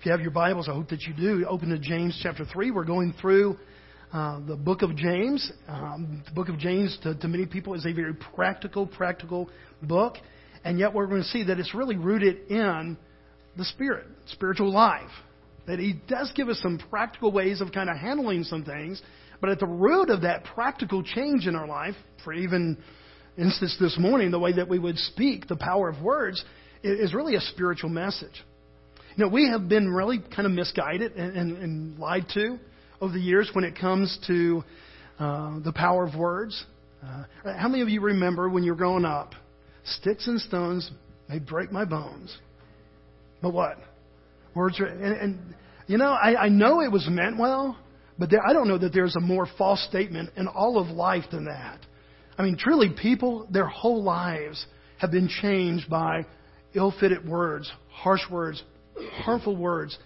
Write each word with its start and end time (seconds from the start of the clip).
If 0.00 0.04
you 0.04 0.10
have 0.10 0.20
your 0.20 0.32
Bibles, 0.32 0.68
I 0.68 0.74
hope 0.74 0.88
that 0.88 1.02
you 1.02 1.14
do. 1.14 1.46
Open 1.48 1.68
to 1.68 1.78
James 1.78 2.18
chapter 2.20 2.44
3. 2.44 2.72
We're 2.72 2.82
going 2.84 3.14
through 3.20 3.56
uh, 4.12 4.40
the 4.40 4.56
book 4.56 4.82
of 4.82 4.96
James. 4.96 5.52
Um, 5.68 6.24
the 6.26 6.32
book 6.32 6.48
of 6.48 6.58
James, 6.58 6.98
to, 7.04 7.14
to 7.14 7.28
many 7.28 7.46
people, 7.46 7.74
is 7.74 7.86
a 7.86 7.92
very 7.92 8.14
practical, 8.14 8.84
practical 8.84 9.48
book. 9.80 10.16
And 10.64 10.80
yet 10.80 10.92
we're 10.92 11.06
going 11.06 11.22
to 11.22 11.28
see 11.28 11.44
that 11.44 11.60
it's 11.60 11.72
really 11.72 11.96
rooted 11.96 12.50
in 12.50 12.96
the 13.56 13.64
Spirit, 13.64 14.08
spiritual 14.26 14.72
life. 14.72 15.12
That 15.66 15.78
He 15.78 15.94
does 16.08 16.32
give 16.34 16.48
us 16.48 16.60
some 16.62 16.78
practical 16.90 17.32
ways 17.32 17.60
of 17.60 17.72
kind 17.72 17.90
of 17.90 17.96
handling 17.96 18.44
some 18.44 18.64
things, 18.64 19.02
but 19.40 19.50
at 19.50 19.58
the 19.58 19.66
root 19.66 20.10
of 20.10 20.22
that 20.22 20.44
practical 20.44 21.02
change 21.02 21.46
in 21.46 21.54
our 21.56 21.66
life, 21.66 21.94
for 22.24 22.32
even 22.32 22.78
instance 23.36 23.76
this 23.78 23.96
morning, 23.98 24.30
the 24.30 24.38
way 24.38 24.52
that 24.52 24.68
we 24.68 24.78
would 24.78 24.98
speak, 24.98 25.46
the 25.46 25.56
power 25.56 25.88
of 25.88 26.00
words, 26.00 26.42
is 26.82 27.12
really 27.12 27.34
a 27.34 27.40
spiritual 27.40 27.90
message. 27.90 28.42
You 29.16 29.24
know, 29.24 29.30
we 29.30 29.48
have 29.48 29.68
been 29.68 29.88
really 29.90 30.18
kind 30.18 30.46
of 30.46 30.52
misguided 30.52 31.12
and, 31.12 31.36
and, 31.36 31.58
and 31.58 31.98
lied 31.98 32.26
to 32.34 32.58
over 33.00 33.12
the 33.12 33.20
years 33.20 33.50
when 33.52 33.64
it 33.64 33.78
comes 33.78 34.18
to 34.26 34.62
uh, 35.18 35.58
the 35.60 35.72
power 35.72 36.06
of 36.06 36.14
words. 36.14 36.64
Uh, 37.02 37.24
how 37.56 37.68
many 37.68 37.82
of 37.82 37.88
you 37.88 38.00
remember 38.00 38.48
when 38.48 38.62
you 38.62 38.72
were 38.72 38.76
growing 38.76 39.04
up? 39.04 39.34
Sticks 39.84 40.26
and 40.26 40.40
stones 40.40 40.90
may 41.28 41.38
break 41.38 41.72
my 41.72 41.84
bones, 41.84 42.36
but 43.40 43.52
what? 43.52 43.78
Words 44.56 44.80
are, 44.80 44.86
and, 44.86 45.20
and 45.20 45.54
you 45.86 45.98
know, 45.98 46.10
I, 46.10 46.44
I 46.44 46.48
know 46.48 46.80
it 46.80 46.90
was 46.90 47.06
meant 47.08 47.38
well, 47.38 47.76
but 48.18 48.30
there, 48.30 48.40
I 48.44 48.54
don't 48.54 48.68
know 48.68 48.78
that 48.78 48.94
there's 48.94 49.14
a 49.14 49.20
more 49.20 49.46
false 49.58 49.84
statement 49.84 50.30
in 50.34 50.48
all 50.48 50.78
of 50.78 50.88
life 50.88 51.24
than 51.30 51.44
that. 51.44 51.78
I 52.38 52.42
mean, 52.42 52.56
truly, 52.58 52.88
people, 52.90 53.46
their 53.50 53.66
whole 53.66 54.02
lives 54.02 54.64
have 54.98 55.10
been 55.10 55.28
changed 55.28 55.90
by 55.90 56.24
ill 56.74 56.94
fitted 56.98 57.28
words, 57.28 57.70
harsh 57.90 58.22
words, 58.30 58.62
harmful 59.24 59.56
words, 59.56 59.98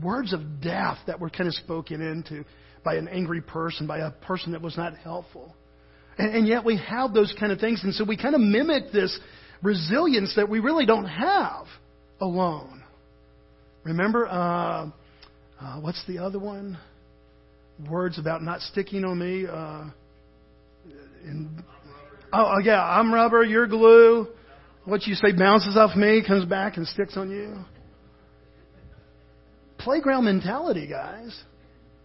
words 0.00 0.32
of 0.32 0.60
death 0.60 0.98
that 1.08 1.18
were 1.18 1.28
kind 1.28 1.48
of 1.48 1.54
spoken 1.54 2.00
into 2.00 2.44
by 2.84 2.94
an 2.94 3.08
angry 3.08 3.40
person, 3.40 3.88
by 3.88 3.98
a 3.98 4.12
person 4.12 4.52
that 4.52 4.62
was 4.62 4.76
not 4.76 4.96
helpful. 4.96 5.56
And, 6.18 6.36
and 6.36 6.46
yet 6.46 6.64
we 6.64 6.76
have 6.76 7.12
those 7.12 7.34
kind 7.38 7.50
of 7.50 7.58
things, 7.58 7.82
and 7.82 7.92
so 7.94 8.04
we 8.04 8.16
kind 8.16 8.36
of 8.36 8.40
mimic 8.40 8.92
this 8.92 9.18
resilience 9.60 10.34
that 10.36 10.48
we 10.48 10.60
really 10.60 10.86
don't 10.86 11.06
have 11.06 11.66
alone. 12.20 12.77
Remember, 13.88 14.28
uh, 14.28 14.90
uh, 15.60 15.80
what's 15.80 16.04
the 16.06 16.18
other 16.18 16.38
one? 16.38 16.78
Words 17.90 18.18
about 18.18 18.42
not 18.42 18.60
sticking 18.60 19.02
on 19.02 19.18
me. 19.18 19.46
Uh, 19.46 19.84
in, 21.24 21.64
oh, 22.32 22.58
yeah, 22.62 22.82
I'm 22.82 23.12
rubber, 23.12 23.42
you're 23.42 23.66
glue. 23.66 24.28
What 24.84 25.06
you 25.06 25.14
say 25.14 25.32
bounces 25.32 25.76
off 25.76 25.96
me, 25.96 26.22
comes 26.26 26.44
back 26.44 26.76
and 26.76 26.86
sticks 26.86 27.16
on 27.16 27.30
you. 27.30 27.56
Playground 29.78 30.26
mentality, 30.26 30.86
guys. 30.86 31.34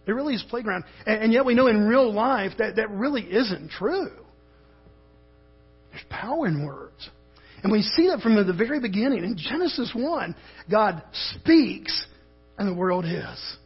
It 0.06 0.12
really 0.12 0.34
is 0.34 0.44
playground. 0.48 0.84
And, 1.06 1.24
and 1.24 1.32
yet 1.34 1.44
we 1.44 1.54
know 1.54 1.66
in 1.66 1.86
real 1.86 2.10
life 2.12 2.52
that 2.58 2.76
that 2.76 2.90
really 2.90 3.22
isn't 3.22 3.70
true. 3.70 4.10
There's 5.90 6.04
power 6.08 6.46
in 6.46 6.64
words. 6.64 7.10
And 7.64 7.72
we 7.72 7.80
see 7.80 8.08
that 8.08 8.20
from 8.20 8.34
the 8.34 8.52
very 8.52 8.78
beginning. 8.78 9.24
In 9.24 9.38
Genesis 9.38 9.90
1, 9.94 10.36
God 10.70 11.02
speaks 11.32 12.06
and 12.58 12.68
the 12.68 12.74
world 12.74 13.06
is. 13.06 13.56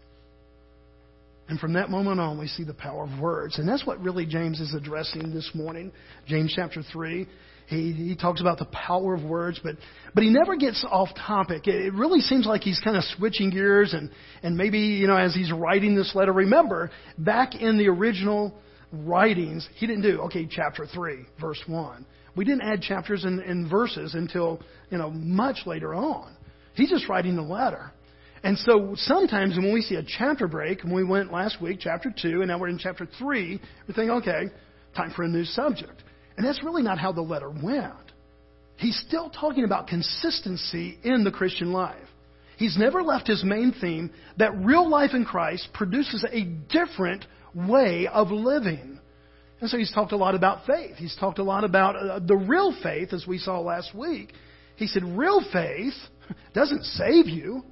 And 1.49 1.59
from 1.59 1.73
that 1.73 1.91
moment 1.91 2.21
on, 2.21 2.39
we 2.39 2.47
see 2.47 2.63
the 2.63 2.75
power 2.75 3.05
of 3.05 3.19
words. 3.19 3.59
And 3.59 3.69
that's 3.69 3.85
what 3.85 4.01
really 4.01 4.25
James 4.25 4.61
is 4.61 4.73
addressing 4.73 5.35
this 5.35 5.51
morning. 5.53 5.91
James 6.29 6.53
chapter 6.55 6.83
3. 6.93 7.27
He, 7.67 7.93
he 7.93 8.17
talks 8.17 8.41
about 8.41 8.59
the 8.59 8.67
power 8.67 9.15
of 9.15 9.25
words, 9.25 9.59
but, 9.63 9.75
but 10.15 10.23
he 10.23 10.31
never 10.31 10.57
gets 10.57 10.87
off 10.89 11.09
topic. 11.27 11.67
It 11.67 11.93
really 11.93 12.21
seems 12.21 12.47
like 12.47 12.63
he's 12.63 12.81
kind 12.81 12.97
of 12.97 13.03
switching 13.17 13.51
gears 13.51 13.95
and, 13.95 14.11
and 14.43 14.57
maybe, 14.57 14.79
you 14.79 15.07
know, 15.09 15.17
as 15.17 15.35
he's 15.35 15.51
writing 15.51 15.97
this 15.97 16.15
letter, 16.15 16.33
remember, 16.33 16.91
back 17.19 17.57
in 17.57 17.79
the 17.79 17.89
original 17.89 18.55
writings, 18.93 19.69
he 19.75 19.87
didn't 19.87 20.03
do, 20.03 20.21
okay, 20.23 20.47
chapter 20.49 20.87
3, 20.87 21.27
verse 21.41 21.63
1. 21.67 22.07
We 22.39 22.45
didn't 22.45 22.63
add 22.63 22.83
chapters 22.83 23.25
and, 23.25 23.41
and 23.41 23.69
verses 23.69 24.15
until, 24.15 24.61
you 24.91 24.99
know, 24.99 25.11
much 25.11 25.67
later 25.67 25.93
on. 25.93 26.37
He's 26.75 26.89
just 26.89 27.09
writing 27.09 27.35
the 27.35 27.43
letter. 27.43 27.91
And 28.45 28.57
so 28.59 28.93
sometimes 28.95 29.57
when 29.57 29.75
we 29.75 29.83
see 29.83 29.97
a 29.97 30.05
chapter 30.05 30.47
break, 30.47 30.85
and 30.85 30.95
we 30.95 31.03
went 31.03 31.33
last 31.33 31.61
week, 31.61 31.79
chapter 31.81 32.15
2, 32.17 32.43
and 32.43 32.47
now 32.47 32.61
we're 32.61 32.69
in 32.69 32.79
chapter 32.79 33.09
3, 33.19 33.61
we 33.89 33.93
think, 33.93 34.11
okay, 34.11 34.45
time 34.95 35.13
for 35.17 35.25
a 35.25 35.29
new 35.29 35.45
subject. 35.45 36.05
And 36.37 36.47
that's 36.47 36.63
really 36.63 36.85
not 36.85 37.01
how 37.01 37.11
the 37.11 37.23
letter 37.23 37.51
went. 37.51 38.13
He's 38.77 39.03
still 39.09 39.31
talking 39.31 39.65
about 39.65 39.89
consistency 39.89 40.97
in 41.03 41.25
the 41.25 41.33
Christian 41.33 41.73
life. 41.73 42.07
He's 42.57 42.79
never 42.79 43.03
left 43.03 43.27
his 43.27 43.43
main 43.43 43.75
theme 43.81 44.13
that 44.37 44.57
real 44.59 44.89
life 44.89 45.11
in 45.13 45.25
Christ 45.25 45.71
produces 45.75 46.25
a 46.31 46.45
different 46.45 47.25
way 47.53 48.07
of 48.07 48.31
living. 48.31 49.01
And 49.61 49.69
so 49.69 49.77
he's 49.77 49.93
talked 49.93 50.13
a 50.13 50.17
lot 50.17 50.35
about 50.35 50.67
faith. 50.67 50.97
He's 50.97 51.17
talked 51.17 51.39
a 51.39 51.43
lot 51.43 51.65
about 51.65 51.97
uh, 51.97 52.21
the 52.21 52.37
real 52.37 52.77
faith, 52.83 53.13
as 53.13 53.27
we 53.27 53.39
saw 53.39 53.61
last 53.61 53.95
week. 53.95 54.33
He 54.77 54.87
said, 54.87 55.03
real 55.05 55.45
faith 55.53 55.95
doesn't 56.55 56.85
save 56.85 57.27
you, 57.27 57.63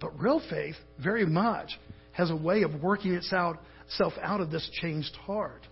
but 0.00 0.18
real 0.20 0.42
faith 0.50 0.74
very 1.02 1.26
much 1.26 1.78
has 2.12 2.30
a 2.30 2.36
way 2.36 2.62
of 2.62 2.82
working 2.82 3.14
itself 3.14 3.56
out 4.20 4.40
of 4.40 4.50
this 4.50 4.68
changed 4.80 5.14
heart. 5.16 5.66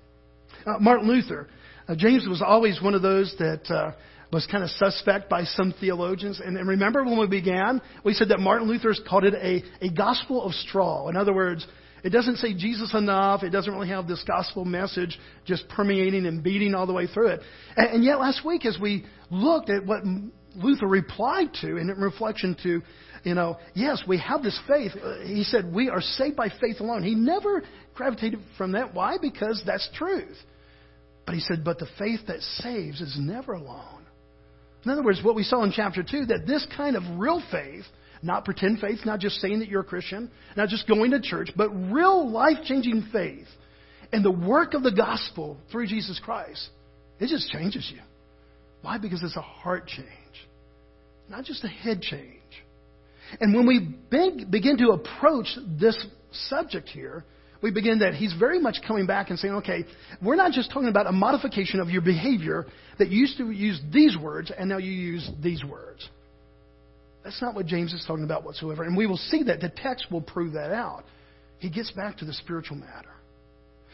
Uh, 0.66 0.78
Martin 0.78 1.08
Luther 1.08 1.48
uh, 1.90 1.96
James 1.96 2.26
was 2.28 2.40
always 2.40 2.80
one 2.80 2.94
of 2.94 3.02
those 3.02 3.34
that 3.38 3.68
uh, 3.68 3.92
was 4.32 4.46
kind 4.46 4.62
of 4.62 4.70
suspect 4.70 5.28
by 5.28 5.42
some 5.42 5.74
theologians. 5.80 6.40
And, 6.44 6.56
and 6.56 6.68
remember 6.68 7.02
when 7.02 7.18
we 7.18 7.26
began, 7.26 7.82
we 8.04 8.14
said 8.14 8.28
that 8.28 8.38
Martin 8.38 8.68
Luther 8.68 8.94
called 9.08 9.24
it 9.24 9.34
a, 9.34 9.84
a 9.84 9.90
gospel 9.90 10.44
of 10.44 10.52
straw. 10.52 11.08
In 11.08 11.16
other 11.16 11.34
words, 11.34 11.66
it 12.02 12.10
doesn't 12.10 12.36
say 12.36 12.54
Jesus 12.54 12.94
enough. 12.94 13.42
It 13.42 13.50
doesn't 13.50 13.72
really 13.72 13.88
have 13.88 14.06
this 14.08 14.22
gospel 14.26 14.64
message 14.64 15.18
just 15.44 15.68
permeating 15.68 16.26
and 16.26 16.42
beating 16.42 16.74
all 16.74 16.86
the 16.86 16.92
way 16.92 17.06
through 17.06 17.28
it. 17.28 17.40
And, 17.76 17.88
and 17.88 18.04
yet 18.04 18.18
last 18.18 18.44
week, 18.44 18.64
as 18.64 18.78
we 18.80 19.04
looked 19.30 19.70
at 19.70 19.84
what 19.84 20.02
Luther 20.56 20.86
replied 20.86 21.54
to 21.60 21.76
in 21.76 21.88
reflection 21.88 22.56
to, 22.62 22.82
you 23.24 23.34
know, 23.34 23.58
yes, 23.74 24.02
we 24.08 24.18
have 24.18 24.42
this 24.42 24.58
faith. 24.66 24.92
He 25.24 25.44
said, 25.44 25.72
we 25.72 25.90
are 25.90 26.00
saved 26.00 26.36
by 26.36 26.48
faith 26.60 26.80
alone. 26.80 27.02
He 27.02 27.14
never 27.14 27.62
gravitated 27.94 28.40
from 28.56 28.72
that. 28.72 28.94
Why? 28.94 29.16
Because 29.20 29.62
that's 29.66 29.88
truth. 29.94 30.36
But 31.26 31.34
he 31.34 31.40
said, 31.40 31.64
but 31.64 31.78
the 31.78 31.88
faith 31.98 32.20
that 32.28 32.40
saves 32.40 33.00
is 33.00 33.16
never 33.20 33.52
alone. 33.52 34.06
In 34.84 34.90
other 34.90 35.02
words, 35.02 35.20
what 35.22 35.36
we 35.36 35.42
saw 35.42 35.62
in 35.62 35.72
chapter 35.72 36.02
2, 36.02 36.26
that 36.26 36.46
this 36.46 36.66
kind 36.76 36.96
of 36.96 37.02
real 37.18 37.42
faith, 37.52 37.84
not 38.22 38.44
pretend 38.44 38.80
faith, 38.80 38.98
not 39.04 39.20
just 39.20 39.36
saying 39.36 39.60
that 39.60 39.68
you're 39.68 39.80
a 39.80 39.84
Christian, 39.84 40.30
not 40.56 40.68
just 40.68 40.86
going 40.86 41.10
to 41.12 41.20
church, 41.20 41.50
but 41.56 41.70
real 41.70 42.30
life 42.30 42.58
changing 42.64 43.08
faith 43.12 43.46
and 44.12 44.24
the 44.24 44.30
work 44.30 44.74
of 44.74 44.82
the 44.82 44.92
gospel 44.92 45.56
through 45.70 45.86
Jesus 45.86 46.20
Christ, 46.22 46.68
it 47.18 47.28
just 47.28 47.48
changes 47.50 47.90
you. 47.92 48.00
Why? 48.82 48.98
Because 48.98 49.22
it's 49.22 49.36
a 49.36 49.42
heart 49.42 49.86
change, 49.86 50.08
not 51.28 51.44
just 51.44 51.64
a 51.64 51.68
head 51.68 52.00
change. 52.02 52.40
And 53.40 53.54
when 53.54 53.66
we 53.66 53.80
begin 54.50 54.78
to 54.78 54.90
approach 54.90 55.46
this 55.78 55.96
subject 56.32 56.88
here, 56.88 57.24
we 57.62 57.70
begin 57.70 57.98
that 57.98 58.14
he's 58.14 58.32
very 58.38 58.58
much 58.58 58.78
coming 58.86 59.06
back 59.06 59.30
and 59.30 59.38
saying, 59.38 59.54
okay, 59.54 59.84
we're 60.22 60.34
not 60.34 60.52
just 60.52 60.70
talking 60.72 60.88
about 60.88 61.06
a 61.06 61.12
modification 61.12 61.78
of 61.80 61.90
your 61.90 62.00
behavior 62.00 62.66
that 62.98 63.08
you 63.08 63.20
used 63.20 63.36
to 63.36 63.50
use 63.50 63.80
these 63.92 64.16
words 64.16 64.50
and 64.56 64.68
now 64.68 64.78
you 64.78 64.90
use 64.90 65.30
these 65.42 65.62
words. 65.62 66.08
That's 67.22 67.40
not 67.42 67.54
what 67.54 67.66
James 67.66 67.92
is 67.92 68.04
talking 68.06 68.24
about 68.24 68.44
whatsoever. 68.44 68.82
And 68.84 68.96
we 68.96 69.06
will 69.06 69.18
see 69.18 69.42
that. 69.44 69.60
The 69.60 69.68
text 69.68 70.10
will 70.10 70.22
prove 70.22 70.54
that 70.54 70.72
out. 70.72 71.04
He 71.58 71.68
gets 71.68 71.90
back 71.90 72.18
to 72.18 72.24
the 72.24 72.32
spiritual 72.32 72.78
matter. 72.78 73.10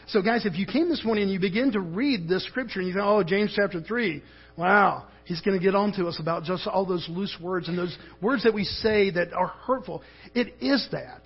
So, 0.07 0.21
guys, 0.21 0.45
if 0.45 0.55
you 0.57 0.65
came 0.65 0.87
this 0.87 1.03
morning 1.03 1.23
and 1.23 1.33
you 1.33 1.39
begin 1.39 1.73
to 1.73 1.81
read 1.81 2.29
this 2.29 2.45
scripture 2.45 2.79
and 2.79 2.87
you 2.87 2.93
think, 2.93 3.05
oh, 3.05 3.23
James 3.23 3.51
chapter 3.53 3.81
3, 3.81 4.23
wow, 4.55 5.05
he's 5.25 5.41
going 5.41 5.59
to 5.59 5.63
get 5.63 5.75
on 5.75 5.91
to 5.93 6.07
us 6.07 6.17
about 6.21 6.45
just 6.45 6.65
all 6.65 6.85
those 6.85 7.05
loose 7.09 7.35
words 7.41 7.67
and 7.67 7.77
those 7.77 7.95
words 8.21 8.43
that 8.43 8.53
we 8.53 8.63
say 8.63 9.09
that 9.11 9.33
are 9.33 9.47
hurtful. 9.47 10.01
It 10.33 10.53
is 10.61 10.87
that. 10.93 11.23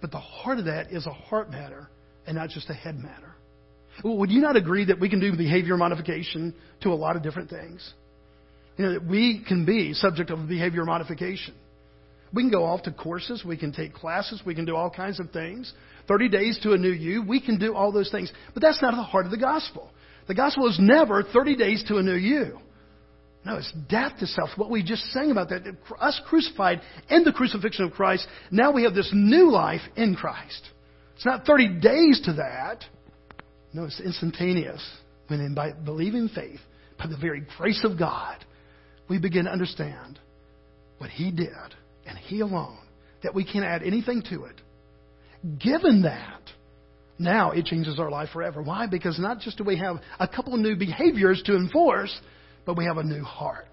But 0.00 0.12
the 0.12 0.20
heart 0.20 0.58
of 0.58 0.64
that 0.64 0.92
is 0.92 1.06
a 1.06 1.12
heart 1.12 1.50
matter 1.50 1.88
and 2.26 2.36
not 2.36 2.48
just 2.48 2.70
a 2.70 2.74
head 2.74 2.98
matter. 2.98 3.34
Would 4.02 4.30
you 4.30 4.40
not 4.40 4.56
agree 4.56 4.86
that 4.86 4.98
we 4.98 5.10
can 5.10 5.20
do 5.20 5.36
behavior 5.36 5.76
modification 5.76 6.54
to 6.82 6.90
a 6.90 6.94
lot 6.94 7.16
of 7.16 7.22
different 7.22 7.50
things? 7.50 7.92
You 8.76 8.84
know, 8.84 8.92
that 8.94 9.06
we 9.06 9.42
can 9.46 9.64
be 9.64 9.94
subject 9.94 10.30
of 10.30 10.48
behavior 10.48 10.84
modification. 10.84 11.54
We 12.32 12.42
can 12.42 12.50
go 12.50 12.64
off 12.64 12.82
to 12.82 12.92
courses, 12.92 13.44
we 13.44 13.56
can 13.56 13.72
take 13.72 13.94
classes, 13.94 14.42
we 14.44 14.54
can 14.54 14.64
do 14.64 14.76
all 14.76 14.90
kinds 14.90 15.20
of 15.20 15.30
things. 15.30 15.72
30 16.08 16.28
days 16.28 16.58
to 16.62 16.72
a 16.72 16.78
new 16.78 16.90
you, 16.90 17.22
we 17.22 17.40
can 17.40 17.58
do 17.58 17.74
all 17.74 17.92
those 17.92 18.10
things. 18.10 18.32
But 18.52 18.62
that's 18.62 18.82
not 18.82 18.94
the 18.94 19.02
heart 19.02 19.24
of 19.24 19.30
the 19.30 19.38
gospel. 19.38 19.90
The 20.28 20.34
gospel 20.34 20.68
is 20.68 20.76
never 20.78 21.22
30 21.22 21.56
days 21.56 21.84
to 21.88 21.96
a 21.96 22.02
new 22.02 22.14
you. 22.14 22.58
No, 23.44 23.56
it's 23.56 23.72
death 23.88 24.18
to 24.18 24.26
self. 24.26 24.50
What 24.56 24.70
we 24.70 24.82
just 24.82 25.04
sang 25.12 25.30
about 25.30 25.50
that, 25.50 25.62
us 26.00 26.20
crucified 26.26 26.80
in 27.08 27.22
the 27.22 27.32
crucifixion 27.32 27.84
of 27.84 27.92
Christ, 27.92 28.26
now 28.50 28.72
we 28.72 28.82
have 28.82 28.94
this 28.94 29.10
new 29.14 29.52
life 29.52 29.82
in 29.94 30.16
Christ. 30.16 30.68
It's 31.14 31.24
not 31.24 31.46
30 31.46 31.80
days 31.80 32.20
to 32.24 32.32
that. 32.34 32.84
No, 33.72 33.84
it's 33.84 34.00
instantaneous. 34.00 34.84
When 35.28 35.40
in 35.40 35.54
by 35.54 35.72
believing 35.72 36.28
faith, 36.28 36.60
by 36.98 37.06
the 37.06 37.16
very 37.16 37.46
grace 37.56 37.84
of 37.84 37.98
God, 37.98 38.44
we 39.08 39.18
begin 39.18 39.44
to 39.44 39.52
understand 39.52 40.18
what 40.98 41.10
He 41.10 41.30
did 41.30 41.48
and 42.06 42.16
He 42.18 42.40
alone, 42.40 42.78
that 43.22 43.34
we 43.34 43.44
can't 43.44 43.64
add 43.64 43.82
anything 43.82 44.22
to 44.30 44.44
it. 44.44 44.60
Given 45.58 46.02
that, 46.02 46.40
now 47.18 47.52
it 47.52 47.64
changes 47.64 47.98
our 47.98 48.10
life 48.10 48.30
forever. 48.32 48.62
Why? 48.62 48.86
Because 48.86 49.18
not 49.18 49.40
just 49.40 49.58
do 49.58 49.64
we 49.64 49.78
have 49.78 49.96
a 50.18 50.28
couple 50.28 50.54
of 50.54 50.60
new 50.60 50.76
behaviors 50.76 51.42
to 51.46 51.54
enforce, 51.54 52.18
but 52.64 52.76
we 52.76 52.84
have 52.84 52.98
a 52.98 53.02
new 53.02 53.22
heart. 53.22 53.64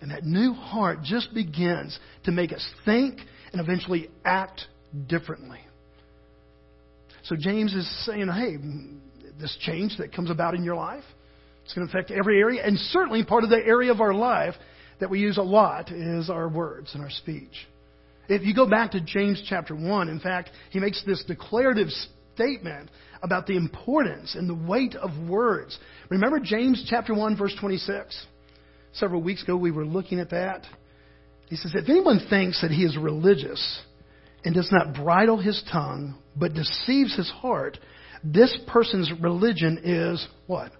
And 0.00 0.10
that 0.10 0.24
new 0.24 0.52
heart 0.52 1.02
just 1.02 1.34
begins 1.34 1.98
to 2.24 2.30
make 2.30 2.52
us 2.52 2.66
think 2.84 3.18
and 3.52 3.60
eventually 3.60 4.08
act 4.24 4.62
differently. 5.08 5.60
So 7.24 7.36
James 7.36 7.74
is 7.74 8.06
saying, 8.06 8.28
hey, 8.28 8.56
this 9.40 9.56
change 9.60 9.96
that 9.98 10.12
comes 10.14 10.30
about 10.30 10.54
in 10.54 10.62
your 10.62 10.76
life, 10.76 11.04
it's 11.68 11.74
going 11.74 11.86
to 11.86 11.92
affect 11.92 12.10
every 12.10 12.40
area. 12.40 12.64
And 12.64 12.78
certainly 12.78 13.22
part 13.22 13.44
of 13.44 13.50
the 13.50 13.58
area 13.58 13.92
of 13.92 14.00
our 14.00 14.14
life 14.14 14.54
that 15.00 15.10
we 15.10 15.20
use 15.20 15.36
a 15.36 15.42
lot 15.42 15.92
is 15.92 16.30
our 16.30 16.48
words 16.48 16.94
and 16.94 17.02
our 17.02 17.10
speech. 17.10 17.68
If 18.26 18.42
you 18.42 18.54
go 18.54 18.66
back 18.66 18.92
to 18.92 19.02
James 19.02 19.42
chapter 19.46 19.76
1, 19.76 20.08
in 20.08 20.18
fact, 20.18 20.48
he 20.70 20.80
makes 20.80 21.04
this 21.04 21.22
declarative 21.28 21.88
statement 22.34 22.88
about 23.22 23.46
the 23.46 23.56
importance 23.58 24.34
and 24.34 24.48
the 24.48 24.54
weight 24.54 24.94
of 24.94 25.10
words. 25.28 25.78
Remember 26.08 26.40
James 26.40 26.86
chapter 26.88 27.12
1 27.12 27.36
verse 27.36 27.54
26? 27.60 28.26
Several 28.94 29.20
weeks 29.20 29.42
ago 29.42 29.54
we 29.54 29.70
were 29.70 29.84
looking 29.84 30.20
at 30.20 30.30
that. 30.30 30.64
He 31.50 31.56
says, 31.56 31.72
if 31.74 31.90
anyone 31.90 32.26
thinks 32.30 32.62
that 32.62 32.70
he 32.70 32.82
is 32.82 32.96
religious 32.96 33.82
and 34.42 34.54
does 34.54 34.72
not 34.72 34.94
bridle 34.94 35.36
his 35.36 35.62
tongue, 35.70 36.16
but 36.34 36.54
deceives 36.54 37.14
his 37.14 37.28
heart, 37.28 37.76
this 38.24 38.58
person's 38.68 39.12
religion 39.20 39.80
is 39.84 40.26
what? 40.46 40.72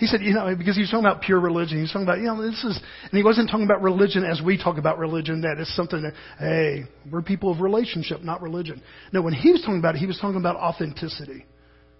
He 0.00 0.06
said, 0.06 0.22
you 0.22 0.32
know, 0.32 0.56
because 0.56 0.76
he 0.76 0.80
was 0.80 0.90
talking 0.90 1.04
about 1.04 1.20
pure 1.20 1.38
religion. 1.38 1.76
He 1.76 1.82
was 1.82 1.92
talking 1.92 2.06
about, 2.06 2.20
you 2.20 2.24
know, 2.24 2.40
this 2.40 2.64
is, 2.64 2.80
and 3.02 3.12
he 3.12 3.22
wasn't 3.22 3.50
talking 3.50 3.66
about 3.66 3.82
religion 3.82 4.24
as 4.24 4.40
we 4.40 4.56
talk 4.56 4.78
about 4.78 4.98
religion, 4.98 5.42
that 5.42 5.60
is 5.60 5.76
something 5.76 6.00
that, 6.00 6.14
hey, 6.38 6.84
we're 7.12 7.20
people 7.20 7.52
of 7.52 7.60
relationship, 7.60 8.22
not 8.22 8.40
religion. 8.40 8.82
No, 9.12 9.20
when 9.20 9.34
he 9.34 9.52
was 9.52 9.60
talking 9.60 9.78
about 9.78 9.96
it, 9.96 9.98
he 9.98 10.06
was 10.06 10.18
talking 10.18 10.40
about 10.40 10.56
authenticity, 10.56 11.44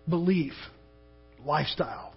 belief, 0.08 0.54
lifestyle, 1.44 2.14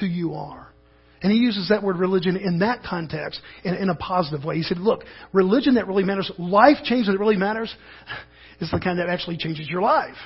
who 0.00 0.06
you 0.06 0.32
are. 0.32 0.72
And 1.20 1.30
he 1.30 1.36
uses 1.36 1.68
that 1.68 1.82
word 1.82 1.98
religion 1.98 2.38
in 2.38 2.60
that 2.60 2.82
context 2.82 3.38
in, 3.64 3.74
in 3.74 3.90
a 3.90 3.94
positive 3.94 4.46
way. 4.46 4.56
He 4.56 4.62
said, 4.62 4.78
look, 4.78 5.04
religion 5.34 5.74
that 5.74 5.86
really 5.86 6.04
matters, 6.04 6.32
life 6.38 6.78
change 6.84 7.06
that 7.06 7.18
really 7.18 7.36
matters, 7.36 7.74
is 8.62 8.70
the 8.70 8.80
kind 8.80 8.98
that 8.98 9.10
actually 9.10 9.36
changes 9.36 9.68
your 9.68 9.82
life. 9.82 10.16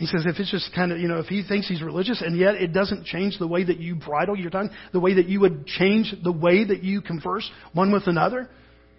He 0.00 0.06
says 0.06 0.24
if 0.24 0.38
it's 0.38 0.50
just 0.50 0.74
kind 0.74 0.92
of, 0.92 0.98
you 0.98 1.08
know, 1.08 1.18
if 1.18 1.26
he 1.26 1.42
thinks 1.46 1.68
he's 1.68 1.82
religious 1.82 2.22
and 2.22 2.34
yet 2.34 2.54
it 2.54 2.72
doesn't 2.72 3.04
change 3.04 3.38
the 3.38 3.46
way 3.46 3.64
that 3.64 3.78
you 3.78 3.94
bridle 3.94 4.34
your 4.34 4.48
tongue, 4.48 4.70
the 4.94 4.98
way 4.98 5.12
that 5.12 5.28
you 5.28 5.40
would 5.40 5.66
change 5.66 6.14
the 6.24 6.32
way 6.32 6.64
that 6.64 6.82
you 6.82 7.02
converse 7.02 7.48
one 7.74 7.92
with 7.92 8.06
another, 8.06 8.48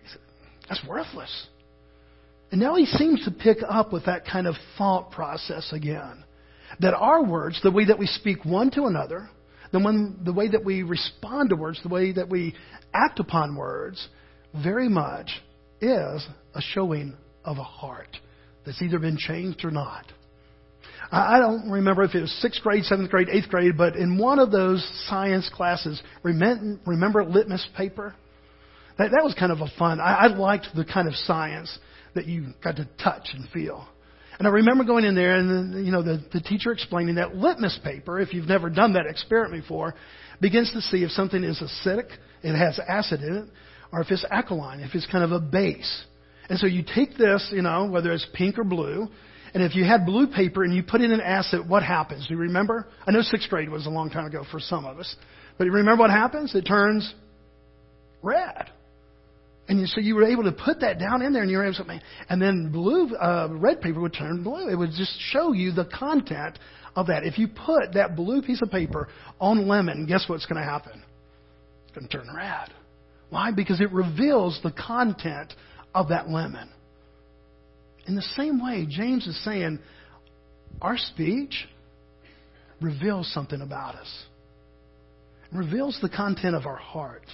he 0.03 0.09
said, 0.09 0.21
that's 0.69 0.85
worthless. 0.87 1.47
And 2.51 2.61
now 2.61 2.75
he 2.75 2.85
seems 2.85 3.25
to 3.25 3.31
pick 3.31 3.57
up 3.67 3.91
with 3.91 4.05
that 4.05 4.27
kind 4.27 4.45
of 4.45 4.53
thought 4.77 5.09
process 5.09 5.73
again. 5.73 6.23
That 6.81 6.93
our 6.93 7.25
words, 7.25 7.59
the 7.63 7.71
way 7.71 7.85
that 7.85 7.97
we 7.97 8.05
speak 8.05 8.45
one 8.45 8.69
to 8.75 8.83
another, 8.83 9.27
the, 9.71 9.79
one, 9.79 10.19
the 10.23 10.33
way 10.33 10.49
that 10.49 10.63
we 10.63 10.83
respond 10.83 11.49
to 11.49 11.55
words, 11.55 11.81
the 11.81 11.89
way 11.89 12.11
that 12.11 12.29
we 12.29 12.53
act 12.93 13.19
upon 13.19 13.55
words, 13.55 14.07
very 14.53 14.87
much 14.87 15.31
is 15.81 16.27
a 16.53 16.61
showing 16.61 17.17
of 17.43 17.57
a 17.57 17.63
heart 17.63 18.17
that's 18.67 18.83
either 18.83 18.99
been 18.99 19.17
changed 19.17 19.65
or 19.65 19.71
not. 19.71 20.05
I 21.11 21.39
don't 21.39 21.69
remember 21.69 22.03
if 22.03 22.15
it 22.15 22.21
was 22.21 22.31
sixth 22.41 22.61
grade, 22.61 22.85
seventh 22.85 23.09
grade, 23.11 23.27
eighth 23.29 23.49
grade, 23.49 23.77
but 23.77 23.97
in 23.97 24.17
one 24.17 24.39
of 24.39 24.49
those 24.49 24.81
science 25.07 25.49
classes, 25.53 26.01
remember 26.23 27.25
litmus 27.25 27.67
paper? 27.75 28.15
That, 28.97 29.11
that 29.11 29.23
was 29.23 29.35
kind 29.37 29.51
of 29.51 29.59
a 29.59 29.67
fun. 29.77 29.99
I, 29.99 30.13
I 30.13 30.27
liked 30.27 30.67
the 30.73 30.85
kind 30.85 31.07
of 31.07 31.15
science 31.15 31.77
that 32.15 32.27
you 32.27 32.53
got 32.63 32.77
to 32.77 32.87
touch 33.03 33.29
and 33.33 33.49
feel. 33.49 33.87
And 34.39 34.47
I 34.47 34.51
remember 34.51 34.85
going 34.85 35.03
in 35.03 35.13
there 35.13 35.35
and 35.35 35.85
you 35.85 35.91
know 35.91 36.01
the, 36.01 36.23
the 36.31 36.39
teacher 36.39 36.71
explaining 36.71 37.15
that 37.15 37.35
litmus 37.35 37.77
paper, 37.83 38.19
if 38.19 38.33
you've 38.33 38.47
never 38.47 38.69
done 38.69 38.93
that 38.93 39.05
experiment 39.05 39.63
before, 39.63 39.93
begins 40.39 40.71
to 40.71 40.81
see 40.81 41.03
if 41.03 41.11
something 41.11 41.43
is 41.43 41.61
acidic, 41.61 42.09
it 42.41 42.55
has 42.55 42.79
acid 42.87 43.21
in 43.21 43.35
it, 43.35 43.49
or 43.91 44.01
if 44.01 44.09
it's 44.09 44.25
alkaline, 44.31 44.79
if 44.79 44.95
it's 44.95 45.05
kind 45.11 45.23
of 45.23 45.31
a 45.31 45.39
base. 45.39 46.05
And 46.49 46.57
so 46.57 46.67
you 46.67 46.83
take 46.83 47.17
this, 47.17 47.49
you 47.51 47.61
know, 47.61 47.87
whether 47.87 48.11
it's 48.11 48.25
pink 48.33 48.57
or 48.57 48.63
blue, 48.63 49.09
and 49.53 49.63
if 49.63 49.75
you 49.75 49.83
had 49.83 50.05
blue 50.05 50.27
paper 50.27 50.63
and 50.63 50.73
you 50.73 50.81
put 50.83 51.01
in 51.01 51.11
an 51.11 51.21
acid, 51.21 51.67
what 51.67 51.83
happens? 51.83 52.27
Do 52.27 52.33
you 52.33 52.39
remember? 52.39 52.87
I 53.05 53.11
know 53.11 53.21
sixth 53.21 53.49
grade 53.49 53.69
was 53.69 53.85
a 53.85 53.89
long 53.89 54.09
time 54.09 54.25
ago 54.25 54.43
for 54.49 54.59
some 54.59 54.85
of 54.85 54.97
us. 54.97 55.15
But 55.57 55.65
you 55.65 55.73
remember 55.73 56.01
what 56.01 56.09
happens? 56.09 56.55
It 56.55 56.63
turns 56.63 57.13
red. 58.21 58.69
And 59.67 59.79
you, 59.79 59.85
so 59.85 60.01
you 60.01 60.15
were 60.15 60.23
able 60.23 60.43
to 60.43 60.51
put 60.51 60.81
that 60.81 60.99
down 60.99 61.21
in 61.21 61.33
there, 61.33 61.43
and 61.43 61.51
you 61.51 61.57
were 61.57 61.65
able 61.65 61.75
to, 61.75 61.83
man, 61.85 62.01
and 62.29 62.41
then 62.41 62.71
blue, 62.71 63.15
uh, 63.15 63.49
red 63.51 63.81
paper 63.81 63.99
would 64.01 64.13
turn 64.13 64.43
blue. 64.43 64.69
It 64.69 64.75
would 64.75 64.91
just 64.91 65.17
show 65.19 65.53
you 65.53 65.71
the 65.71 65.85
content 65.85 66.57
of 66.95 67.07
that. 67.07 67.23
If 67.23 67.37
you 67.37 67.47
put 67.47 67.93
that 67.93 68.15
blue 68.15 68.41
piece 68.41 68.61
of 68.61 68.71
paper 68.71 69.07
on 69.39 69.67
lemon, 69.67 70.05
guess 70.07 70.25
what's 70.27 70.45
going 70.45 70.61
to 70.61 70.67
happen? 70.67 71.01
It's 71.85 71.95
going 71.95 72.07
to 72.07 72.17
turn 72.17 72.35
red. 72.35 72.69
Why? 73.29 73.51
Because 73.51 73.79
it 73.79 73.91
reveals 73.91 74.59
the 74.63 74.71
content 74.71 75.53
of 75.93 76.09
that 76.09 76.29
lemon. 76.29 76.69
In 78.07 78.15
the 78.15 78.21
same 78.35 78.63
way, 78.63 78.85
James 78.89 79.27
is 79.27 79.41
saying 79.43 79.79
our 80.81 80.97
speech 80.97 81.67
reveals 82.81 83.31
something 83.33 83.61
about 83.61 83.95
us, 83.95 84.23
it 85.51 85.57
reveals 85.57 85.99
the 86.01 86.09
content 86.09 86.55
of 86.55 86.65
our 86.65 86.77
heart. 86.77 87.25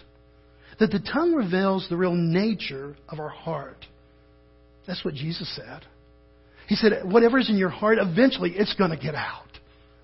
That 0.79 0.91
the 0.91 0.99
tongue 0.99 1.33
reveals 1.33 1.87
the 1.89 1.97
real 1.97 2.13
nature 2.13 2.95
of 3.09 3.19
our 3.19 3.29
heart. 3.29 3.83
That's 4.85 5.03
what 5.03 5.15
Jesus 5.15 5.53
said. 5.55 5.85
He 6.67 6.75
said, 6.75 7.01
whatever 7.03 7.39
is 7.39 7.49
in 7.49 7.57
your 7.57 7.69
heart, 7.69 7.97
eventually 7.99 8.51
it's 8.55 8.75
going 8.75 8.91
to 8.91 8.97
get 8.97 9.15
out. 9.15 9.47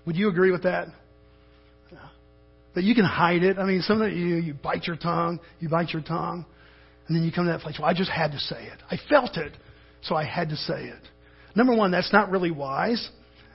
Would 0.06 0.16
you 0.16 0.28
agree 0.28 0.50
with 0.50 0.64
that? 0.64 0.88
That 2.74 2.82
you 2.82 2.94
can 2.94 3.04
hide 3.04 3.44
it. 3.44 3.58
I 3.58 3.64
mean, 3.64 3.82
sometimes 3.82 4.16
you, 4.16 4.36
you 4.36 4.54
bite 4.54 4.86
your 4.86 4.96
tongue, 4.96 5.38
you 5.60 5.68
bite 5.68 5.90
your 5.90 6.02
tongue, 6.02 6.44
and 7.06 7.16
then 7.16 7.22
you 7.22 7.30
come 7.30 7.46
to 7.46 7.52
that 7.52 7.60
place, 7.60 7.76
well, 7.78 7.88
I 7.88 7.94
just 7.94 8.10
had 8.10 8.32
to 8.32 8.38
say 8.40 8.64
it. 8.64 8.78
I 8.90 8.98
felt 9.08 9.36
it 9.36 9.52
so 10.04 10.14
I 10.14 10.24
had 10.24 10.50
to 10.50 10.56
say 10.56 10.84
it. 10.84 11.02
Number 11.54 11.74
one, 11.74 11.90
that's 11.90 12.12
not 12.12 12.30
really 12.30 12.50
wise. 12.50 13.08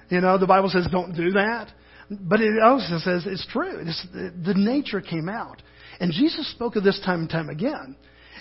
You 0.09 0.21
know, 0.21 0.37
the 0.37 0.47
Bible 0.47 0.69
says 0.69 0.87
don't 0.91 1.15
do 1.15 1.31
that. 1.31 1.69
But 2.09 2.41
it 2.41 2.61
also 2.61 2.97
says 2.97 3.25
it's 3.25 3.45
true. 3.47 3.83
It's, 3.85 4.07
the 4.13 4.55
nature 4.55 5.01
came 5.01 5.29
out. 5.29 5.61
And 5.99 6.11
Jesus 6.11 6.49
spoke 6.51 6.75
of 6.75 6.83
this 6.83 6.99
time 7.05 7.21
and 7.21 7.29
time 7.29 7.49
again. 7.49 7.95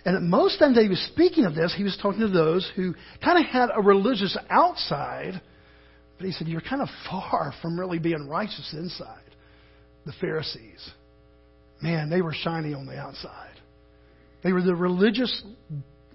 And 0.05 0.31
most 0.31 0.59
times 0.59 0.77
that 0.77 0.83
he 0.83 0.89
was 0.89 1.01
speaking 1.13 1.45
of 1.45 1.55
this, 1.55 1.75
he 1.77 1.83
was 1.83 1.99
talking 2.01 2.21
to 2.21 2.29
those 2.29 2.71
who 2.77 2.95
kind 3.23 3.39
of 3.39 3.51
had 3.51 3.69
a 3.75 3.83
religious 3.83 4.37
outside, 4.49 5.41
but 6.17 6.27
he 6.27 6.33
said, 6.33 6.49
You're 6.49 6.61
kind 6.61 6.81
of 6.81 6.89
far 7.11 7.53
from 7.61 7.79
really 7.79 7.99
being 7.99 8.29
righteous 8.29 8.73
inside. 8.73 9.23
The 10.07 10.13
Pharisees. 10.21 10.91
Man, 11.83 12.09
they 12.09 12.23
were 12.23 12.33
shiny 12.33 12.73
on 12.73 12.87
the 12.87 12.97
outside. 12.97 13.61
They 14.43 14.53
were 14.53 14.63
the 14.63 14.75
religious, 14.75 15.43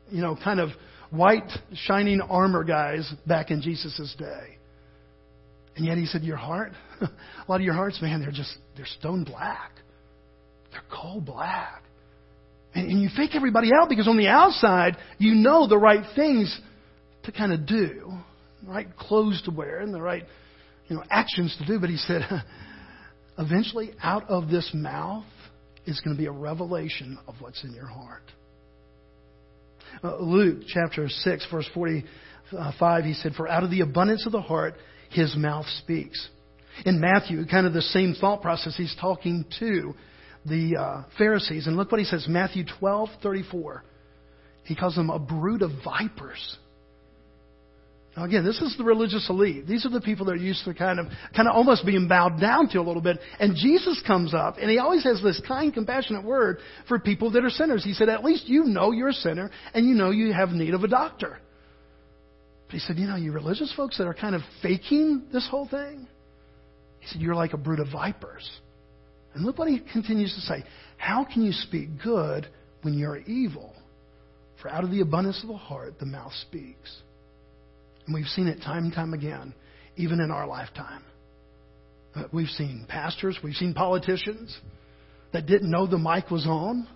you 0.09 0.21
know, 0.21 0.35
kind 0.41 0.59
of 0.59 0.69
white, 1.13 1.49
shining 1.73 2.21
armor 2.21 2.63
guys 2.63 3.11
back 3.25 3.51
in 3.51 3.61
Jesus' 3.61 4.15
day. 4.17 4.57
And 5.75 5.85
yet 5.85 5.97
he 5.97 6.05
said, 6.05 6.23
Your 6.23 6.37
heart, 6.37 6.71
a 7.01 7.09
lot 7.47 7.55
of 7.55 7.61
your 7.61 7.73
hearts, 7.73 8.01
man, 8.01 8.21
they're 8.21 8.31
just, 8.31 8.55
they're 8.75 8.85
stone 8.85 9.23
black. 9.23 9.71
They're 10.71 10.83
coal 10.91 11.21
black. 11.21 11.83
And, 12.75 12.89
and 12.89 13.01
you 13.01 13.09
fake 13.15 13.31
everybody 13.35 13.69
out 13.73 13.89
because 13.89 14.07
on 14.07 14.17
the 14.17 14.27
outside, 14.27 14.97
you 15.17 15.35
know 15.35 15.67
the 15.67 15.77
right 15.77 16.03
things 16.15 16.59
to 17.23 17.31
kind 17.31 17.53
of 17.53 17.65
do, 17.65 18.11
the 18.63 18.69
right 18.69 18.97
clothes 18.97 19.41
to 19.45 19.51
wear, 19.51 19.79
and 19.79 19.93
the 19.93 20.01
right 20.01 20.25
you 20.87 20.95
know, 20.95 21.03
actions 21.09 21.55
to 21.59 21.65
do. 21.65 21.79
But 21.79 21.89
he 21.89 21.97
said, 21.97 22.21
eventually, 23.37 23.91
out 24.01 24.29
of 24.29 24.49
this 24.49 24.69
mouth 24.73 25.25
is 25.85 25.99
going 26.01 26.15
to 26.15 26.19
be 26.19 26.27
a 26.27 26.31
revelation 26.31 27.17
of 27.27 27.35
what's 27.39 27.63
in 27.63 27.73
your 27.73 27.87
heart. 27.87 28.23
Uh, 30.01 30.17
Luke 30.17 30.63
chapter 30.67 31.09
6, 31.09 31.47
verse 31.51 31.69
45, 31.73 33.05
he 33.05 33.13
said, 33.13 33.33
For 33.33 33.47
out 33.47 33.63
of 33.63 33.71
the 33.71 33.81
abundance 33.81 34.25
of 34.25 34.31
the 34.31 34.41
heart, 34.41 34.75
his 35.09 35.35
mouth 35.35 35.65
speaks. 35.79 36.29
In 36.85 36.99
Matthew, 36.99 37.45
kind 37.45 37.67
of 37.67 37.73
the 37.73 37.81
same 37.81 38.15
thought 38.15 38.41
process, 38.41 38.75
he's 38.75 38.95
talking 38.99 39.45
to 39.59 39.93
the 40.45 40.75
uh, 40.77 41.03
Pharisees. 41.17 41.67
And 41.67 41.77
look 41.77 41.91
what 41.91 41.99
he 41.99 42.05
says, 42.05 42.25
Matthew 42.27 42.63
12, 42.79 43.09
34. 43.21 43.83
He 44.65 44.75
calls 44.75 44.95
them 44.95 45.09
a 45.09 45.19
brood 45.19 45.61
of 45.61 45.71
vipers. 45.83 46.57
Now 48.15 48.25
again, 48.25 48.45
this 48.45 48.61
is 48.61 48.75
the 48.77 48.83
religious 48.83 49.27
elite. 49.29 49.65
These 49.65 49.85
are 49.85 49.89
the 49.89 50.01
people 50.01 50.27
that 50.27 50.33
are 50.33 50.35
used 50.35 50.63
to 50.65 50.73
kind 50.73 50.99
of, 50.99 51.07
kind 51.35 51.47
of 51.47 51.55
almost 51.55 51.83
being 51.85 52.07
bowed 52.07 52.39
down 52.39 52.69
to 52.69 52.79
a 52.79 52.83
little 52.83 53.01
bit. 53.01 53.17
And 53.39 53.55
Jesus 53.55 54.03
comes 54.05 54.35
up, 54.35 54.57
and 54.59 54.69
he 54.69 54.77
always 54.77 55.03
has 55.03 55.21
this 55.23 55.41
kind, 55.47 55.73
compassionate 55.73 56.23
word 56.23 56.59
for 56.87 56.99
people 56.99 57.31
that 57.31 57.43
are 57.43 57.49
sinners. 57.49 57.83
He 57.83 57.93
said, 57.93 58.09
at 58.09 58.23
least 58.23 58.47
you 58.47 58.65
know 58.65 58.91
you're 58.91 59.09
a 59.09 59.13
sinner, 59.13 59.49
and 59.73 59.87
you 59.87 59.95
know 59.95 60.11
you 60.11 60.31
have 60.31 60.49
need 60.49 60.75
of 60.75 60.83
a 60.83 60.87
doctor. 60.87 61.39
But 62.67 62.73
he 62.73 62.79
said, 62.79 62.97
you 62.97 63.07
know, 63.07 63.15
you 63.15 63.31
religious 63.31 63.73
folks 63.75 63.97
that 63.97 64.05
are 64.05 64.13
kind 64.13 64.35
of 64.35 64.41
faking 64.61 65.23
this 65.33 65.47
whole 65.49 65.67
thing, 65.67 66.07
he 66.99 67.07
said, 67.07 67.21
you're 67.21 67.35
like 67.35 67.53
a 67.53 67.57
brood 67.57 67.79
of 67.79 67.87
vipers. 67.91 68.47
And 69.33 69.43
look 69.43 69.57
what 69.57 69.67
he 69.67 69.79
continues 69.79 70.33
to 70.35 70.41
say. 70.41 70.63
How 70.97 71.25
can 71.25 71.41
you 71.41 71.51
speak 71.51 71.89
good 72.03 72.47
when 72.83 72.93
you're 72.93 73.17
evil? 73.17 73.73
For 74.61 74.69
out 74.69 74.83
of 74.83 74.91
the 74.91 75.01
abundance 75.01 75.41
of 75.41 75.49
the 75.49 75.57
heart, 75.57 75.97
the 75.99 76.05
mouth 76.05 76.31
speaks. 76.47 77.01
And 78.05 78.15
we've 78.15 78.27
seen 78.27 78.47
it 78.47 78.61
time 78.61 78.85
and 78.85 78.93
time 78.93 79.13
again, 79.13 79.53
even 79.95 80.19
in 80.19 80.31
our 80.31 80.47
lifetime. 80.47 81.03
We've 82.31 82.49
seen 82.49 82.85
pastors, 82.87 83.39
we've 83.43 83.55
seen 83.55 83.73
politicians 83.73 84.55
that 85.31 85.47
didn't 85.47 85.71
know 85.71 85.87
the 85.87 85.97
mic 85.97 86.29
was 86.29 86.45
on. 86.45 86.87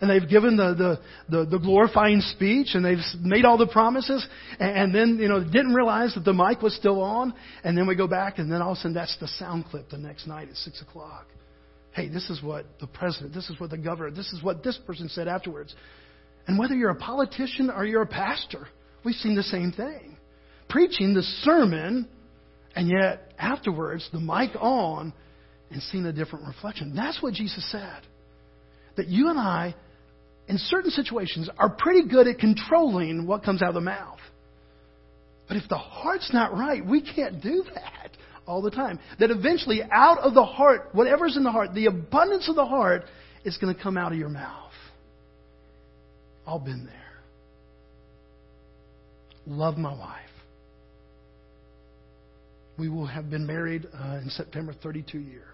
And 0.00 0.10
they've 0.10 0.28
given 0.28 0.56
the, 0.56 0.74
the, 0.74 1.36
the, 1.36 1.46
the 1.46 1.58
glorifying 1.58 2.20
speech 2.20 2.74
and 2.74 2.84
they've 2.84 2.98
made 3.20 3.44
all 3.44 3.56
the 3.56 3.66
promises 3.66 4.26
and, 4.58 4.76
and 4.76 4.94
then, 4.94 5.18
you 5.18 5.28
know, 5.28 5.42
didn't 5.42 5.72
realize 5.72 6.14
that 6.14 6.24
the 6.24 6.32
mic 6.32 6.62
was 6.62 6.74
still 6.74 7.00
on. 7.00 7.32
And 7.62 7.78
then 7.78 7.86
we 7.86 7.94
go 7.94 8.06
back 8.06 8.38
and 8.38 8.50
then 8.50 8.60
all 8.60 8.72
of 8.72 8.78
a 8.78 8.80
sudden 8.80 8.94
that's 8.94 9.16
the 9.18 9.28
sound 9.28 9.66
clip 9.66 9.88
the 9.90 9.96
next 9.96 10.26
night 10.26 10.48
at 10.50 10.56
6 10.56 10.82
o'clock. 10.82 11.26
Hey, 11.92 12.08
this 12.08 12.28
is 12.28 12.42
what 12.42 12.66
the 12.80 12.88
president, 12.88 13.32
this 13.34 13.48
is 13.48 13.58
what 13.58 13.70
the 13.70 13.78
governor, 13.78 14.10
this 14.10 14.32
is 14.32 14.42
what 14.42 14.62
this 14.62 14.76
person 14.84 15.08
said 15.08 15.28
afterwards. 15.28 15.74
And 16.46 16.58
whether 16.58 16.74
you're 16.74 16.90
a 16.90 16.96
politician 16.96 17.70
or 17.70 17.86
you're 17.86 18.02
a 18.02 18.06
pastor, 18.06 18.66
we've 19.04 19.14
seen 19.14 19.36
the 19.36 19.44
same 19.44 19.72
thing 19.72 20.13
preaching 20.74 21.14
the 21.14 21.22
sermon, 21.22 22.08
and 22.74 22.88
yet 22.88 23.32
afterwards, 23.38 24.08
the 24.12 24.18
mic 24.18 24.50
on, 24.60 25.12
and 25.70 25.80
seeing 25.80 26.04
a 26.04 26.12
different 26.12 26.48
reflection. 26.48 26.96
That's 26.96 27.22
what 27.22 27.32
Jesus 27.32 27.64
said. 27.70 28.00
That 28.96 29.06
you 29.06 29.30
and 29.30 29.38
I, 29.38 29.76
in 30.48 30.58
certain 30.58 30.90
situations, 30.90 31.48
are 31.58 31.70
pretty 31.70 32.08
good 32.08 32.26
at 32.26 32.40
controlling 32.40 33.24
what 33.24 33.44
comes 33.44 33.62
out 33.62 33.68
of 33.68 33.74
the 33.76 33.82
mouth. 33.82 34.18
But 35.46 35.58
if 35.58 35.68
the 35.68 35.78
heart's 35.78 36.32
not 36.32 36.52
right, 36.52 36.84
we 36.84 37.02
can't 37.02 37.40
do 37.40 37.64
that 37.72 38.10
all 38.44 38.60
the 38.60 38.72
time. 38.72 38.98
That 39.20 39.30
eventually, 39.30 39.80
out 39.92 40.18
of 40.18 40.34
the 40.34 40.44
heart, 40.44 40.88
whatever's 40.90 41.36
in 41.36 41.44
the 41.44 41.52
heart, 41.52 41.72
the 41.72 41.86
abundance 41.86 42.48
of 42.48 42.56
the 42.56 42.66
heart 42.66 43.04
is 43.44 43.56
going 43.58 43.72
to 43.72 43.80
come 43.80 43.96
out 43.96 44.10
of 44.10 44.18
your 44.18 44.28
mouth. 44.28 44.72
All 46.44 46.58
been 46.58 46.84
there. 46.84 46.94
Love 49.46 49.78
my 49.78 49.96
wife. 49.96 50.33
We 52.78 52.88
will 52.88 53.06
have 53.06 53.30
been 53.30 53.46
married 53.46 53.86
uh, 53.94 54.18
in 54.22 54.30
September 54.30 54.74
32 54.82 55.18
years. 55.18 55.44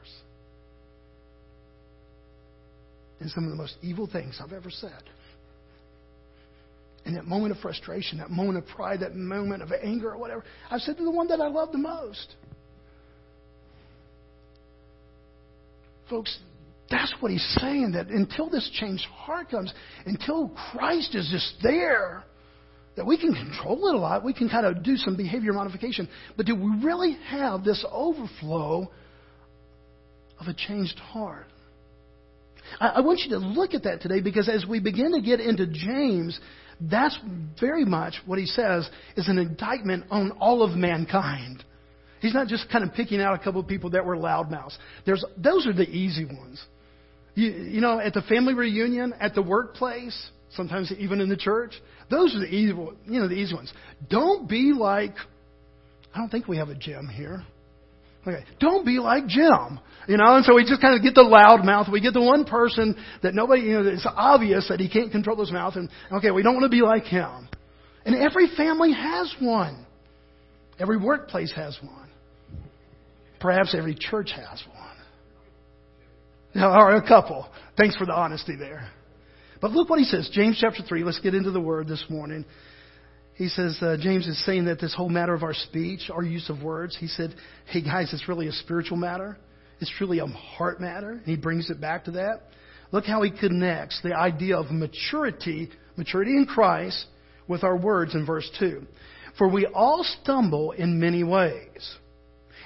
And 3.21 3.31
some 3.31 3.45
of 3.45 3.51
the 3.51 3.57
most 3.57 3.77
evil 3.83 4.09
things 4.11 4.41
I've 4.43 4.55
ever 4.55 4.71
said. 4.71 5.03
In 7.05 7.15
that 7.15 7.27
moment 7.27 7.53
of 7.53 7.61
frustration, 7.61 8.19
that 8.19 8.31
moment 8.31 8.59
of 8.59 8.67
pride, 8.67 9.01
that 9.01 9.15
moment 9.15 9.63
of 9.63 9.73
anger 9.73 10.13
or 10.13 10.19
whatever, 10.19 10.45
I've 10.71 10.81
said 10.81 10.97
to 10.97 11.05
the 11.05 11.11
one 11.11 11.29
that 11.29 11.41
I 11.41 11.49
love 11.49 11.73
the 11.73 11.79
most. 11.79 12.35
Folks, 16.09 16.39
that's 16.91 17.15
what 17.21 17.31
he's 17.31 17.57
saying 17.61 17.93
that 17.93 18.09
until 18.09 18.51
this 18.51 18.69
changed 18.75 19.05
heart 19.05 19.51
comes, 19.51 19.73
until 20.07 20.51
Christ 20.73 21.15
is 21.15 21.29
just 21.31 21.63
there, 21.63 22.25
that 22.97 23.07
we 23.07 23.19
can 23.19 23.35
control 23.35 23.89
it 23.89 23.95
a 23.95 23.99
lot. 23.99 24.25
We 24.25 24.35
can 24.35 24.49
kind 24.49 24.67
of 24.67 24.83
do 24.83 24.97
some 24.97 25.17
behavior 25.17 25.53
modification. 25.53 26.09
But 26.37 26.47
do 26.47 26.55
we 26.55 26.85
really 26.85 27.17
have 27.29 27.65
this 27.65 27.85
overflow 27.91 28.91
of 30.39 30.47
a 30.47 30.55
changed 30.55 30.99
heart? 30.99 31.47
I, 32.81 32.89
I 32.89 33.01
want 33.01 33.21
you 33.21 33.31
to 33.31 33.39
look 33.39 33.75
at 33.75 33.85
that 33.85 34.03
today 34.03 34.21
because 34.21 34.49
as 34.49 34.67
we 34.67 34.81
begin 34.81 35.13
to 35.13 35.21
get 35.21 35.41
into 35.41 35.67
James, 35.67 36.39
that's 36.81 37.19
very 37.61 37.85
much 37.85 38.15
what 38.27 38.39
he 38.39 38.47
says 38.47 38.89
is 39.17 39.29
an 39.29 39.39
indictment 39.39 40.05
on 40.11 40.33
all 40.33 40.63
of 40.63 40.77
mankind. 40.77 41.65
He's 42.21 42.35
not 42.35 42.49
just 42.49 42.71
kind 42.71 42.85
of 42.85 42.93
picking 42.95 43.21
out 43.21 43.35
a 43.35 43.43
couple 43.43 43.61
of 43.61 43.67
people 43.67 43.91
that 43.91 44.05
were 44.05 44.17
loudmouths. 44.17 44.77
There's, 45.07 45.25
those 45.39 45.67
are 45.67 45.73
the 45.73 45.89
easy 45.89 46.25
ones. 46.25 46.63
You, 47.35 47.51
you 47.51 47.81
know, 47.81 47.99
at 47.99 48.13
the 48.13 48.23
family 48.23 48.55
reunion, 48.55 49.15
at 49.19 49.35
the 49.35 49.43
workplace, 49.43 50.31
sometimes 50.55 50.93
even 50.99 51.21
in 51.21 51.29
the 51.29 51.37
church. 51.37 51.73
Those 52.11 52.35
are 52.35 52.41
the 52.41 52.47
easy, 52.47 52.73
you 52.73 53.21
know, 53.21 53.29
the 53.29 53.35
easy 53.35 53.55
ones. 53.55 53.73
Don't 54.09 54.49
be 54.49 54.73
like, 54.77 55.15
I 56.15 56.19
don't 56.19 56.29
think 56.29 56.49
we 56.49 56.57
have 56.57 56.69
a 56.69 56.75
Jim 56.75 57.09
here. 57.09 57.45
Okay, 58.27 58.45
don't 58.59 58.85
be 58.85 58.99
like 58.99 59.27
Jim. 59.27 59.81
You 60.07 60.17
know, 60.17 60.37
and 60.37 60.45
so 60.45 60.55
we 60.55 60.65
just 60.65 60.81
kind 60.81 60.95
of 60.95 61.03
get 61.03 61.15
the 61.15 61.23
loud 61.23 61.65
mouth. 61.65 61.89
We 61.91 62.01
get 62.01 62.13
the 62.13 62.21
one 62.21 62.45
person 62.45 62.97
that 63.23 63.35
nobody, 63.35 63.63
you 63.63 63.81
know, 63.81 63.89
it's 63.89 64.07
obvious 64.07 64.69
that 64.69 64.81
he 64.81 64.89
can't 64.89 65.11
control 65.11 65.39
his 65.39 65.53
mouth. 65.53 65.77
And 65.77 65.89
okay, 66.13 66.31
we 66.31 66.43
don't 66.43 66.55
want 66.55 66.65
to 66.65 66.71
be 66.71 66.83
like 66.83 67.05
him. 67.05 67.49
And 68.05 68.15
every 68.15 68.49
family 68.57 68.93
has 68.93 69.35
one. 69.41 69.87
Every 70.79 70.99
workplace 70.99 71.53
has 71.55 71.79
one. 71.83 72.09
Perhaps 73.41 73.75
every 73.77 73.95
church 73.95 74.33
has 74.33 74.63
one. 74.67 76.65
Or 76.65 76.97
a 76.97 77.07
couple. 77.07 77.49
Thanks 77.77 77.97
for 77.97 78.05
the 78.05 78.13
honesty 78.13 78.57
there. 78.57 78.91
But 79.61 79.73
look 79.73 79.91
what 79.91 79.99
he 79.99 80.05
says. 80.05 80.31
James 80.33 80.59
chapter 80.61 80.83
3. 80.83 81.05
Let's 81.05 81.21
get 81.21 81.35
into 81.35 81.51
the 81.51 81.61
word 81.61 81.87
this 81.87 82.05
morning. 82.09 82.45
He 83.35 83.49
says, 83.49 83.79
uh, 83.81 83.97
James 83.99 84.27
is 84.27 84.45
saying 84.45 84.67
that 84.67 84.81
this 84.81 84.95
whole 84.95 85.09
matter 85.09 85.35
of 85.35 85.43
our 85.43 85.55
speech, 85.55 86.11
our 86.13 86.23
use 86.23 86.51
of 86.51 86.63
words, 86.63 86.97
he 86.99 87.07
said, 87.07 87.35
hey 87.67 87.81
guys, 87.81 88.13
it's 88.13 88.29
really 88.29 88.49
a 88.49 88.53
spiritual 88.53 88.99
matter. 88.99 89.39
It's 89.81 89.91
truly 89.97 90.19
a 90.19 90.27
heart 90.27 90.81
matter. 90.81 91.13
And 91.13 91.25
he 91.25 91.37
brings 91.37 91.71
it 91.71 91.81
back 91.81 92.05
to 92.05 92.11
that. 92.13 92.43
Look 92.93 93.07
how 93.07 93.23
he 93.23 93.31
connects 93.31 94.01
the 94.03 94.15
idea 94.15 94.59
of 94.59 94.71
maturity, 94.71 95.71
maturity 95.97 96.33
in 96.33 96.45
Christ, 96.45 97.07
with 97.49 97.65
our 97.65 97.77
words 97.77 98.15
in 98.15 98.27
verse 98.27 98.49
2. 98.59 98.83
For 99.39 99.49
we 99.49 99.67
all 99.67 100.05
stumble 100.23 100.73
in 100.73 101.01
many 101.01 101.25
ways. 101.25 101.97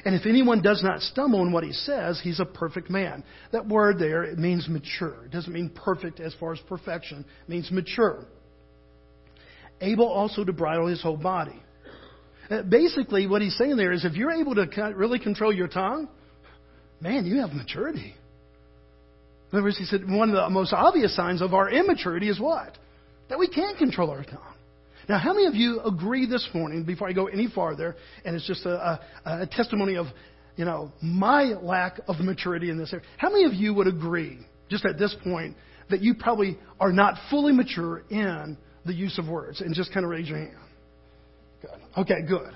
And 0.05 0.15
if 0.15 0.27
anyone 0.27 0.61
does 0.61 0.83
not 0.83 1.01
stumble 1.01 1.41
in 1.43 1.53
what 1.53 1.65
he 1.65 1.73
says, 1.73 2.21
he's 2.23 2.39
a 2.39 2.45
perfect 2.45 2.91
man. 2.91 3.25
That 3.53 3.67
word 3.67 3.99
there, 3.99 4.23
it 4.23 4.39
means 4.39 4.69
mature. 4.69 5.25
It 5.25 5.31
doesn't 5.31 5.53
mean 5.53 5.71
perfect 5.71 6.21
as 6.21 6.35
far 6.39 6.53
as 6.53 6.61
perfection. 6.69 7.25
It 7.45 7.49
means 7.49 7.71
mature. 7.71 8.27
Able 9.81 10.09
also 10.09 10.45
to 10.45 10.53
bridle 10.53 10.87
his 10.87 11.03
whole 11.03 11.17
body. 11.17 11.61
Uh, 12.51 12.63
basically, 12.63 13.27
what 13.27 13.41
he's 13.41 13.57
saying 13.57 13.77
there 13.77 13.93
is 13.93 14.05
if 14.05 14.15
you're 14.15 14.33
able 14.33 14.55
to 14.55 14.93
really 14.95 15.19
control 15.19 15.53
your 15.53 15.69
tongue, 15.69 16.09
man, 17.01 17.25
you 17.25 17.41
have 17.41 17.53
maturity. 17.53 18.15
In 19.51 19.59
other 19.59 19.63
words, 19.63 19.79
he 19.79 19.85
said 19.85 20.03
one 20.09 20.29
of 20.29 20.35
the 20.35 20.51
most 20.51 20.73
obvious 20.75 21.17
signs 21.17 21.41
of 21.41 21.55
our 21.55 21.71
immaturity 21.71 22.29
is 22.29 22.39
what? 22.39 22.77
That 23.31 23.39
we 23.39 23.49
can't 23.49 23.79
control 23.79 24.11
our 24.11 24.25
tongue. 24.25 24.54
Now, 25.09 25.19
how 25.19 25.35
many 25.35 25.47
of 25.47 25.55
you 25.55 25.81
agree 25.81 26.27
this 26.27 26.49
morning, 26.55 26.85
before 26.85 27.09
I 27.09 27.13
go 27.13 27.27
any 27.27 27.49
farther, 27.49 27.97
and 28.25 28.35
it's 28.35 28.47
just 28.47 28.65
a, 28.65 28.71
a, 28.71 29.01
a 29.43 29.47
testimony 29.47 29.97
of, 29.97 30.07
you 30.57 30.65
know, 30.65 30.93
my 31.03 31.55
lack 31.61 32.01
of 32.09 32.21
maturity 32.21 32.71
in 32.71 32.79
this 32.79 32.93
area, 32.93 33.05
how 33.19 33.31
many 33.31 33.45
of 33.45 33.53
you 33.53 33.75
would 33.75 33.87
agree, 33.87 34.39
just 34.71 34.85
at 34.87 34.99
this 34.99 35.15
point, 35.23 35.57
that 35.91 36.01
you 36.01 36.15
probably 36.15 36.59
are 36.81 36.93
not 36.93 37.15
fully 37.29 37.53
mature 37.53 38.05
in 38.09 38.57
the 38.87 38.95
use 38.95 39.19
of 39.19 39.29
words? 39.29 39.61
And 39.61 39.75
just 39.75 39.93
kind 39.93 40.05
of 40.05 40.11
raise 40.11 40.29
your 40.29 40.39
hand. 40.39 40.57
Good. 41.61 41.81
Okay, 41.99 42.23
good. 42.27 42.53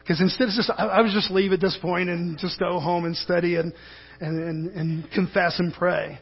Because 0.00 0.20
instead 0.20 0.48
of 0.48 0.54
just, 0.54 0.70
I, 0.76 0.86
I 0.86 1.00
would 1.00 1.12
just 1.12 1.30
leave 1.30 1.52
at 1.52 1.60
this 1.60 1.78
point 1.80 2.08
and 2.08 2.38
just 2.38 2.58
go 2.58 2.80
home 2.80 3.04
and 3.04 3.16
study 3.16 3.56
and, 3.56 3.72
and, 4.20 4.42
and, 4.42 4.70
and 4.76 5.10
confess 5.12 5.58
and 5.58 5.72
pray. 5.72 6.18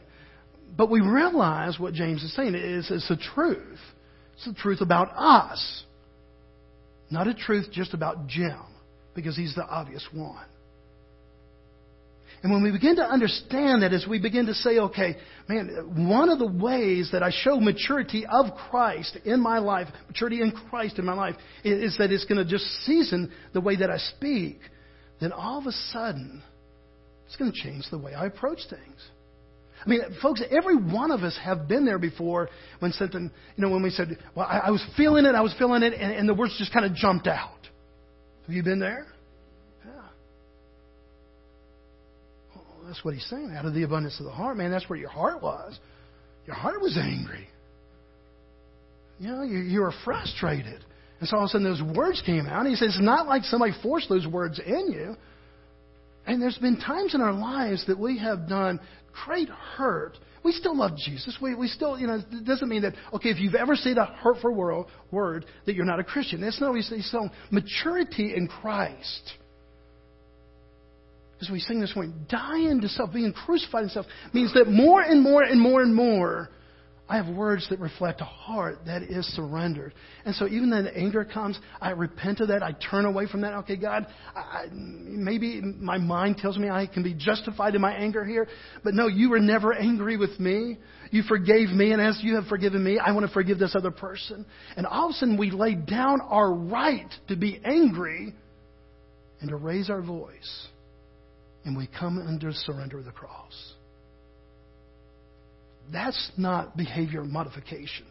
But 0.77 0.89
we 0.89 1.01
realize 1.01 1.79
what 1.79 1.93
James 1.93 2.23
is 2.23 2.33
saying 2.35 2.55
is 2.55 2.89
it's 2.91 3.09
the 3.09 3.17
truth. 3.17 3.79
It's 4.39 4.47
the 4.47 4.53
truth 4.53 4.79
about 4.79 5.09
us. 5.17 5.83
Not 7.11 7.27
a 7.27 7.33
truth 7.33 7.67
just 7.73 7.93
about 7.93 8.27
Jim, 8.27 8.61
because 9.13 9.35
he's 9.35 9.53
the 9.53 9.65
obvious 9.65 10.07
one. 10.13 10.45
And 12.41 12.53
when 12.53 12.63
we 12.63 12.71
begin 12.71 12.95
to 12.95 13.03
understand 13.03 13.83
that, 13.83 13.91
as 13.91 14.05
we 14.07 14.17
begin 14.17 14.45
to 14.45 14.53
say, 14.53 14.77
okay, 14.77 15.17
man, 15.49 16.07
one 16.09 16.29
of 16.29 16.39
the 16.39 16.47
ways 16.47 17.09
that 17.11 17.21
I 17.21 17.31
show 17.31 17.59
maturity 17.59 18.25
of 18.25 18.55
Christ 18.69 19.17
in 19.25 19.41
my 19.41 19.59
life, 19.59 19.89
maturity 20.07 20.41
in 20.41 20.51
Christ 20.51 20.99
in 20.99 21.05
my 21.05 21.15
life, 21.15 21.35
is 21.65 21.97
that 21.97 22.09
it's 22.09 22.23
going 22.23 22.37
to 22.37 22.49
just 22.49 22.63
season 22.85 23.33
the 23.51 23.59
way 23.59 23.75
that 23.75 23.89
I 23.89 23.97
speak, 23.97 24.59
then 25.19 25.33
all 25.33 25.59
of 25.59 25.65
a 25.65 25.73
sudden, 25.91 26.41
it's 27.25 27.35
going 27.35 27.51
to 27.51 27.61
change 27.61 27.83
the 27.91 27.97
way 27.97 28.13
I 28.13 28.27
approach 28.27 28.59
things. 28.69 29.01
I 29.85 29.89
mean, 29.89 30.01
folks, 30.21 30.41
every 30.51 30.75
one 30.75 31.11
of 31.11 31.21
us 31.21 31.37
have 31.41 31.67
been 31.67 31.85
there 31.85 31.99
before 31.99 32.49
when 32.79 32.91
something, 32.91 33.31
you 33.55 33.61
know, 33.61 33.69
when 33.69 33.81
we 33.81 33.89
said, 33.89 34.17
well, 34.35 34.45
I, 34.45 34.59
I 34.65 34.71
was 34.71 34.85
feeling 34.97 35.25
it, 35.25 35.35
I 35.35 35.41
was 35.41 35.53
feeling 35.57 35.83
it, 35.83 35.93
and, 35.93 36.11
and 36.11 36.27
the 36.27 36.33
words 36.33 36.55
just 36.57 36.73
kind 36.73 36.85
of 36.85 36.93
jumped 36.93 37.27
out. 37.27 37.67
Have 38.45 38.55
you 38.55 38.63
been 38.63 38.79
there? 38.79 39.07
Yeah. 39.85 39.91
Well, 42.55 42.65
that's 42.87 43.05
what 43.05 43.13
he's 43.13 43.25
saying. 43.27 43.53
Out 43.55 43.65
of 43.65 43.73
the 43.73 43.83
abundance 43.83 44.19
of 44.19 44.25
the 44.25 44.31
heart, 44.31 44.57
man, 44.57 44.69
that's 44.69 44.89
where 44.89 44.99
your 44.99 45.09
heart 45.09 45.41
was. 45.41 45.79
Your 46.45 46.55
heart 46.55 46.81
was 46.81 46.97
angry. 46.97 47.47
You 49.19 49.27
know, 49.27 49.43
you, 49.43 49.59
you 49.59 49.81
were 49.81 49.93
frustrated. 50.03 50.83
And 51.19 51.27
so 51.27 51.37
all 51.37 51.43
of 51.43 51.49
a 51.49 51.51
sudden 51.51 51.63
those 51.63 51.95
words 51.95 52.21
came 52.25 52.47
out. 52.47 52.61
And 52.61 52.69
he 52.69 52.75
says, 52.75 52.89
it's 52.89 53.01
not 53.01 53.27
like 53.27 53.43
somebody 53.43 53.73
forced 53.83 54.09
those 54.09 54.25
words 54.25 54.59
in 54.59 54.91
you. 54.91 55.15
And 56.25 56.41
there's 56.41 56.57
been 56.57 56.79
times 56.79 57.15
in 57.15 57.21
our 57.21 57.33
lives 57.33 57.85
that 57.87 57.99
we 57.99 58.19
have 58.19 58.47
done 58.47 58.79
great 59.25 59.49
hurt. 59.49 60.17
We 60.43 60.51
still 60.51 60.77
love 60.77 60.91
Jesus. 60.97 61.37
We, 61.41 61.55
we 61.55 61.67
still, 61.67 61.99
you 61.99 62.07
know, 62.07 62.21
it 62.31 62.45
doesn't 62.45 62.69
mean 62.69 62.83
that, 62.83 62.93
okay, 63.13 63.29
if 63.29 63.39
you've 63.39 63.55
ever 63.55 63.75
said 63.75 63.97
a 63.97 64.05
hurtful 64.05 64.53
word, 65.11 65.45
that 65.65 65.75
you're 65.75 65.85
not 65.85 65.99
a 65.99 66.03
Christian. 66.03 66.41
That's 66.41 66.61
not 66.61 66.69
what 66.69 66.77
he's 66.77 66.89
saying. 66.89 67.29
Maturity 67.51 68.33
in 68.35 68.47
Christ. 68.47 69.33
As 71.41 71.49
we 71.49 71.59
sing 71.59 71.79
this 71.79 71.95
morning, 71.95 72.13
dying 72.29 72.81
to 72.81 72.89
self, 72.89 73.13
being 73.13 73.33
crucified 73.33 73.83
in 73.83 73.89
self, 73.89 74.05
means 74.33 74.53
that 74.53 74.67
more 74.67 75.01
and 75.01 75.21
more 75.21 75.43
and 75.43 75.59
more 75.59 75.81
and 75.81 75.95
more 75.95 76.49
I 77.09 77.17
have 77.17 77.27
words 77.35 77.67
that 77.71 77.79
reflect 77.79 78.21
a 78.21 78.25
heart 78.25 78.81
that 78.85 79.01
is 79.01 79.25
surrendered. 79.35 79.95
And 80.25 80.35
so 80.35 80.45
even 80.45 80.69
when 80.69 80.85
anger 80.85 81.25
comes, 81.25 81.59
I 81.81 81.89
repent 81.89 82.39
of 82.39 82.49
that. 82.49 82.61
I 82.61 82.73
turn 82.73 83.05
away 83.05 83.25
from 83.25 83.41
that. 83.41 83.55
Okay, 83.55 83.77
God, 83.77 84.05
I, 84.35 84.65
maybe 84.71 85.59
my 85.59 85.97
mind 85.97 86.37
tells 86.37 86.55
me 86.55 86.69
I 86.69 86.85
can 86.85 87.01
be 87.01 87.15
justified 87.15 87.73
in 87.73 87.81
my 87.81 87.93
anger 87.93 88.23
here, 88.23 88.47
but 88.83 88.93
no, 88.93 89.07
you 89.07 89.31
were 89.31 89.39
never 89.39 89.73
angry 89.73 90.17
with 90.17 90.39
me. 90.39 90.77
You 91.09 91.23
forgave 91.23 91.69
me, 91.69 91.93
and 91.93 92.01
as 92.01 92.19
you 92.21 92.35
have 92.35 92.45
forgiven 92.45 92.83
me, 92.83 92.99
I 92.99 93.11
want 93.11 93.25
to 93.25 93.33
forgive 93.33 93.57
this 93.57 93.75
other 93.75 93.89
person. 93.89 94.45
And 94.77 94.85
all 94.85 95.09
of 95.09 95.11
a 95.11 95.13
sudden, 95.15 95.35
we 95.35 95.49
lay 95.49 95.73
down 95.73 96.21
our 96.21 96.53
right 96.53 97.11
to 97.29 97.35
be 97.35 97.59
angry 97.65 98.35
and 99.41 99.49
to 99.49 99.55
raise 99.55 99.89
our 99.89 100.03
voice, 100.03 100.67
and 101.65 101.75
we 101.75 101.87
come 101.87 102.19
under 102.19 102.51
surrender 102.53 102.99
of 102.99 103.05
the 103.05 103.11
cross. 103.11 103.73
That's 105.91 106.31
not 106.37 106.77
behavior 106.77 107.23
modification. 107.23 108.05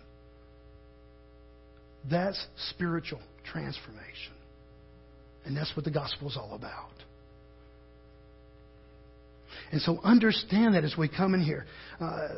That's 2.11 2.45
spiritual 2.71 3.21
transformation. 3.51 4.33
And 5.45 5.57
that's 5.57 5.75
what 5.77 5.85
the 5.85 5.91
gospel 5.91 6.29
is 6.29 6.37
all 6.37 6.55
about. 6.55 6.93
And 9.71 9.81
so 9.81 10.01
understand 10.03 10.75
that 10.75 10.85
as 10.85 10.97
we 10.97 11.09
come 11.09 11.35
in 11.35 11.41
here. 11.41 11.67
Uh, 12.01 12.29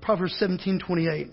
Proverbs 0.00 0.34
17 0.38 0.80
28. 0.86 1.28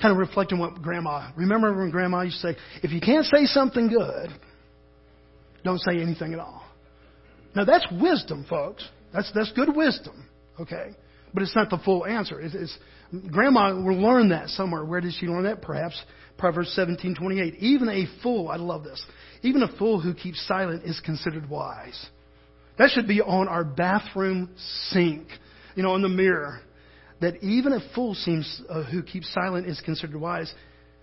Kind 0.00 0.12
of 0.12 0.18
reflecting 0.18 0.58
what 0.58 0.80
grandma, 0.80 1.30
remember 1.36 1.76
when 1.76 1.90
grandma 1.90 2.22
used 2.22 2.40
to 2.40 2.52
say, 2.52 2.58
if 2.82 2.90
you 2.90 3.00
can't 3.00 3.26
say 3.26 3.44
something 3.44 3.88
good, 3.88 4.30
don't 5.62 5.80
say 5.80 6.00
anything 6.00 6.32
at 6.32 6.38
all. 6.38 6.64
Now 7.54 7.64
that's 7.64 7.86
wisdom, 8.00 8.46
folks. 8.48 8.88
That's, 9.12 9.30
that's 9.34 9.52
good 9.52 9.74
wisdom. 9.76 10.26
Okay? 10.58 10.92
But 11.32 11.42
it's 11.42 11.54
not 11.54 11.70
the 11.70 11.78
full 11.78 12.06
answer. 12.06 12.40
It's, 12.40 12.54
it's, 12.54 12.78
grandma 13.30 13.74
will 13.74 14.00
learn 14.00 14.30
that 14.30 14.48
somewhere. 14.48 14.84
Where 14.84 15.00
did 15.00 15.14
she 15.18 15.26
learn 15.26 15.44
that? 15.44 15.62
Perhaps 15.62 16.02
Proverbs 16.40 16.74
17:28. 16.76 17.56
Even 17.58 17.88
a 17.88 18.06
fool, 18.22 18.48
I 18.48 18.56
love 18.56 18.82
this. 18.82 19.04
Even 19.42 19.62
a 19.62 19.76
fool 19.76 20.00
who 20.00 20.14
keeps 20.14 20.44
silent 20.46 20.84
is 20.84 20.98
considered 21.00 21.48
wise. 21.48 22.06
That 22.78 22.90
should 22.90 23.06
be 23.06 23.20
on 23.20 23.46
our 23.46 23.62
bathroom 23.62 24.50
sink, 24.88 25.26
you 25.76 25.82
know, 25.82 25.94
in 25.96 26.02
the 26.02 26.08
mirror. 26.08 26.60
That 27.20 27.42
even 27.42 27.74
a 27.74 27.80
fool 27.94 28.14
seems 28.14 28.62
uh, 28.70 28.84
who 28.84 29.02
keeps 29.02 29.32
silent 29.34 29.66
is 29.66 29.80
considered 29.82 30.18
wise. 30.18 30.52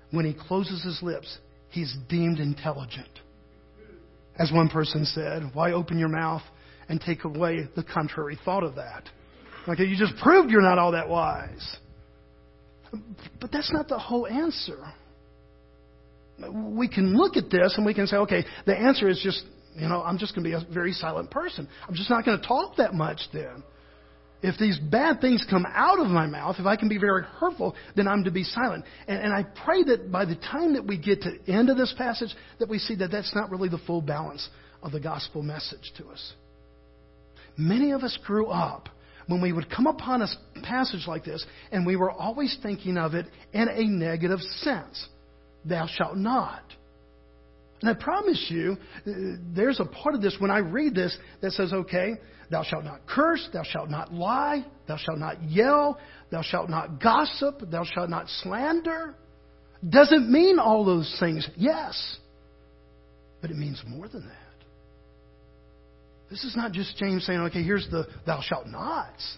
When 0.09 0.25
he 0.25 0.33
closes 0.33 0.83
his 0.83 1.03
lips, 1.03 1.37
he's 1.69 1.95
deemed 2.09 2.39
intelligent. 2.39 3.19
As 4.39 4.51
one 4.51 4.69
person 4.69 5.05
said, 5.05 5.51
"Why 5.53 5.73
open 5.73 5.99
your 5.99 6.09
mouth 6.09 6.41
and 6.89 6.99
take 6.99 7.23
away 7.23 7.67
the 7.75 7.83
contrary 7.83 8.39
thought 8.43 8.63
of 8.63 8.75
that?" 8.75 9.03
Okay, 9.67 9.85
you 9.85 9.97
just 9.97 10.15
proved 10.17 10.49
you're 10.49 10.61
not 10.61 10.77
all 10.77 10.93
that 10.93 11.09
wise. 11.09 11.77
But 13.41 13.51
that's 13.51 13.71
not 13.73 13.87
the 13.87 13.99
whole 13.99 14.25
answer. 14.25 14.79
We 16.51 16.87
can 16.87 17.17
look 17.17 17.35
at 17.35 17.49
this 17.49 17.73
and 17.75 17.85
we 17.85 17.93
can 17.93 18.07
say, 18.07 18.17
okay, 18.17 18.45
the 18.65 18.77
answer 18.77 19.09
is 19.09 19.19
just, 19.21 19.43
you 19.75 19.89
know, 19.89 20.01
I'm 20.01 20.17
just 20.17 20.35
going 20.35 20.43
to 20.43 20.49
be 20.49 20.55
a 20.55 20.73
very 20.73 20.93
silent 20.93 21.31
person. 21.31 21.67
I'm 21.87 21.95
just 21.95 22.09
not 22.09 22.23
going 22.23 22.39
to 22.39 22.47
talk 22.47 22.77
that 22.77 22.93
much 22.93 23.19
then. 23.33 23.63
If 24.43 24.59
these 24.59 24.77
bad 24.77 25.19
things 25.19 25.43
come 25.49 25.65
out 25.67 25.99
of 25.99 26.07
my 26.07 26.27
mouth, 26.27 26.57
if 26.59 26.67
I 26.67 26.75
can 26.75 26.89
be 26.89 26.99
very 26.99 27.23
hurtful, 27.23 27.75
then 27.95 28.07
I'm 28.07 28.23
to 28.25 28.31
be 28.31 28.43
silent. 28.43 28.85
And, 29.07 29.19
and 29.19 29.33
I 29.33 29.43
pray 29.65 29.83
that 29.85 30.11
by 30.11 30.25
the 30.25 30.35
time 30.35 30.73
that 30.73 30.85
we 30.85 30.97
get 30.99 31.23
to 31.23 31.31
the 31.31 31.51
end 31.51 31.69
of 31.71 31.77
this 31.77 31.93
passage, 31.97 32.29
that 32.59 32.69
we 32.69 32.77
see 32.77 32.95
that 32.97 33.09
that's 33.09 33.33
not 33.33 33.49
really 33.49 33.67
the 33.67 33.79
full 33.79 34.01
balance 34.01 34.47
of 34.83 34.91
the 34.91 34.99
gospel 34.99 35.41
message 35.41 35.91
to 35.97 36.07
us. 36.09 36.33
Many 37.57 37.91
of 37.91 38.03
us 38.03 38.17
grew 38.23 38.47
up 38.47 38.89
when 39.27 39.41
we 39.41 39.51
would 39.51 39.69
come 39.69 39.87
upon 39.87 40.21
a 40.21 40.27
passage 40.63 41.05
like 41.07 41.23
this, 41.23 41.45
and 41.71 41.85
we 41.85 41.95
were 41.95 42.11
always 42.11 42.57
thinking 42.63 42.97
of 42.97 43.13
it 43.13 43.25
in 43.53 43.67
a 43.67 43.83
negative 43.83 44.39
sense 44.61 45.07
Thou 45.65 45.87
shalt 45.87 46.15
not. 46.17 46.63
And 47.81 47.89
I 47.89 47.93
promise 47.93 48.47
you, 48.49 48.77
uh, 49.05 49.11
there's 49.55 49.79
a 49.79 49.85
part 49.85 50.15
of 50.15 50.21
this 50.21 50.35
when 50.39 50.49
I 50.49 50.59
read 50.59 50.95
this 50.95 51.15
that 51.41 51.51
says, 51.51 51.73
okay, 51.73 52.13
thou 52.49 52.63
shalt 52.63 52.85
not 52.85 53.01
curse, 53.05 53.47
thou 53.53 53.63
shalt 53.63 53.89
not 53.89 54.13
lie, 54.13 54.65
thou 54.87 54.97
shalt 54.97 55.19
not 55.19 55.43
yell, 55.43 55.99
thou 56.31 56.41
shalt 56.41 56.69
not 56.69 57.01
gossip, 57.01 57.61
thou 57.69 57.83
shalt 57.83 58.09
not 58.09 58.29
slander. 58.41 59.13
Doesn't 59.87 60.31
mean 60.31 60.57
all 60.57 60.85
those 60.85 61.15
things, 61.19 61.47
yes, 61.55 62.17
but 63.41 63.51
it 63.51 63.57
means 63.57 63.81
more 63.85 64.07
than 64.07 64.25
that. 64.25 64.46
This 66.29 66.43
is 66.43 66.55
not 66.55 66.71
just 66.71 66.97
James 66.97 67.25
saying, 67.25 67.39
okay, 67.39 67.63
here's 67.63 67.87
the 67.89 68.07
thou 68.25 68.41
shalt 68.41 68.67
nots. 68.67 69.37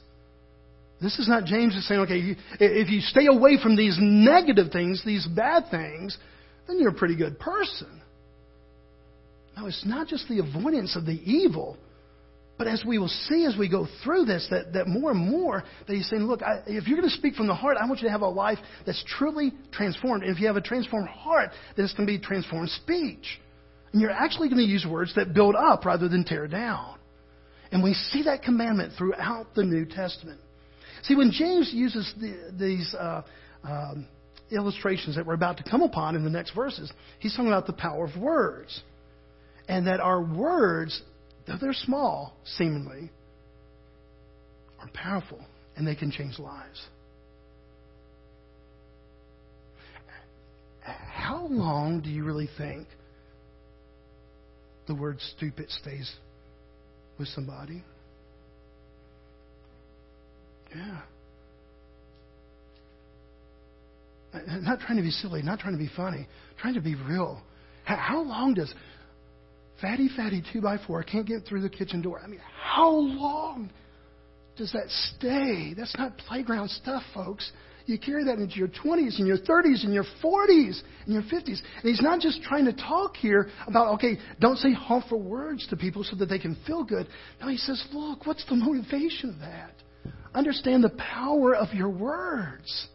This 1.01 1.17
is 1.17 1.29
not 1.29 1.45
James 1.45 1.77
saying, 1.87 2.01
okay, 2.01 2.35
if 2.59 2.89
you 2.89 2.99
stay 3.01 3.27
away 3.27 3.57
from 3.61 3.75
these 3.77 3.97
negative 3.99 4.71
things, 4.71 5.01
these 5.05 5.25
bad 5.27 5.69
things, 5.71 6.17
then 6.67 6.77
you're 6.79 6.89
a 6.89 6.93
pretty 6.93 7.15
good 7.15 7.39
person. 7.39 8.01
No, 9.55 9.67
it's 9.67 9.85
not 9.85 10.07
just 10.07 10.27
the 10.27 10.39
avoidance 10.39 10.95
of 10.95 11.05
the 11.05 11.19
evil, 11.23 11.77
but 12.57 12.67
as 12.67 12.83
we 12.85 12.97
will 12.97 13.07
see 13.07 13.45
as 13.45 13.55
we 13.57 13.69
go 13.69 13.87
through 14.03 14.25
this, 14.25 14.45
that, 14.51 14.73
that 14.73 14.87
more 14.87 15.11
and 15.11 15.19
more 15.19 15.63
that 15.87 15.95
he's 15.95 16.09
saying, 16.09 16.23
look, 16.23 16.41
I, 16.41 16.61
if 16.67 16.87
you're 16.87 16.97
going 16.97 17.09
to 17.09 17.15
speak 17.15 17.35
from 17.35 17.47
the 17.47 17.55
heart, 17.55 17.77
I 17.79 17.85
want 17.85 18.01
you 18.01 18.07
to 18.07 18.11
have 18.11 18.21
a 18.21 18.27
life 18.27 18.59
that's 18.85 19.03
truly 19.07 19.53
transformed. 19.71 20.23
And 20.23 20.31
if 20.33 20.41
you 20.41 20.47
have 20.47 20.57
a 20.57 20.61
transformed 20.61 21.07
heart, 21.07 21.51
then 21.77 21.85
it's 21.85 21.93
going 21.93 22.07
to 22.07 22.11
be 22.11 22.19
transformed 22.19 22.69
speech. 22.69 23.39
And 23.91 24.01
you're 24.01 24.11
actually 24.11 24.49
going 24.49 24.65
to 24.65 24.71
use 24.71 24.85
words 24.89 25.13
that 25.15 25.33
build 25.33 25.55
up 25.55 25.85
rather 25.85 26.07
than 26.07 26.23
tear 26.23 26.47
down. 26.47 26.97
And 27.71 27.83
we 27.83 27.93
see 27.93 28.23
that 28.23 28.43
commandment 28.43 28.93
throughout 28.97 29.47
the 29.55 29.63
New 29.63 29.85
Testament. 29.85 30.39
See, 31.03 31.15
when 31.15 31.31
James 31.31 31.71
uses 31.73 32.11
the, 32.19 32.51
these 32.57 32.93
uh, 32.93 33.21
um, 33.63 34.07
illustrations 34.51 35.15
that 35.15 35.25
we're 35.25 35.33
about 35.33 35.57
to 35.57 35.63
come 35.63 35.81
upon 35.81 36.15
in 36.15 36.23
the 36.23 36.29
next 36.29 36.53
verses, 36.55 36.91
he's 37.19 37.33
talking 37.33 37.47
about 37.47 37.67
the 37.67 37.73
power 37.73 38.05
of 38.05 38.19
words. 38.19 38.81
And 39.67 39.87
that 39.87 39.99
our 39.99 40.21
words, 40.21 41.01
though 41.47 41.57
they're 41.61 41.73
small, 41.73 42.33
seemingly, 42.43 43.11
are 44.79 44.89
powerful 44.93 45.39
and 45.75 45.87
they 45.87 45.95
can 45.95 46.11
change 46.11 46.39
lives. 46.39 46.87
How 50.81 51.45
long 51.47 52.01
do 52.01 52.09
you 52.09 52.23
really 52.23 52.49
think 52.57 52.87
the 54.89 54.95
word 54.95 55.19
stupid 55.37 55.69
stays 55.69 56.11
with 57.19 57.27
somebody. 57.29 57.83
Yeah. 60.75 61.01
Not 64.61 64.79
trying 64.79 64.97
to 64.97 65.03
be 65.03 65.11
silly, 65.11 65.43
not 65.43 65.59
trying 65.59 65.73
to 65.73 65.79
be 65.79 65.91
funny, 65.95 66.27
trying 66.59 66.73
to 66.73 66.81
be 66.81 66.95
real. 66.95 67.39
How 67.83 68.21
long 68.21 68.55
does 68.55 68.73
fatty, 69.79 70.09
fatty 70.15 70.43
two 70.51 70.61
by 70.61 70.77
four 70.87 71.03
can't 71.03 71.25
get 71.27 71.45
through 71.45 71.61
the 71.61 71.69
kitchen 71.69 72.01
door? 72.01 72.19
I 72.23 72.27
mean, 72.27 72.41
how 72.59 72.89
long 72.89 73.69
does 74.57 74.71
that 74.71 74.89
stay? 75.17 75.75
That's 75.77 75.95
not 75.97 76.17
playground 76.17 76.69
stuff, 76.71 77.03
folks. 77.13 77.51
You 77.89 77.97
carry 77.97 78.23
that 78.25 78.37
into 78.37 78.55
your 78.55 78.67
20s 78.67 79.17
and 79.17 79.25
your 79.25 79.39
30s 79.39 79.83
and 79.83 79.91
your 79.91 80.03
40s 80.23 80.79
and 81.05 81.13
your 81.13 81.23
50s. 81.23 81.47
And 81.47 81.83
he's 81.83 82.01
not 82.01 82.19
just 82.19 82.43
trying 82.43 82.65
to 82.65 82.73
talk 82.73 83.15
here 83.15 83.49
about, 83.65 83.95
okay, 83.95 84.19
don't 84.39 84.57
say 84.57 84.73
harmful 84.73 85.19
words 85.19 85.65
to 85.69 85.75
people 85.75 86.03
so 86.03 86.15
that 86.17 86.27
they 86.27 86.37
can 86.37 86.55
feel 86.67 86.83
good. 86.83 87.07
No, 87.41 87.47
he 87.47 87.57
says, 87.57 87.83
look, 87.91 88.27
what's 88.27 88.45
the 88.45 88.55
motivation 88.55 89.31
of 89.31 89.39
that? 89.39 89.73
Understand 90.35 90.83
the 90.83 90.91
power 90.91 91.55
of 91.55 91.73
your 91.73 91.89
words. 91.89 92.87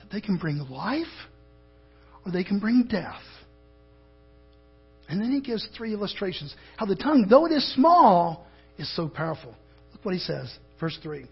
That 0.00 0.10
they 0.10 0.20
can 0.20 0.36
bring 0.36 0.58
life 0.68 1.06
or 2.26 2.32
they 2.32 2.42
can 2.42 2.58
bring 2.58 2.88
death. 2.90 3.22
And 5.08 5.20
then 5.20 5.30
he 5.30 5.40
gives 5.40 5.64
three 5.76 5.94
illustrations. 5.94 6.56
How 6.76 6.86
the 6.86 6.96
tongue, 6.96 7.26
though 7.30 7.46
it 7.46 7.52
is 7.52 7.72
small, 7.74 8.48
is 8.78 8.92
so 8.96 9.08
powerful. 9.08 9.54
Look 9.92 10.04
what 10.04 10.14
he 10.14 10.20
says. 10.20 10.52
Verse 10.80 10.98
3. 11.04 11.26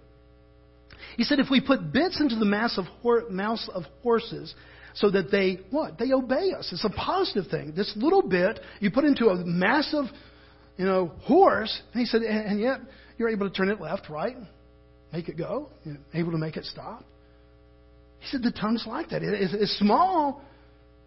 He 1.16 1.24
said, 1.24 1.38
if 1.38 1.48
we 1.50 1.60
put 1.60 1.92
bits 1.92 2.20
into 2.20 2.36
the 2.36 2.44
mass 2.44 2.78
of 2.78 2.84
hor- 3.02 3.28
mouths 3.30 3.68
of 3.72 3.84
horses 4.02 4.54
so 4.94 5.10
that 5.10 5.30
they, 5.30 5.60
what? 5.70 5.98
They 5.98 6.12
obey 6.12 6.52
us. 6.56 6.68
It's 6.72 6.84
a 6.84 6.90
positive 6.90 7.50
thing. 7.50 7.72
This 7.76 7.92
little 7.96 8.22
bit 8.22 8.60
you 8.80 8.90
put 8.90 9.04
into 9.04 9.28
a 9.28 9.36
massive, 9.44 10.06
you 10.76 10.84
know, 10.84 11.12
horse, 11.22 11.80
and 11.92 12.00
he 12.00 12.06
said, 12.06 12.22
and, 12.22 12.46
and 12.46 12.60
yet 12.60 12.80
you're 13.16 13.28
able 13.28 13.48
to 13.48 13.54
turn 13.54 13.68
it 13.68 13.80
left, 13.80 14.08
right, 14.08 14.36
make 15.12 15.28
it 15.28 15.36
go, 15.36 15.70
you're 15.84 15.98
able 16.14 16.32
to 16.32 16.38
make 16.38 16.56
it 16.56 16.64
stop. 16.64 17.04
He 18.20 18.26
said 18.28 18.42
the 18.42 18.52
tongue's 18.52 18.84
like 18.86 19.10
that. 19.10 19.22
It, 19.22 19.34
it's, 19.34 19.54
it's 19.54 19.78
small, 19.78 20.42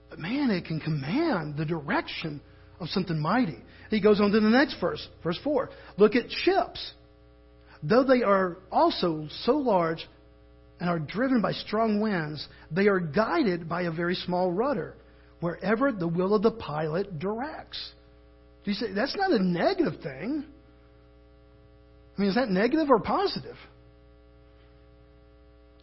But 0.09 0.19
man, 0.19 0.49
it 0.51 0.65
can 0.65 0.79
command 0.79 1.57
the 1.57 1.65
direction 1.65 2.41
of 2.79 2.89
something 2.89 3.17
mighty. 3.17 3.57
He 3.89 4.01
goes 4.01 4.21
on 4.21 4.31
to 4.31 4.39
the 4.39 4.49
next 4.49 4.75
verse, 4.79 5.05
verse 5.23 5.39
4. 5.43 5.69
Look 5.97 6.15
at 6.15 6.29
ships. 6.29 6.93
Though 7.83 8.03
they 8.03 8.23
are 8.23 8.57
also 8.71 9.27
so 9.43 9.53
large 9.53 10.07
and 10.79 10.89
are 10.89 10.99
driven 10.99 11.41
by 11.41 11.51
strong 11.53 11.99
winds, 11.99 12.47
they 12.71 12.87
are 12.87 12.99
guided 12.99 13.67
by 13.67 13.83
a 13.83 13.91
very 13.91 14.15
small 14.15 14.51
rudder, 14.51 14.95
wherever 15.39 15.91
the 15.91 16.07
will 16.07 16.33
of 16.33 16.43
the 16.43 16.51
pilot 16.51 17.19
directs. 17.19 17.91
Do 18.63 18.71
you 18.71 18.75
say 18.75 18.93
that's 18.93 19.15
not 19.15 19.31
a 19.31 19.43
negative 19.43 20.01
thing? 20.01 20.45
I 22.17 22.21
mean, 22.21 22.29
is 22.29 22.35
that 22.35 22.49
negative 22.49 22.89
or 22.89 22.99
positive? 22.99 23.55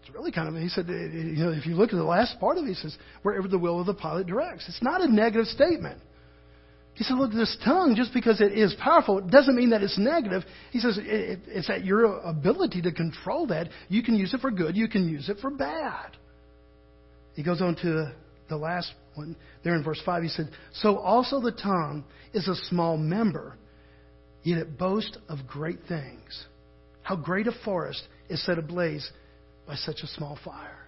It's 0.01 0.15
really 0.15 0.31
kind 0.31 0.49
of, 0.49 0.63
he 0.63 0.69
said, 0.69 0.87
you 0.89 1.45
know, 1.45 1.51
if 1.51 1.67
you 1.67 1.75
look 1.75 1.91
at 1.91 1.97
the 1.97 2.05
last 2.05 2.39
part 2.39 2.59
of 2.59 2.65
it, 2.65 2.69
he 2.69 2.75
says, 2.75 2.97
wherever 3.23 3.49
the 3.49 3.59
will 3.59 3.81
of 3.81 3.87
the 3.87 3.95
pilot 3.95 4.27
directs. 4.27 4.65
It's 4.69 4.83
not 4.83 5.01
a 5.01 5.13
negative 5.13 5.47
statement. 5.47 6.01
He 6.99 7.05
said, 7.05 7.17
look, 7.17 7.31
this 7.31 7.57
tongue, 7.65 7.95
just 7.97 8.13
because 8.13 8.41
it 8.41 8.53
is 8.59 8.75
powerful, 8.83 9.19
it 9.19 9.31
doesn't 9.31 9.55
mean 9.55 9.71
that 9.71 9.85
it's 9.85 9.97
negative. 9.97 10.43
He 10.73 10.81
says, 10.81 10.99
it's 11.01 11.71
at 11.71 11.85
your 11.85 12.19
ability 12.23 12.83
to 12.83 12.93
control 12.93 13.47
that. 13.47 13.69
You 13.89 14.03
can 14.03 14.17
use 14.17 14.35
it 14.35 14.41
for 14.41 14.51
good, 14.51 14.77
you 14.77 14.89
can 14.89 15.09
use 15.09 15.29
it 15.29 15.37
for 15.41 15.49
bad. 15.49 16.17
He 17.35 17.45
goes 17.45 17.63
on 17.63 17.77
to 17.83 18.13
the 18.49 18.57
last 18.57 18.93
one, 19.15 19.37
there 19.63 19.77
in 19.77 19.85
verse 19.85 20.03
5. 20.05 20.25
He 20.25 20.29
said, 20.29 20.51
So 20.73 20.99
also 20.99 21.41
the 21.41 21.53
tongue 21.53 22.05
is 22.35 22.49
a 22.49 22.57
small 22.69 22.97
member, 22.97 23.57
yet 24.43 24.59
it 24.59 24.77
boasts 24.77 25.17
of 25.29 25.47
great 25.47 25.79
things. 25.89 26.47
How 27.03 27.15
great 27.15 27.47
a 27.47 27.53
forest 27.65 28.03
is 28.29 28.45
set 28.45 28.59
ablaze 28.59 29.09
by 29.69 29.77
such 29.77 30.01
a 30.03 30.09
small 30.09 30.37
fire. 30.45 30.85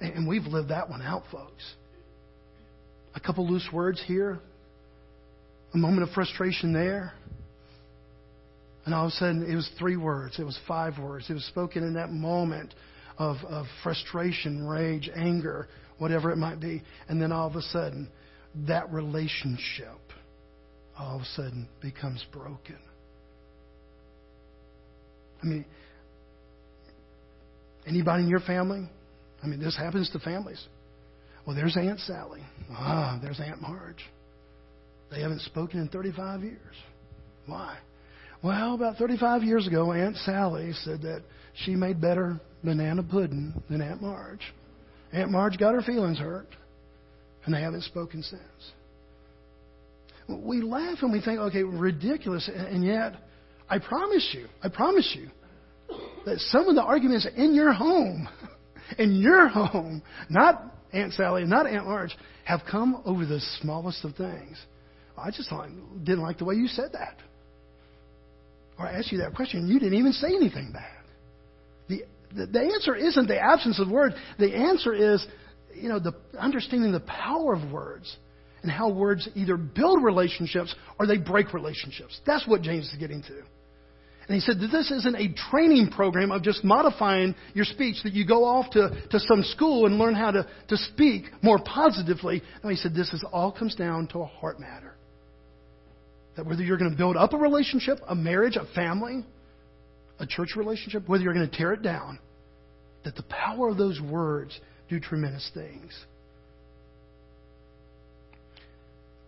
And 0.00 0.26
we've 0.26 0.46
lived 0.46 0.70
that 0.70 0.88
one 0.88 1.02
out, 1.02 1.24
folks 1.30 1.74
a 3.16 3.20
couple 3.20 3.48
loose 3.48 3.66
words 3.72 4.00
here, 4.06 4.38
a 5.74 5.78
moment 5.78 6.02
of 6.06 6.14
frustration 6.14 6.72
there. 6.72 7.12
And 8.84 8.94
all 8.94 9.06
of 9.06 9.08
a 9.08 9.14
sudden, 9.14 9.50
it 9.50 9.56
was 9.56 9.68
three 9.78 9.96
words, 9.96 10.38
it 10.38 10.44
was 10.44 10.56
five 10.68 10.98
words. 10.98 11.28
It 11.28 11.32
was 11.32 11.44
spoken 11.46 11.82
in 11.82 11.94
that 11.94 12.10
moment 12.10 12.72
of, 13.18 13.38
of 13.48 13.66
frustration, 13.82 14.64
rage, 14.64 15.10
anger, 15.16 15.66
whatever 15.98 16.30
it 16.30 16.36
might 16.36 16.60
be. 16.60 16.82
And 17.08 17.20
then 17.20 17.32
all 17.32 17.48
of 17.48 17.56
a 17.56 17.62
sudden, 17.62 18.08
that 18.68 18.92
relationship 18.92 19.98
all 20.98 21.16
of 21.16 21.22
a 21.22 21.26
sudden 21.34 21.68
becomes 21.82 22.24
broken. 22.32 22.78
I 25.42 25.46
mean, 25.46 25.64
anybody 27.86 28.22
in 28.22 28.28
your 28.28 28.40
family? 28.40 28.88
I 29.42 29.46
mean, 29.46 29.60
this 29.60 29.76
happens 29.76 30.10
to 30.10 30.18
families. 30.18 30.64
Well, 31.46 31.54
there's 31.54 31.76
Aunt 31.76 32.00
Sally. 32.00 32.42
Ah, 32.72 33.18
there's 33.22 33.40
Aunt 33.40 33.62
Marge. 33.62 34.04
They 35.10 35.20
haven't 35.20 35.42
spoken 35.42 35.80
in 35.80 35.88
35 35.88 36.42
years. 36.42 36.74
Why? 37.46 37.76
Well, 38.42 38.74
about 38.74 38.96
35 38.96 39.44
years 39.44 39.66
ago, 39.66 39.92
Aunt 39.92 40.16
Sally 40.16 40.72
said 40.84 41.02
that 41.02 41.22
she 41.54 41.76
made 41.76 42.00
better 42.00 42.40
banana 42.64 43.02
pudding 43.02 43.54
than 43.70 43.80
Aunt 43.80 44.02
Marge. 44.02 44.40
Aunt 45.12 45.30
Marge 45.30 45.56
got 45.56 45.74
her 45.74 45.82
feelings 45.82 46.18
hurt, 46.18 46.48
and 47.44 47.54
they 47.54 47.60
haven't 47.60 47.84
spoken 47.84 48.22
since. 48.22 48.42
We 50.28 50.60
laugh 50.60 50.98
and 51.02 51.12
we 51.12 51.20
think, 51.20 51.38
okay, 51.38 51.62
ridiculous, 51.62 52.50
and 52.52 52.84
yet, 52.84 53.14
I 53.70 53.78
promise 53.78 54.28
you, 54.36 54.48
I 54.62 54.68
promise 54.68 55.16
you, 55.16 55.28
that 56.24 56.38
some 56.40 56.68
of 56.68 56.74
the 56.74 56.82
arguments 56.82 57.26
in 57.36 57.54
your 57.54 57.72
home, 57.72 58.28
in 58.98 59.14
your 59.14 59.46
home, 59.46 60.02
not 60.28 60.75
Aunt 60.92 61.12
Sally 61.12 61.44
not 61.44 61.66
Aunt 61.66 61.86
Marge 61.86 62.16
have 62.44 62.60
come 62.70 63.02
over 63.04 63.26
the 63.26 63.40
smallest 63.60 64.04
of 64.04 64.14
things. 64.16 64.56
I 65.18 65.30
just 65.30 65.50
didn't 66.04 66.22
like 66.22 66.38
the 66.38 66.44
way 66.44 66.54
you 66.54 66.68
said 66.68 66.92
that. 66.92 67.16
Or 68.78 68.86
I 68.86 68.98
asked 68.98 69.10
you 69.10 69.18
that 69.18 69.34
question, 69.34 69.66
you 69.66 69.78
didn't 69.78 69.98
even 69.98 70.12
say 70.12 70.28
anything 70.28 70.70
bad. 70.72 71.04
The, 71.88 72.02
the, 72.34 72.46
the 72.46 72.60
answer 72.60 72.94
isn't 72.94 73.26
the 73.26 73.40
absence 73.40 73.80
of 73.80 73.88
words. 73.88 74.14
The 74.38 74.54
answer 74.54 74.92
is, 74.92 75.26
you 75.74 75.88
know, 75.88 75.98
the 75.98 76.14
understanding 76.38 76.92
the 76.92 77.00
power 77.00 77.54
of 77.54 77.72
words 77.72 78.14
and 78.62 78.70
how 78.70 78.90
words 78.90 79.28
either 79.34 79.56
build 79.56 80.02
relationships 80.02 80.74
or 80.98 81.06
they 81.06 81.18
break 81.18 81.54
relationships. 81.54 82.20
That's 82.26 82.46
what 82.46 82.62
James 82.62 82.86
is 82.86 82.96
getting 82.98 83.22
to. 83.22 83.42
And 84.28 84.34
he 84.34 84.40
said 84.40 84.58
that 84.58 84.72
this 84.72 84.90
isn't 84.90 85.14
a 85.14 85.32
training 85.50 85.90
program 85.90 86.32
of 86.32 86.42
just 86.42 86.64
modifying 86.64 87.36
your 87.54 87.64
speech, 87.64 87.96
that 88.02 88.12
you 88.12 88.26
go 88.26 88.44
off 88.44 88.70
to, 88.70 88.90
to 89.10 89.20
some 89.20 89.44
school 89.44 89.86
and 89.86 89.98
learn 89.98 90.14
how 90.14 90.32
to, 90.32 90.46
to 90.68 90.76
speak 90.76 91.26
more 91.42 91.60
positively. 91.64 92.42
No, 92.64 92.70
he 92.70 92.76
said 92.76 92.92
this 92.92 93.12
is, 93.12 93.24
all 93.32 93.52
comes 93.52 93.76
down 93.76 94.08
to 94.08 94.20
a 94.20 94.26
heart 94.26 94.58
matter. 94.58 94.94
That 96.36 96.44
whether 96.44 96.62
you're 96.62 96.76
going 96.76 96.90
to 96.90 96.96
build 96.96 97.16
up 97.16 97.34
a 97.34 97.36
relationship, 97.36 98.00
a 98.08 98.16
marriage, 98.16 98.56
a 98.56 98.66
family, 98.74 99.24
a 100.18 100.26
church 100.26 100.56
relationship, 100.56 101.08
whether 101.08 101.22
you're 101.22 101.34
going 101.34 101.48
to 101.48 101.56
tear 101.56 101.72
it 101.72 101.82
down, 101.82 102.18
that 103.04 103.14
the 103.14 103.24
power 103.24 103.68
of 103.68 103.76
those 103.76 104.00
words 104.00 104.58
do 104.88 104.98
tremendous 104.98 105.48
things. 105.54 105.92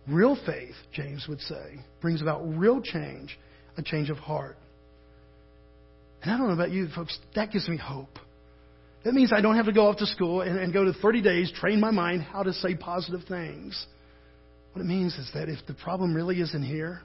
Real 0.09 0.37
faith, 0.45 0.75
James 0.91 1.25
would 1.29 1.39
say, 1.39 1.79
brings 2.01 2.21
about 2.21 2.41
real 2.57 2.81
change, 2.81 3.39
a 3.77 3.81
change 3.81 4.09
of 4.09 4.17
heart. 4.17 4.57
And 6.21 6.31
I 6.31 6.37
don't 6.37 6.47
know 6.47 6.53
about 6.53 6.71
you 6.71 6.87
folks, 6.89 7.17
that 7.35 7.51
gives 7.51 7.67
me 7.69 7.77
hope. 7.77 8.19
That 9.05 9.13
means 9.13 9.31
I 9.33 9.41
don't 9.41 9.55
have 9.55 9.67
to 9.67 9.71
go 9.71 9.87
off 9.87 9.97
to 9.97 10.05
school 10.05 10.41
and, 10.41 10.59
and 10.59 10.73
go 10.73 10.83
to 10.83 10.93
30 10.93 11.21
days, 11.21 11.51
train 11.55 11.79
my 11.79 11.91
mind 11.91 12.23
how 12.23 12.43
to 12.43 12.51
say 12.51 12.75
positive 12.75 13.21
things. 13.27 13.85
What 14.73 14.81
it 14.81 14.85
means 14.85 15.15
is 15.15 15.29
that 15.33 15.47
if 15.47 15.65
the 15.67 15.73
problem 15.73 16.13
really 16.13 16.41
isn't 16.41 16.63
here, 16.63 17.01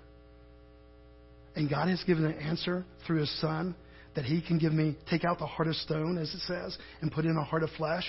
and 1.57 1.71
God 1.71 1.89
has 1.89 2.03
given 2.05 2.25
an 2.25 2.35
answer 2.35 2.85
through 3.07 3.21
His 3.21 3.41
Son, 3.41 3.77
that 4.17 4.25
He 4.25 4.43
can 4.43 4.59
give 4.59 4.73
me, 4.73 4.97
take 5.09 5.25
out 5.25 5.39
the 5.39 5.47
heart 5.47 5.69
of 5.69 5.77
stone, 5.77 6.19
as 6.19 6.33
it 6.35 6.41
says, 6.41 6.77
and 7.01 7.13
put 7.13 7.25
in 7.25 7.37
a 7.37 7.45
heart 7.45 7.63
of 7.63 7.71
flesh, 7.77 8.07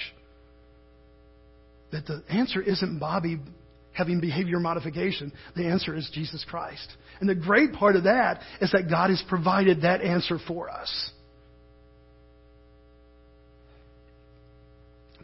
that 1.91 2.07
the 2.07 2.23
answer 2.29 2.61
isn't 2.61 2.99
Bobby 2.99 3.39
having 3.93 4.19
behavior 4.19 4.59
modification? 4.59 5.31
The 5.55 5.67
answer 5.67 5.95
is 5.95 6.09
Jesus 6.11 6.43
Christ. 6.49 6.91
And 7.19 7.29
the 7.29 7.35
great 7.35 7.73
part 7.73 7.95
of 7.95 8.03
that 8.03 8.41
is 8.61 8.71
that 8.71 8.89
God 8.89 9.09
has 9.09 9.23
provided 9.27 9.81
that 9.81 10.01
answer 10.01 10.37
for 10.47 10.69
us. 10.69 11.11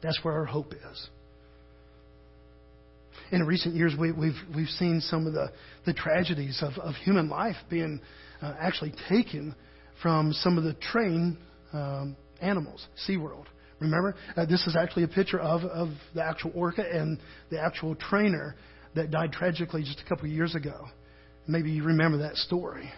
That's 0.01 0.19
where 0.23 0.33
our 0.33 0.45
hope 0.45 0.73
is. 0.73 1.09
In 3.31 3.45
recent 3.45 3.75
years, 3.75 3.93
we, 3.97 4.09
have 4.09 4.17
we've, 4.17 4.35
we've 4.53 4.67
seen 4.67 4.99
some 4.99 5.25
of 5.25 5.33
the, 5.33 5.51
the 5.85 5.93
tragedies 5.93 6.61
of, 6.61 6.73
of 6.81 6.95
human 6.95 7.29
life 7.29 7.55
being 7.69 8.01
uh, 8.41 8.55
actually 8.59 8.93
taken 9.07 9.55
from 10.01 10.33
some 10.33 10.57
of 10.57 10.63
the 10.63 10.73
trained 10.73 11.37
um, 11.71 12.17
animals, 12.41 12.85
SeaWorld. 13.07 13.45
Remember, 13.79 14.15
uh, 14.35 14.45
this 14.45 14.65
is 14.67 14.75
actually 14.75 15.03
a 15.03 15.07
picture 15.07 15.39
of, 15.39 15.61
of 15.63 15.89
the 16.13 16.23
actual 16.23 16.51
orca 16.53 16.83
and 16.83 17.19
the 17.49 17.61
actual 17.61 17.95
trainer 17.95 18.55
that 18.95 19.11
died 19.11 19.31
tragically 19.31 19.83
just 19.83 20.01
a 20.05 20.09
couple 20.09 20.25
of 20.25 20.31
years 20.31 20.55
ago. 20.55 20.87
Maybe 21.47 21.71
you 21.71 21.83
remember 21.83 22.19
that 22.19 22.35
story. 22.35 22.91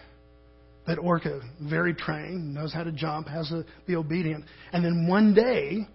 That 0.86 0.98
orca, 0.98 1.40
very 1.62 1.94
trained, 1.94 2.54
knows 2.54 2.72
how 2.72 2.84
to 2.84 2.92
jump, 2.92 3.28
has 3.28 3.48
to 3.48 3.64
be 3.86 3.96
obedient. 3.96 4.44
And 4.72 4.84
then 4.84 5.06
one 5.08 5.32
day, 5.34 5.88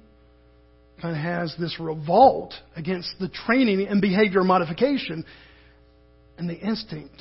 kind 1.01 1.15
of 1.15 1.21
has 1.21 1.53
this 1.59 1.79
revolt 1.79 2.53
against 2.75 3.13
the 3.19 3.29
training 3.29 3.87
and 3.87 4.01
behavior 4.01 4.43
modification 4.43 5.23
and 6.37 6.49
the 6.49 6.57
instinct 6.57 7.15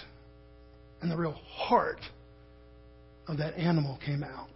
and 1.00 1.10
the 1.10 1.16
real 1.16 1.32
heart 1.32 2.00
of 3.28 3.38
that 3.38 3.54
animal 3.54 3.98
came 4.04 4.24
out. 4.24 4.48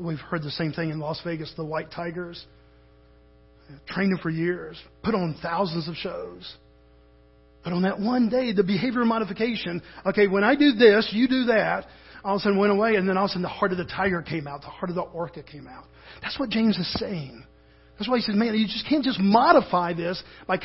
We've 0.00 0.18
heard 0.18 0.42
the 0.42 0.50
same 0.50 0.72
thing 0.72 0.90
in 0.90 0.98
Las 0.98 1.20
Vegas, 1.24 1.52
the 1.56 1.64
white 1.64 1.90
tigers. 1.90 2.44
Trained 3.86 4.12
them 4.12 4.18
for 4.22 4.30
years, 4.30 4.78
put 5.02 5.14
on 5.14 5.36
thousands 5.42 5.88
of 5.88 5.94
shows. 5.94 6.54
But 7.64 7.72
on 7.72 7.82
that 7.82 7.98
one 7.98 8.28
day, 8.28 8.52
the 8.52 8.62
behavior 8.62 9.04
modification, 9.04 9.82
okay, 10.06 10.26
when 10.26 10.44
I 10.44 10.54
do 10.54 10.72
this, 10.72 11.08
you 11.12 11.26
do 11.26 11.46
that, 11.46 11.86
all 12.22 12.36
of 12.36 12.40
a 12.40 12.42
sudden 12.42 12.58
went 12.58 12.72
away, 12.72 12.96
and 12.96 13.08
then 13.08 13.16
all 13.16 13.24
of 13.24 13.30
a 13.30 13.32
sudden 13.32 13.42
the 13.42 13.48
heart 13.48 13.72
of 13.72 13.78
the 13.78 13.86
tiger 13.86 14.22
came 14.22 14.46
out, 14.46 14.60
the 14.60 14.68
heart 14.68 14.90
of 14.90 14.96
the 14.96 15.02
orca 15.02 15.42
came 15.42 15.66
out. 15.66 15.84
That's 16.22 16.38
what 16.38 16.50
James 16.50 16.76
is 16.78 16.92
saying. 16.98 17.44
That's 17.98 18.08
why 18.08 18.16
he 18.16 18.22
says, 18.22 18.34
man, 18.34 18.54
you 18.54 18.66
just 18.66 18.86
can't 18.88 19.04
just 19.04 19.20
modify 19.20 19.94
this 19.94 20.22
by 20.46 20.58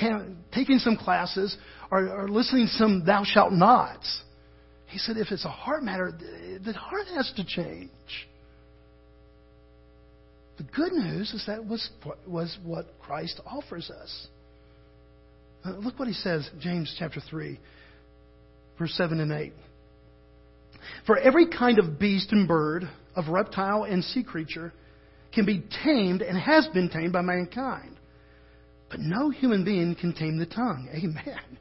taking 0.51 0.79
some 0.79 0.97
classes 0.97 1.55
or, 1.91 2.09
or 2.09 2.29
listening 2.29 2.65
to 2.65 2.73
some 2.73 3.05
thou 3.05 3.23
shalt 3.23 3.53
nots. 3.53 4.23
He 4.88 4.97
said, 4.97 5.17
if 5.17 5.31
it's 5.31 5.45
a 5.45 5.49
heart 5.49 5.83
matter, 5.83 6.12
the 6.65 6.73
heart 6.73 7.05
has 7.15 7.31
to 7.38 7.45
change. 7.45 7.91
The 10.57 10.63
good 10.63 10.91
news 10.91 11.31
is 11.33 11.45
that 11.45 11.65
was, 11.65 11.88
was 12.27 12.57
what 12.63 12.99
Christ 12.99 13.39
offers 13.45 13.89
us. 13.91 14.27
Uh, 15.65 15.72
look 15.72 16.00
what 16.00 16.08
he 16.08 16.13
says, 16.13 16.50
James 16.60 16.93
chapter 16.98 17.22
3, 17.30 17.60
verse 18.78 18.93
7 18.93 19.19
and 19.19 19.32
8. 19.32 19.54
For 21.06 21.17
every 21.17 21.48
kind 21.48 21.80
of 21.80 22.00
beast 22.00 22.32
and 22.32 22.48
bird, 22.48 22.89
of 23.15 23.28
reptile 23.28 23.84
and 23.84 24.04
sea 24.04 24.24
creature, 24.24 24.72
can 25.34 25.45
be 25.45 25.63
tamed 25.84 26.22
and 26.22 26.38
has 26.38 26.67
been 26.67 26.89
tamed 26.89 27.13
by 27.13 27.22
mankind. 27.22 27.95
But 28.89 29.00
no 29.00 29.30
human 29.30 29.63
being 29.63 29.95
can 29.95 30.13
tame 30.13 30.38
the 30.38 30.45
tongue. 30.45 30.89
Amen. 30.95 31.58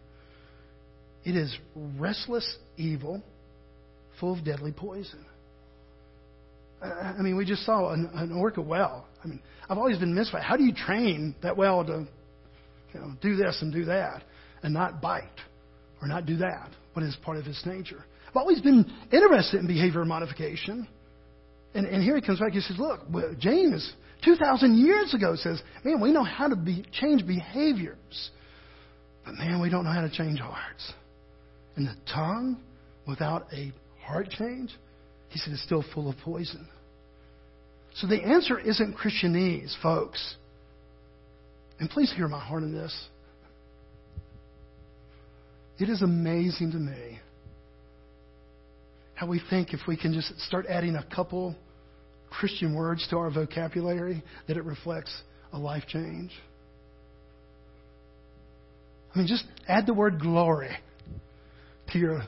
It 1.25 1.37
is 1.37 1.55
restless 1.75 2.57
evil, 2.77 3.23
full 4.19 4.35
of 4.39 4.45
deadly 4.45 4.73
poison. 4.73 5.25
I 6.81 7.21
mean, 7.21 7.37
we 7.37 7.45
just 7.45 7.67
saw 7.67 7.93
an, 7.93 8.09
an 8.15 8.33
orca 8.33 8.63
well. 8.63 9.07
I 9.23 9.27
mean, 9.27 9.43
I've 9.69 9.79
always 9.79 9.99
been 9.99 10.15
mystified. 10.15 10.45
How 10.45 10.57
do 10.57 10.63
you 10.63 10.73
train 10.73 11.35
that 11.43 11.57
well 11.57 11.85
to, 11.85 12.07
you 12.93 13.01
know, 13.01 13.13
do 13.21 13.37
this 13.37 13.59
and 13.61 13.73
do 13.73 13.85
that 13.87 14.23
and 14.63 14.73
not 14.75 15.01
bite 15.01 15.25
or 16.01 16.09
not 16.09 16.27
do 16.27 16.37
that? 16.39 16.71
What 16.95 17.05
is 17.05 17.17
part 17.23 17.39
of 17.39 17.45
his 17.45 17.61
nature? 17.65 18.05
I've 18.29 18.37
always 18.37 18.61
been 18.61 18.91
interested 19.13 19.61
in 19.61 19.67
behavior 19.67 20.05
modification. 20.05 20.87
And, 21.75 21.87
and 21.87 22.03
here 22.03 22.17
he 22.17 22.23
comes 22.23 22.41
back. 22.41 22.53
He 22.53 22.61
says, 22.61 22.79
"Look, 22.79 23.01
James, 23.39 23.93
two 24.25 24.37
thousand 24.37 24.79
years 24.79 25.15
ago, 25.15 25.37
says, 25.37 25.63
man, 25.85 26.01
we 26.01 26.13
know 26.13 26.25
how 26.25 26.49
to 26.49 26.57
be, 26.57 26.85
change 26.93 27.27
behaviors, 27.27 28.31
but 29.25 29.35
man, 29.35 29.61
we 29.61 29.69
don't 29.71 29.85
know 29.85 29.93
how 29.93 30.01
to 30.01 30.11
change 30.11 30.41
hearts. 30.41 30.93
And 31.77 31.87
the 31.87 31.95
tongue, 32.13 32.59
without 33.07 33.47
a 33.53 33.73
heart 34.03 34.31
change, 34.31 34.75
he 35.29 35.39
said, 35.39 35.53
is 35.53 35.63
still 35.63 35.85
full 35.95 36.09
of 36.09 36.17
poison. 36.25 36.67
So 37.95 38.07
the 38.07 38.23
answer 38.23 38.59
isn't 38.59 38.97
Christianese, 38.97 39.75
folks. 39.83 40.37
And 41.81 41.89
please 41.89 42.13
hear 42.15 42.29
my 42.29 42.41
heart 42.41 42.63
in 42.63 42.73
this. 42.73 43.09
It 45.79 45.89
is 45.89 46.03
amazing 46.03 46.73
to 46.73 46.79
me 46.79 47.21
how 49.15 49.29
we 49.29 49.41
think 49.51 49.73
if 49.73 49.81
we 49.87 49.97
can 49.97 50.13
just 50.13 50.39
start 50.41 50.67
adding 50.69 50.97
a 50.97 51.05
couple 51.15 51.55
Christian 52.31 52.75
words 52.75 53.07
to 53.11 53.17
our 53.17 53.31
vocabulary 53.31 54.23
that 54.49 54.57
it 54.57 54.65
reflects 54.65 55.15
a 55.53 55.59
life 55.59 55.85
change. 55.89 56.33
I 59.15 59.19
mean, 59.19 59.27
just 59.27 59.45
add 59.67 59.87
the 59.87 59.95
word 59.95 60.21
glory 60.21 60.71
to 61.93 61.99
your, 61.99 62.23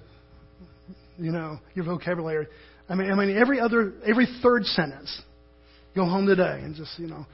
you 1.18 1.32
know, 1.32 1.58
your 1.74 1.84
vocabulary. 1.84 2.46
I 2.88 2.94
mean, 2.94 3.10
I 3.12 3.14
mean, 3.14 3.36
every 3.36 3.60
other, 3.60 3.92
every 4.06 4.26
third 4.42 4.64
sentence, 4.64 5.22
go 5.94 6.04
home 6.04 6.26
today 6.26 6.60
and 6.62 6.74
just, 6.74 6.98
you 6.98 7.06
know, 7.06 7.26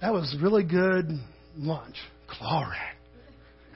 that 0.00 0.12
was 0.12 0.34
really 0.40 0.62
good 0.62 1.10
lunch. 1.56 1.96
Glory. 2.38 2.76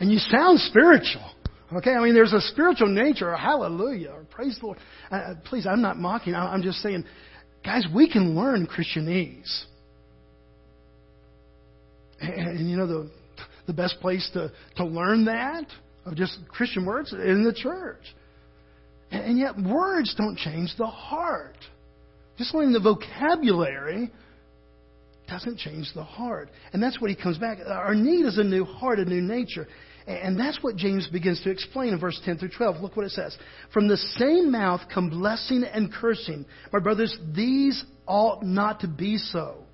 And 0.00 0.10
you 0.10 0.18
sound 0.18 0.60
spiritual. 0.60 1.28
Okay, 1.74 1.92
I 1.92 2.02
mean, 2.02 2.14
there's 2.14 2.32
a 2.32 2.40
spiritual 2.40 2.88
nature. 2.88 3.32
or 3.32 3.36
Hallelujah. 3.36 4.10
or 4.10 4.24
Praise 4.24 4.58
the 4.60 4.66
Lord. 4.66 4.78
Uh, 5.10 5.34
please, 5.44 5.66
I'm 5.66 5.80
not 5.80 5.96
mocking. 5.96 6.34
I'm 6.34 6.62
just 6.62 6.78
saying, 6.78 7.04
guys, 7.64 7.86
we 7.94 8.10
can 8.10 8.36
learn 8.36 8.66
Christianese. 8.66 9.64
And, 12.20 12.58
and 12.58 12.70
you 12.70 12.76
know, 12.76 12.86
the, 12.86 13.10
the 13.66 13.72
best 13.72 14.00
place 14.00 14.28
to, 14.34 14.52
to 14.76 14.84
learn 14.84 15.24
that 15.26 15.66
of 16.04 16.14
just 16.14 16.38
Christian 16.48 16.84
words 16.84 17.12
in 17.12 17.44
the 17.44 17.54
church. 17.54 18.02
And 19.10 19.38
yet, 19.38 19.56
words 19.56 20.14
don't 20.16 20.36
change 20.36 20.74
the 20.78 20.86
heart. 20.86 21.56
Just 22.38 22.54
learning 22.54 22.72
the 22.72 22.80
vocabulary 22.80 24.10
doesn't 25.32 25.58
change 25.58 25.90
the 25.94 26.04
heart. 26.04 26.50
And 26.72 26.82
that's 26.82 27.00
what 27.00 27.10
he 27.10 27.16
comes 27.16 27.38
back. 27.38 27.58
Our 27.66 27.94
need 27.94 28.26
is 28.26 28.36
a 28.38 28.44
new 28.44 28.64
heart, 28.64 28.98
a 28.98 29.04
new 29.04 29.22
nature. 29.22 29.66
And 30.06 30.38
that's 30.38 30.62
what 30.62 30.76
James 30.76 31.08
begins 31.10 31.40
to 31.42 31.50
explain 31.50 31.94
in 31.94 32.00
verse 32.00 32.20
10 32.24 32.38
through 32.38 32.50
12. 32.56 32.82
Look 32.82 32.96
what 32.96 33.06
it 33.06 33.12
says. 33.12 33.36
From 33.72 33.88
the 33.88 33.96
same 33.96 34.50
mouth 34.50 34.82
come 34.92 35.08
blessing 35.08 35.64
and 35.64 35.92
cursing. 35.92 36.44
My 36.72 36.80
brothers, 36.80 37.16
these 37.34 37.82
ought 38.06 38.42
not 38.42 38.80
to 38.80 38.88
be 38.88 39.16
so. 39.16 39.64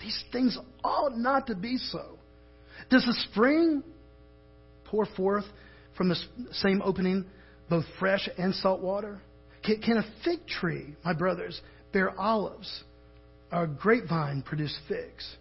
These 0.00 0.22
things 0.32 0.58
ought 0.84 1.16
not 1.16 1.46
to 1.46 1.54
be 1.54 1.78
so. 1.78 2.18
Does 2.90 3.04
the 3.04 3.14
spring 3.30 3.82
pour 4.84 5.06
forth 5.06 5.44
from 5.96 6.08
the 6.08 6.16
same 6.52 6.82
opening 6.84 7.24
both 7.70 7.84
fresh 7.98 8.28
and 8.36 8.54
salt 8.56 8.80
water? 8.80 9.20
Can, 9.64 9.80
can 9.80 9.96
a 9.98 10.04
fig 10.24 10.46
tree, 10.46 10.96
my 11.04 11.12
brothers, 11.14 11.60
bear 11.92 12.18
olives, 12.18 12.82
a 13.52 13.66
grapevine 13.66 14.42
produce 14.42 14.76
figs? 14.88 15.36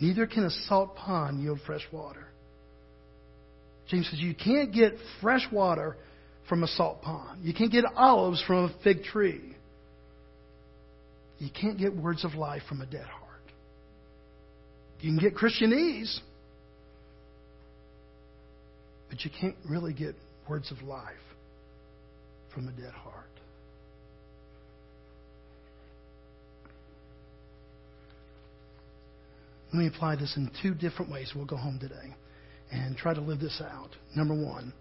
Neither 0.00 0.26
can 0.26 0.44
a 0.44 0.50
salt 0.50 0.96
pond 0.96 1.42
yield 1.42 1.60
fresh 1.66 1.86
water. 1.92 2.26
James 3.88 4.08
says 4.10 4.18
you 4.18 4.34
can't 4.34 4.72
get 4.72 4.94
fresh 5.20 5.46
water 5.52 5.96
from 6.48 6.62
a 6.62 6.66
salt 6.66 7.02
pond. 7.02 7.44
You 7.44 7.54
can't 7.54 7.72
get 7.72 7.84
olives 7.96 8.42
from 8.46 8.64
a 8.64 8.74
fig 8.82 9.04
tree. 9.04 9.56
You 11.38 11.48
can't 11.58 11.78
get 11.78 11.94
words 11.94 12.24
of 12.24 12.34
life 12.34 12.62
from 12.68 12.80
a 12.80 12.86
dead 12.86 13.04
heart. 13.04 13.26
You 15.00 15.10
can 15.10 15.18
get 15.18 15.34
Christianese, 15.36 16.18
but 19.10 19.24
you 19.24 19.30
can't 19.38 19.56
really 19.68 19.92
get 19.92 20.14
words 20.48 20.72
of 20.72 20.82
life 20.82 21.12
from 22.54 22.68
a 22.68 22.72
dead 22.72 22.92
heart. 22.92 23.24
Let 29.72 29.78
me 29.80 29.86
apply 29.88 30.16
this 30.16 30.36
in 30.36 30.50
two 30.62 30.74
different 30.74 31.10
ways. 31.10 31.32
We'll 31.34 31.44
go 31.44 31.56
home 31.56 31.78
today 31.80 32.14
and 32.70 32.96
try 32.96 33.14
to 33.14 33.20
live 33.20 33.40
this 33.40 33.60
out. 33.60 33.90
Number 34.14 34.34
one, 34.34 34.72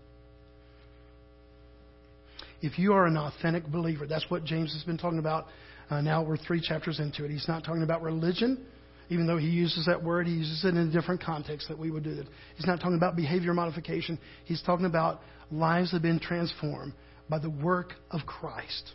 if 2.62 2.80
you 2.80 2.94
are 2.94 3.06
an 3.06 3.18
authentic 3.18 3.68
believer, 3.68 4.08
that's 4.08 4.30
what 4.30 4.44
James 4.44 4.74
has 4.74 4.84
been 4.84 4.98
talking 4.98 5.20
about. 5.20 5.48
Uh, 5.90 6.02
now 6.02 6.24
we're 6.24 6.38
three 6.38 6.62
chapters 6.62 7.00
into 7.00 7.24
it. 7.26 7.32
He's 7.32 7.48
not 7.48 7.64
talking 7.64 7.84
about 7.84 8.02
religion, 8.02 8.66
even 9.10 9.28
though 9.28 9.38
he 9.38 9.48
uses 9.48 9.86
that 9.86 10.04
word, 10.04 10.26
he 10.26 10.34
uses 10.34 10.66
it 10.66 10.70
in 10.70 10.78
a 10.78 10.92
different 10.92 11.22
context 11.22 11.68
that 11.68 11.78
we 11.78 11.92
would 11.92 12.04
do 12.04 12.12
it. 12.12 12.28
He's 12.56 12.66
not 12.66 12.80
talking 12.80 12.96
about 12.96 13.16
behavior 13.16 13.54
modification. 13.54 14.18
He's 14.46 14.62
talking 14.64 14.86
about 14.86 15.22
lives 15.52 15.92
that 15.92 15.98
have 15.98 16.02
been 16.02 16.20
transformed 16.20 16.94
by 17.30 17.40
the 17.40 17.50
work 17.50 17.94
of 18.12 18.22
Christ. 18.26 18.94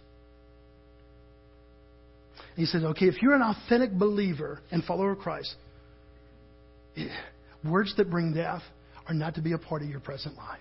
he 2.56 2.66
says, 2.66 2.82
okay, 2.82 3.06
if 3.06 3.22
you're 3.22 3.34
an 3.34 3.42
authentic 3.42 3.92
believer 3.92 4.60
and 4.70 4.82
follower 4.84 5.12
of 5.12 5.18
Christ, 5.18 5.54
words 7.64 7.94
that 7.96 8.10
bring 8.10 8.32
death 8.32 8.62
are 9.08 9.14
not 9.14 9.34
to 9.34 9.42
be 9.42 9.52
a 9.52 9.58
part 9.58 9.82
of 9.82 9.88
your 9.88 10.00
present 10.00 10.36
life. 10.36 10.58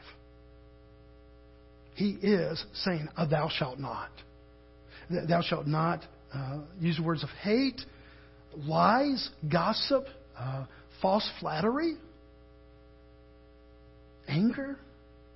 He 1.95 2.11
is 2.21 2.63
saying, 2.73 3.09
thou 3.29 3.49
shalt 3.49 3.77
not. 3.77 4.09
Thou 5.09 5.41
shalt 5.41 5.67
not 5.67 6.03
uh, 6.33 6.59
use 6.79 6.99
words 6.99 7.23
of 7.23 7.29
hate, 7.41 7.81
lies, 8.55 9.29
gossip, 9.51 10.05
uh, 10.37 10.65
false 11.01 11.29
flattery, 11.39 11.97
anger. 14.27 14.77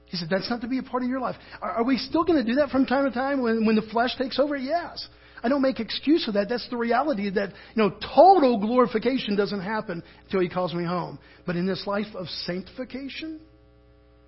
He 0.06 0.18
said, 0.18 0.30
that's 0.30 0.50
not 0.50 0.62
to 0.62 0.68
be 0.68 0.78
a 0.78 0.84
part 0.84 1.04
of 1.04 1.10
your 1.10 1.20
life. 1.20 1.36
Are, 1.62 1.72
are 1.72 1.84
we 1.84 1.98
still 1.98 2.24
going 2.24 2.44
to 2.44 2.50
do 2.50 2.60
that 2.60 2.70
from 2.70 2.86
time 2.86 3.06
to 3.06 3.12
time 3.12 3.42
when, 3.42 3.66
when 3.66 3.76
the 3.76 3.82
flesh 3.92 4.16
takes 4.18 4.40
over? 4.40 4.56
Yes. 4.56 5.08
I 5.44 5.50
don't 5.50 5.62
make 5.62 5.80
excuse 5.80 6.28
of 6.28 6.36
that. 6.36 6.48
That's 6.48 6.68
the 6.70 6.78
reality 6.78 7.30
that, 7.30 7.50
you 7.76 7.84
know, 7.84 7.92
total 8.16 8.58
glorification 8.60 9.36
doesn't 9.36 9.62
happen 9.62 10.02
until 10.26 10.40
he 10.40 10.48
calls 10.48 10.74
me 10.74 10.86
home. 10.86 11.20
But 11.46 11.58
in 11.58 11.68
this 11.68 11.86
life 11.86 12.08
of 12.16 12.28
sanctification, 12.46 13.42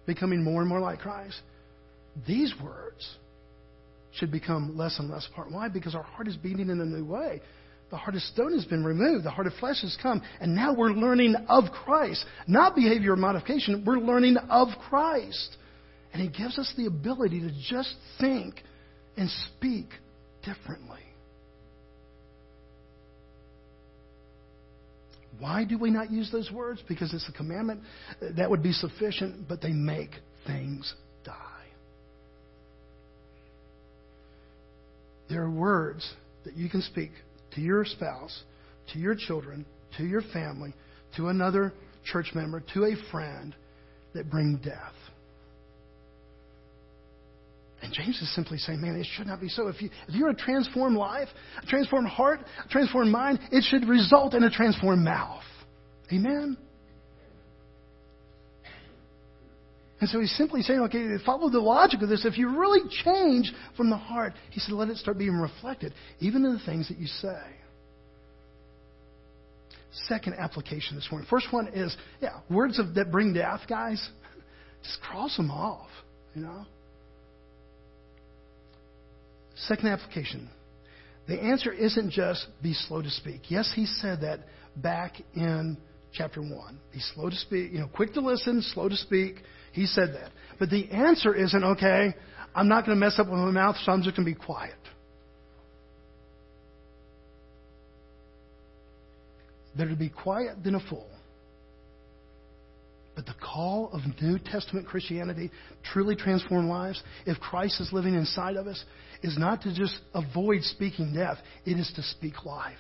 becoming 0.06 0.44
more 0.44 0.60
and 0.60 0.70
more 0.70 0.82
like 0.82 1.00
Christ, 1.00 1.42
these 2.28 2.54
words 2.62 3.18
should 4.14 4.32
become 4.32 4.78
less 4.78 5.00
and 5.00 5.10
less 5.10 5.28
part. 5.34 5.52
Why? 5.52 5.70
Because 5.70 5.96
our 5.96 6.04
heart 6.04 6.28
is 6.28 6.36
beating 6.36 6.70
in 6.70 6.82
a 6.82 6.86
new 6.86 7.06
way. 7.06 7.42
The 7.92 7.98
heart 7.98 8.16
of 8.16 8.22
stone 8.22 8.54
has 8.54 8.66
been 8.66 8.84
removed. 8.84 9.26
The 9.26 9.32
heart 9.32 9.48
of 9.48 9.54
flesh 9.54 9.82
has 9.84 9.98
come. 10.02 10.22
And 10.42 10.56
now 10.56 10.74
we're 10.74 10.90
learning 10.90 11.36
of 11.48 11.66
Christ. 11.72 12.26
Not 12.48 12.76
behavior 12.76 13.16
modification. 13.16 13.84
We're 13.86 14.00
learning 14.00 14.38
of 14.50 14.70
Christ. 14.90 15.58
And 16.12 16.22
He 16.22 16.28
gives 16.28 16.58
us 16.58 16.74
the 16.76 16.88
ability 16.88 17.42
to 17.42 17.52
just 17.70 17.94
think 18.20 18.56
and 19.16 19.30
speak 19.30 19.88
differently. 20.44 21.05
Why 25.40 25.66
do 25.66 25.78
we 25.78 25.90
not 25.92 26.12
use 26.12 26.32
those 26.32 26.52
words? 26.52 26.82
Because 26.88 27.14
it's 27.14 27.28
a 27.28 27.34
commandment. 27.34 27.82
That 28.38 28.50
would 28.50 28.64
be 28.64 28.72
sufficient, 28.72 29.48
but 29.48 29.62
they 29.62 29.72
make 29.72 30.12
things 30.48 30.94
die. 31.24 31.34
There 35.30 35.42
are 35.42 35.52
words 35.52 36.10
that 36.46 36.56
you 36.56 36.70
can 36.70 36.82
speak 36.82 37.12
to 37.56 37.62
your 37.62 37.86
spouse, 37.86 38.44
to 38.94 39.00
your 39.00 39.16
children, 39.16 39.66
to 39.98 40.04
your 40.04 40.22
family, 40.22 40.74
to 41.18 41.30
another 41.30 41.74
church 42.04 42.32
member, 42.36 42.64
to 42.74 42.86
a 42.86 42.96
friend 43.12 43.56
that 44.14 44.30
bring 44.30 44.58
death. 44.64 44.94
And 47.86 47.94
James 47.94 48.20
is 48.20 48.34
simply 48.34 48.58
saying, 48.58 48.82
man, 48.82 48.96
it 48.96 49.06
should 49.16 49.28
not 49.28 49.40
be 49.40 49.48
so. 49.48 49.68
If, 49.68 49.80
you, 49.80 49.92
if 50.08 50.16
you're 50.16 50.32
a 50.32 50.36
transformed 50.36 50.98
life, 50.98 51.28
a 51.62 51.66
transformed 51.68 52.08
heart, 52.08 52.40
a 52.66 52.68
transformed 52.68 53.12
mind, 53.12 53.40
it 53.52 53.64
should 53.64 53.88
result 53.88 54.34
in 54.34 54.44
a 54.44 54.50
transformed 54.50 55.06
mouth. 55.06 55.44
Amen? 56.12 56.58
And 60.02 60.10
so 60.10 60.20
he's 60.20 60.36
simply 60.36 60.64
saying, 60.64 60.80
okay, 60.80 61.06
follow 61.24 61.52
the 61.52 61.60
logic 61.60 62.02
of 62.02 62.10
this. 62.10 62.26
If 62.26 62.40
you 62.40 62.60
really 62.60 62.90
change 63.04 63.54
from 63.78 63.92
the 63.92 63.98
heart, 63.98 64.34
he 64.50 64.60
said, 64.60 64.74
let 64.74 64.90
it 64.90 64.98
start 64.98 65.20
being 65.20 65.36
reflected, 65.36 65.94
even 66.20 66.44
in 66.44 66.54
the 66.54 66.66
things 66.66 66.88
that 66.88 66.98
you 66.98 67.06
say. 67.06 67.40
second 70.08 70.34
application 70.40 70.96
this 70.96 71.08
morning. 71.12 71.28
First 71.30 71.54
one 71.54 71.68
is, 71.68 71.96
yeah, 72.20 72.40
words 72.50 72.80
of, 72.80 72.96
that 72.96 73.12
bring 73.12 73.34
death, 73.34 73.62
guys. 73.70 74.10
Just 74.84 75.02
cross 75.02 75.38
them 75.38 75.52
off, 75.52 75.90
you 76.34 76.42
know. 76.42 76.66
Second 79.56 79.88
application. 79.88 80.50
The 81.28 81.42
answer 81.42 81.72
isn't 81.72 82.12
just 82.12 82.48
be 82.62 82.74
slow 82.74 83.02
to 83.02 83.10
speak. 83.10 83.50
Yes, 83.50 83.72
he 83.76 83.86
said 83.86 84.22
that 84.22 84.42
back 84.76 85.16
in 85.34 85.78
chapter 86.14 86.42
1. 86.42 86.80
Be 86.94 87.00
slow 87.00 87.30
to 87.30 87.36
speak, 87.36 87.72
you 87.72 87.80
know, 87.80 87.90
quick 87.94 88.14
to 88.14 88.22
listen, 88.22 88.62
slow 88.62 88.90
to 88.90 88.98
speak. 88.98 89.38
He 89.72 89.86
said 89.86 90.14
that. 90.14 90.32
But 90.60 90.70
the 90.70 90.90
answer 90.92 91.34
isn't, 91.34 91.64
okay, 91.64 92.14
I'm 92.54 92.68
not 92.68 92.86
going 92.86 92.98
to 92.98 93.00
mess 93.00 93.20
up 93.20 93.28
with 93.28 93.40
my 93.40 93.52
mouth, 93.52 93.76
so 93.84 93.92
I'm 93.92 94.04
just 94.04 94.16
going 94.16 94.26
to 94.28 94.34
be 94.34 94.40
quiet. 94.40 94.76
Better 99.76 99.90
to 99.90 99.96
be 99.96 100.10
quiet 100.10 100.64
than 100.64 100.76
a 100.76 100.80
fool. 100.80 101.10
But 103.16 103.26
the 103.26 103.36
call 103.42 103.90
of 103.94 104.02
New 104.22 104.40
Testament 104.40 104.88
Christianity, 104.88 105.50
truly 105.94 106.16
transformed 106.16 106.70
lives, 106.70 107.02
if 107.26 107.40
Christ 107.40 107.80
is 107.82 107.92
living 107.92 108.14
inside 108.14 108.58
of 108.58 108.68
us, 108.68 108.84
is 109.24 109.38
not 109.38 109.62
to 109.64 109.74
just 109.74 110.00
avoid 110.14 110.64
speaking 110.64 111.14
death, 111.14 111.38
it 111.66 111.78
is 111.78 111.92
to 111.96 112.04
speak 112.04 112.46
life. 112.46 112.78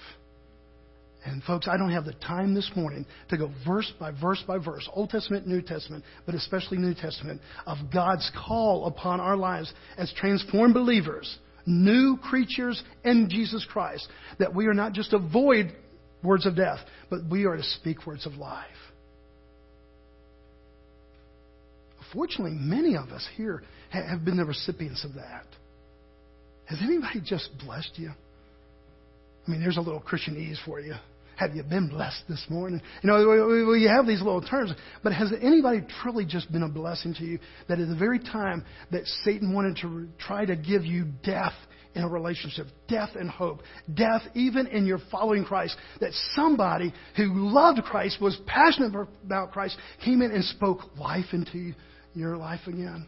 And 1.25 1.41
folks, 1.43 1.67
I 1.67 1.75
don't 1.77 1.91
have 1.91 2.05
the 2.05 2.13
time 2.13 2.53
this 2.53 2.69
morning 2.75 3.05
to 3.29 3.37
go 3.37 3.51
verse 3.65 3.91
by 3.99 4.11
verse 4.11 4.43
by 4.47 4.59
verse, 4.59 4.87
Old 4.93 5.09
Testament, 5.09 5.47
New 5.47 5.61
Testament, 5.61 6.03
but 6.25 6.35
especially 6.35 6.77
New 6.77 6.93
Testament, 6.93 7.41
of 7.65 7.77
God's 7.91 8.31
call 8.45 8.85
upon 8.85 9.19
our 9.19 9.35
lives 9.35 9.73
as 9.97 10.13
transformed 10.13 10.75
believers, 10.75 11.37
new 11.65 12.17
creatures 12.17 12.81
in 13.03 13.27
Jesus 13.29 13.65
Christ, 13.67 14.07
that 14.37 14.53
we 14.53 14.67
are 14.67 14.73
not 14.73 14.93
just 14.93 15.13
avoid 15.13 15.73
words 16.23 16.45
of 16.45 16.55
death, 16.55 16.79
but 17.09 17.21
we 17.29 17.45
are 17.45 17.57
to 17.57 17.63
speak 17.63 18.05
words 18.05 18.27
of 18.27 18.33
life. 18.33 18.65
Fortunately, 22.13 22.55
many 22.55 22.95
of 22.95 23.09
us 23.09 23.27
here 23.35 23.63
have 23.89 24.23
been 24.23 24.37
the 24.37 24.45
recipients 24.45 25.03
of 25.03 25.15
that. 25.15 25.45
Has 26.65 26.79
anybody 26.81 27.21
just 27.23 27.49
blessed 27.63 27.93
you? 27.95 28.11
I 29.47 29.51
mean, 29.51 29.61
there's 29.61 29.77
a 29.77 29.81
little 29.81 30.01
Christianese 30.01 30.57
for 30.65 30.79
you. 30.79 30.95
Have 31.37 31.53
you 31.53 31.63
been 31.63 31.89
blessed 31.89 32.23
this 32.29 32.43
morning? 32.49 32.81
You 33.03 33.09
know, 33.09 33.47
we, 33.47 33.65
we 33.65 33.83
have 33.83 34.07
these 34.07 34.21
little 34.21 34.41
terms, 34.41 34.71
but 35.03 35.11
has 35.13 35.33
anybody 35.41 35.85
truly 36.01 36.25
just 36.25 36.51
been 36.51 36.63
a 36.63 36.69
blessing 36.69 37.13
to 37.15 37.23
you 37.25 37.39
that 37.67 37.79
at 37.79 37.87
the 37.89 37.95
very 37.95 38.19
time 38.19 38.63
that 38.91 39.05
Satan 39.23 39.53
wanted 39.53 39.77
to 39.81 40.07
try 40.17 40.45
to 40.45 40.55
give 40.55 40.85
you 40.85 41.05
death 41.23 41.53
in 41.93 42.03
a 42.03 42.07
relationship, 42.07 42.67
death 42.87 43.09
and 43.15 43.29
hope, 43.29 43.61
death 43.93 44.21
even 44.33 44.67
in 44.67 44.85
your 44.85 44.99
following 45.11 45.43
Christ, 45.43 45.75
that 45.99 46.11
somebody 46.35 46.93
who 47.17 47.49
loved 47.49 47.83
Christ, 47.83 48.21
was 48.21 48.37
passionate 48.47 48.93
about 49.23 49.51
Christ, 49.51 49.77
came 50.03 50.21
in 50.21 50.31
and 50.31 50.43
spoke 50.43 50.79
life 50.97 51.33
into 51.33 51.73
your 52.13 52.37
life 52.37 52.61
again? 52.67 53.07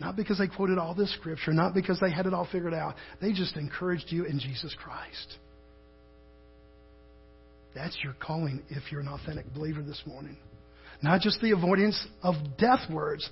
Not 0.00 0.16
because 0.16 0.38
they 0.38 0.46
quoted 0.46 0.78
all 0.78 0.94
this 0.94 1.12
scripture, 1.14 1.52
not 1.52 1.74
because 1.74 1.98
they 2.00 2.10
had 2.10 2.26
it 2.26 2.34
all 2.34 2.48
figured 2.50 2.74
out. 2.74 2.94
They 3.20 3.32
just 3.32 3.56
encouraged 3.56 4.06
you 4.08 4.24
in 4.24 4.38
Jesus 4.38 4.74
Christ. 4.82 5.38
That's 7.74 7.96
your 8.02 8.14
calling 8.20 8.62
if 8.70 8.90
you're 8.90 9.00
an 9.00 9.08
authentic 9.08 9.52
believer 9.52 9.82
this 9.82 10.02
morning. 10.06 10.36
Not 11.02 11.20
just 11.20 11.40
the 11.40 11.52
avoidance 11.52 12.06
of 12.22 12.34
death 12.58 12.90
words, 12.90 13.28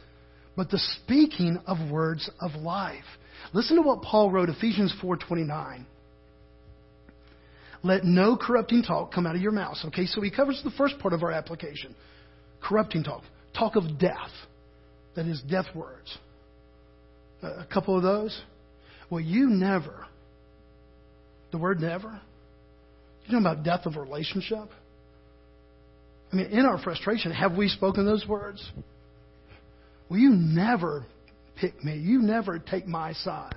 but 0.57 0.71
the 0.71 0.79
speaking 1.03 1.61
of 1.67 1.91
words 1.91 2.29
of 2.41 2.55
life. 2.55 3.05
Listen 3.53 3.77
to 3.77 3.83
what 3.83 4.03
Paul 4.03 4.31
wrote, 4.31 4.49
Ephesians 4.49 4.93
4:29. 5.01 5.87
Let 7.83 8.05
no 8.05 8.37
corrupting 8.37 8.83
talk 8.83 9.13
come 9.13 9.27
out 9.27 9.37
of 9.37 9.43
your 9.43 9.53
mouth. 9.53 9.77
Okay, 9.87 10.07
so 10.07 10.21
he 10.21 10.31
covers 10.31 10.61
the 10.65 10.71
first 10.73 10.99
part 10.99 11.15
of 11.15 11.23
our 11.23 11.31
application. 11.31 11.95
Corrupting 12.61 13.05
talk. 13.05 13.23
Talk 13.57 13.77
of 13.77 13.99
death. 13.99 14.33
That 15.15 15.27
is 15.27 15.41
death 15.43 15.67
words. 15.75 16.19
A 17.43 17.67
couple 17.73 17.97
of 17.97 18.03
those. 18.03 18.39
Well, 19.11 19.21
you 19.21 19.49
never. 19.49 20.07
The 21.53 21.59
word 21.59 21.81
never 21.81 22.21
you 23.27 23.33
know 23.33 23.51
about 23.51 23.65
death 23.65 23.87
of 23.87 23.97
a 23.97 24.01
relationship? 24.01 24.69
I 26.33 26.37
mean, 26.37 26.47
in 26.47 26.65
our 26.65 26.79
frustration, 26.79 27.33
have 27.33 27.57
we 27.57 27.69
spoken 27.69 28.05
those 28.05 28.27
words? 28.27 28.65
Well, 30.09 30.19
you 30.19 30.31
never 30.31 31.07
pick 31.57 31.83
me? 31.85 31.97
You 31.97 32.21
never 32.21 32.59
take 32.59 32.87
my 32.87 33.13
side. 33.13 33.55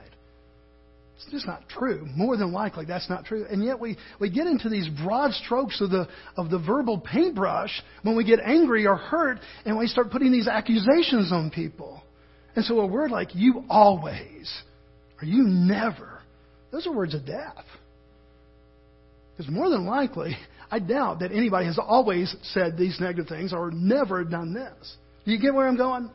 It's 1.16 1.30
just 1.32 1.46
not 1.46 1.68
true. 1.68 2.08
More 2.16 2.38
than 2.38 2.54
likely, 2.54 2.86
that's 2.86 3.10
not 3.10 3.26
true. 3.26 3.46
And 3.50 3.64
yet 3.64 3.80
we, 3.80 3.98
we 4.20 4.30
get 4.30 4.48
into 4.48 4.70
these 4.70 4.88
broad 5.04 5.34
strokes 5.34 5.82
of 5.82 5.90
the, 5.90 6.08
of 6.38 6.50
the 6.50 6.60
verbal 6.60 7.00
paintbrush 7.00 7.72
when 8.04 8.16
we 8.16 8.24
get 8.24 8.40
angry 8.40 8.88
or 8.88 8.96
hurt 8.96 9.40
and 9.66 9.78
we 9.78 9.88
start 9.88 10.12
putting 10.12 10.32
these 10.32 10.48
accusations 10.48 11.32
on 11.32 11.52
people. 11.54 12.02
And 12.56 12.66
so 12.66 12.80
a 12.80 12.88
word 12.88 13.12
like 13.12 13.36
you 13.36 13.64
always 13.70 14.52
or 15.22 15.26
you 15.26 15.44
never, 15.44 16.20
those 16.72 16.88
are 16.88 16.94
words 16.94 17.14
of 17.14 17.26
death. 17.26 17.66
Because 19.36 19.52
more 19.52 19.70
than 19.70 19.86
likely, 19.86 20.36
I 20.72 20.80
doubt 20.80 21.20
that 21.20 21.32
anybody 21.32 21.66
has 21.66 21.80
always 21.80 22.36
said 22.44 22.78
these 22.78 23.00
negative 23.00 23.28
things 23.28 23.54
or 23.54 23.72
never 23.72 24.24
done 24.24 24.54
this. 24.54 24.98
Do 25.26 25.32
you 25.32 25.40
get 25.40 25.54
where 25.54 25.68
I'm 25.68 25.78
going? 25.78 26.10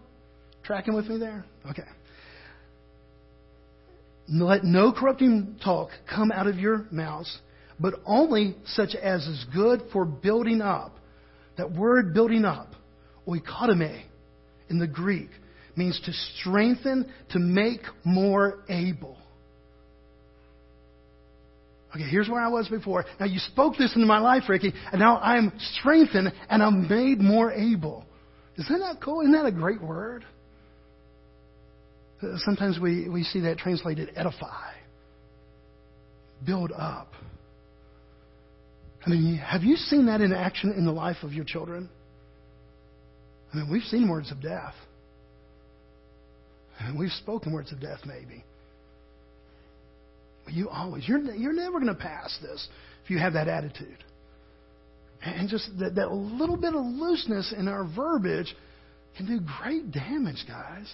Tracking 0.62 0.94
with 0.94 1.06
me 1.06 1.18
there? 1.18 1.44
Okay. 1.70 1.82
Let 4.28 4.64
no 4.64 4.92
corrupting 4.92 5.56
talk 5.62 5.90
come 6.08 6.32
out 6.32 6.46
of 6.46 6.58
your 6.58 6.86
mouths, 6.90 7.38
but 7.78 7.94
only 8.06 8.56
such 8.66 8.94
as 8.94 9.26
is 9.26 9.44
good 9.54 9.82
for 9.92 10.04
building 10.04 10.62
up. 10.62 10.96
That 11.56 11.72
word 11.72 12.14
building 12.14 12.44
up, 12.44 12.72
oikodomē, 13.28 14.02
in 14.70 14.78
the 14.78 14.86
Greek, 14.86 15.28
means 15.76 16.00
to 16.04 16.12
strengthen, 16.12 17.12
to 17.30 17.38
make 17.38 17.80
more 18.04 18.64
able. 18.68 19.16
Okay, 21.94 22.04
here's 22.04 22.28
where 22.28 22.40
I 22.40 22.48
was 22.48 22.68
before. 22.68 23.04
Now 23.20 23.26
you 23.26 23.38
spoke 23.38 23.76
this 23.76 23.94
into 23.94 24.06
my 24.06 24.18
life, 24.18 24.44
Ricky, 24.48 24.72
and 24.92 25.00
now 25.00 25.18
I'm 25.18 25.52
strengthened 25.58 26.32
and 26.48 26.62
I'm 26.62 26.88
made 26.88 27.20
more 27.20 27.52
able. 27.52 28.04
Isn't 28.58 28.80
that 28.80 29.00
cool? 29.00 29.20
Isn't 29.20 29.32
that 29.32 29.46
a 29.46 29.52
great 29.52 29.80
word? 29.80 30.24
Uh, 32.22 32.36
sometimes 32.38 32.78
we, 32.80 33.08
we 33.08 33.22
see 33.22 33.40
that 33.40 33.58
translated 33.58 34.10
edify, 34.16 34.72
build 36.44 36.72
up. 36.72 37.12
I 39.06 39.10
mean, 39.10 39.36
have 39.36 39.62
you 39.62 39.76
seen 39.76 40.06
that 40.06 40.20
in 40.20 40.32
action 40.32 40.72
in 40.72 40.86
the 40.86 40.92
life 40.92 41.18
of 41.22 41.32
your 41.32 41.44
children? 41.44 41.88
I 43.52 43.58
mean, 43.58 43.70
we've 43.70 43.82
seen 43.82 44.08
words 44.08 44.32
of 44.32 44.42
death. 44.42 44.74
And 46.80 46.98
we've 46.98 47.12
spoken 47.12 47.52
words 47.52 47.72
of 47.72 47.80
death, 47.80 48.00
maybe. 48.06 48.44
You 50.48 50.68
always, 50.68 51.08
you're, 51.08 51.18
you're 51.18 51.52
never 51.52 51.80
going 51.80 51.94
to 51.94 52.00
pass 52.00 52.36
this 52.42 52.68
if 53.04 53.10
you 53.10 53.18
have 53.18 53.32
that 53.34 53.48
attitude. 53.48 54.02
And 55.22 55.48
just 55.48 55.70
that, 55.78 55.94
that 55.94 56.12
little 56.12 56.56
bit 56.56 56.74
of 56.74 56.84
looseness 56.84 57.54
in 57.56 57.66
our 57.66 57.84
verbiage 57.96 58.54
can 59.16 59.26
do 59.26 59.40
great 59.62 59.90
damage, 59.90 60.44
guys. 60.46 60.92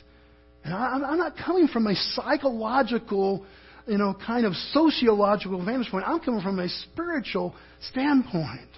And 0.65 0.75
I, 0.75 1.01
I'm 1.05 1.19
not 1.19 1.35
coming 1.45 1.67
from 1.69 1.87
a 1.87 1.95
psychological, 2.15 3.45
you 3.87 3.99
know, 3.99 4.15
kind 4.25 4.47
of 4.47 4.55
sociological 4.73 5.65
vantage 5.65 5.91
point. 5.91 6.05
I'm 6.07 6.21
coming 6.21 6.43
from 6.43 6.59
a 6.61 6.69
spiritual 6.69 7.55
standpoint. 7.91 8.69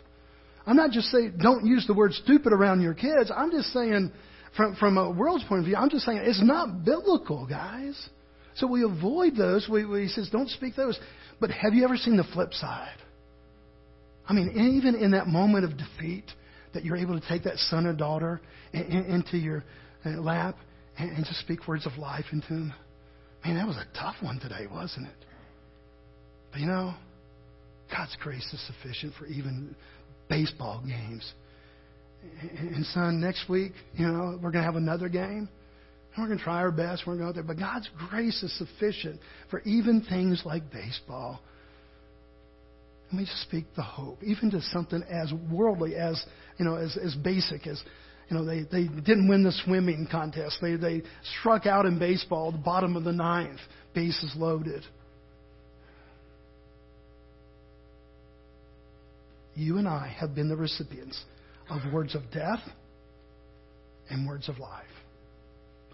I'm 0.65 0.77
not 0.77 0.93
just 0.93 1.09
saying 1.09 1.35
don't 1.43 1.67
use 1.67 1.87
the 1.87 1.95
word 1.95 2.13
stupid 2.13 2.53
around 2.53 2.81
your 2.83 2.95
kids. 2.95 3.31
I'm 3.35 3.51
just 3.51 3.73
saying, 3.73 4.13
from, 4.57 4.77
from 4.77 4.99
a 4.99 5.11
world's 5.11 5.45
point 5.45 5.61
of 5.61 5.67
view, 5.67 5.77
I'm 5.77 5.91
just 5.91 6.05
saying 6.05 6.19
it's 6.23 6.43
not 6.43 6.85
biblical, 6.85 7.47
guys. 7.47 8.09
So 8.57 8.67
we 8.67 8.83
avoid 8.83 9.37
those. 9.37 9.69
We, 9.71 9.85
we, 9.85 10.03
he 10.03 10.09
says, 10.09 10.29
don't 10.31 10.49
speak 10.51 10.77
those. 10.77 10.99
But 11.41 11.51
have 11.51 11.73
you 11.73 11.85
ever 11.85 11.97
seen 11.97 12.17
the 12.17 12.25
flip 12.35 12.53
side? 12.53 12.97
I 14.29 14.35
mean, 14.35 14.79
even 14.79 14.95
in 14.95 15.13
that 15.13 15.27
moment 15.27 15.65
of 15.65 15.73
defeat, 15.77 16.25
that 16.75 16.85
you're 16.85 16.97
able 16.97 17.19
to 17.19 17.29
take 17.29 17.45
that 17.45 17.57
son 17.57 17.87
or 17.87 17.93
daughter 17.93 18.41
in, 18.73 18.83
in, 18.83 19.05
into 19.07 19.37
your 19.37 19.65
uh, 20.05 20.11
lap 20.11 20.57
and, 20.99 21.11
and 21.11 21.25
just 21.25 21.41
speak 21.41 21.67
words 21.67 21.87
of 21.87 21.97
life 21.99 22.25
into 22.33 22.49
them. 22.49 22.75
Man, 23.45 23.57
that 23.57 23.67
was 23.67 23.77
a 23.77 23.87
tough 23.99 24.17
one 24.21 24.39
today, 24.39 24.67
wasn't 24.71 25.07
it? 25.07 25.27
But 26.53 26.61
you 26.61 26.67
know, 26.67 26.95
God's 27.91 28.17
grace 28.23 28.47
is 28.53 28.67
sufficient 28.67 29.15
for 29.19 29.27
even 29.27 29.75
baseball 30.29 30.83
games. 30.87 31.33
And 32.59 32.85
son, 32.87 33.21
next 33.21 33.49
week, 33.49 33.73
you 33.95 34.07
know, 34.07 34.39
we're 34.43 34.51
going 34.51 34.63
to 34.63 34.67
have 34.67 34.77
another 34.77 35.09
game. 35.09 35.49
We're 36.17 36.27
going 36.27 36.39
to 36.39 36.45
try 36.45 36.57
our 36.57 36.71
best. 36.71 37.05
We're 37.07 37.17
going 37.17 37.19
to 37.19 37.25
go 37.25 37.29
out 37.29 37.35
there. 37.35 37.43
But 37.45 37.59
God's 37.59 37.89
grace 38.11 38.43
is 38.43 38.57
sufficient 38.59 39.21
for 39.51 39.61
even 39.63 40.03
things 40.03 40.43
like 40.45 40.71
baseball. 40.71 41.41
We 43.13 43.25
just 43.25 43.43
speak 43.43 43.67
the 43.77 43.83
hope, 43.83 44.23
even 44.23 44.51
to 44.53 44.63
something 44.73 45.03
as 45.03 45.33
worldly 45.51 45.97
as, 45.97 46.25
you 46.59 46.65
know, 46.65 46.77
as, 46.77 46.97
as 46.97 47.15
basic 47.15 47.67
as, 47.67 47.83
you 48.31 48.37
know, 48.37 48.45
they, 48.45 48.63
they 48.63 48.89
didn't 48.89 49.29
win 49.29 49.43
the 49.43 49.53
swimming 49.65 50.09
contest. 50.11 50.59
They, 50.63 50.77
they 50.77 51.03
struck 51.41 51.67
out 51.67 51.85
in 51.85 51.99
baseball, 51.99 52.53
the 52.53 52.59
bottom 52.59 52.97
of 52.97 53.05
the 53.05 53.13
ninth, 53.13 53.61
bases 53.95 54.33
loaded. 54.37 54.83
you 59.55 59.79
and 59.79 59.87
I 59.87 60.15
have 60.19 60.35
been 60.35 60.49
the 60.49 60.57
recipients 60.57 61.23
of 61.71 61.93
words 61.93 62.15
of 62.15 62.23
death 62.33 62.61
and 64.11 64.27
words 64.27 64.49
of 64.49 64.59
life. 64.59 64.85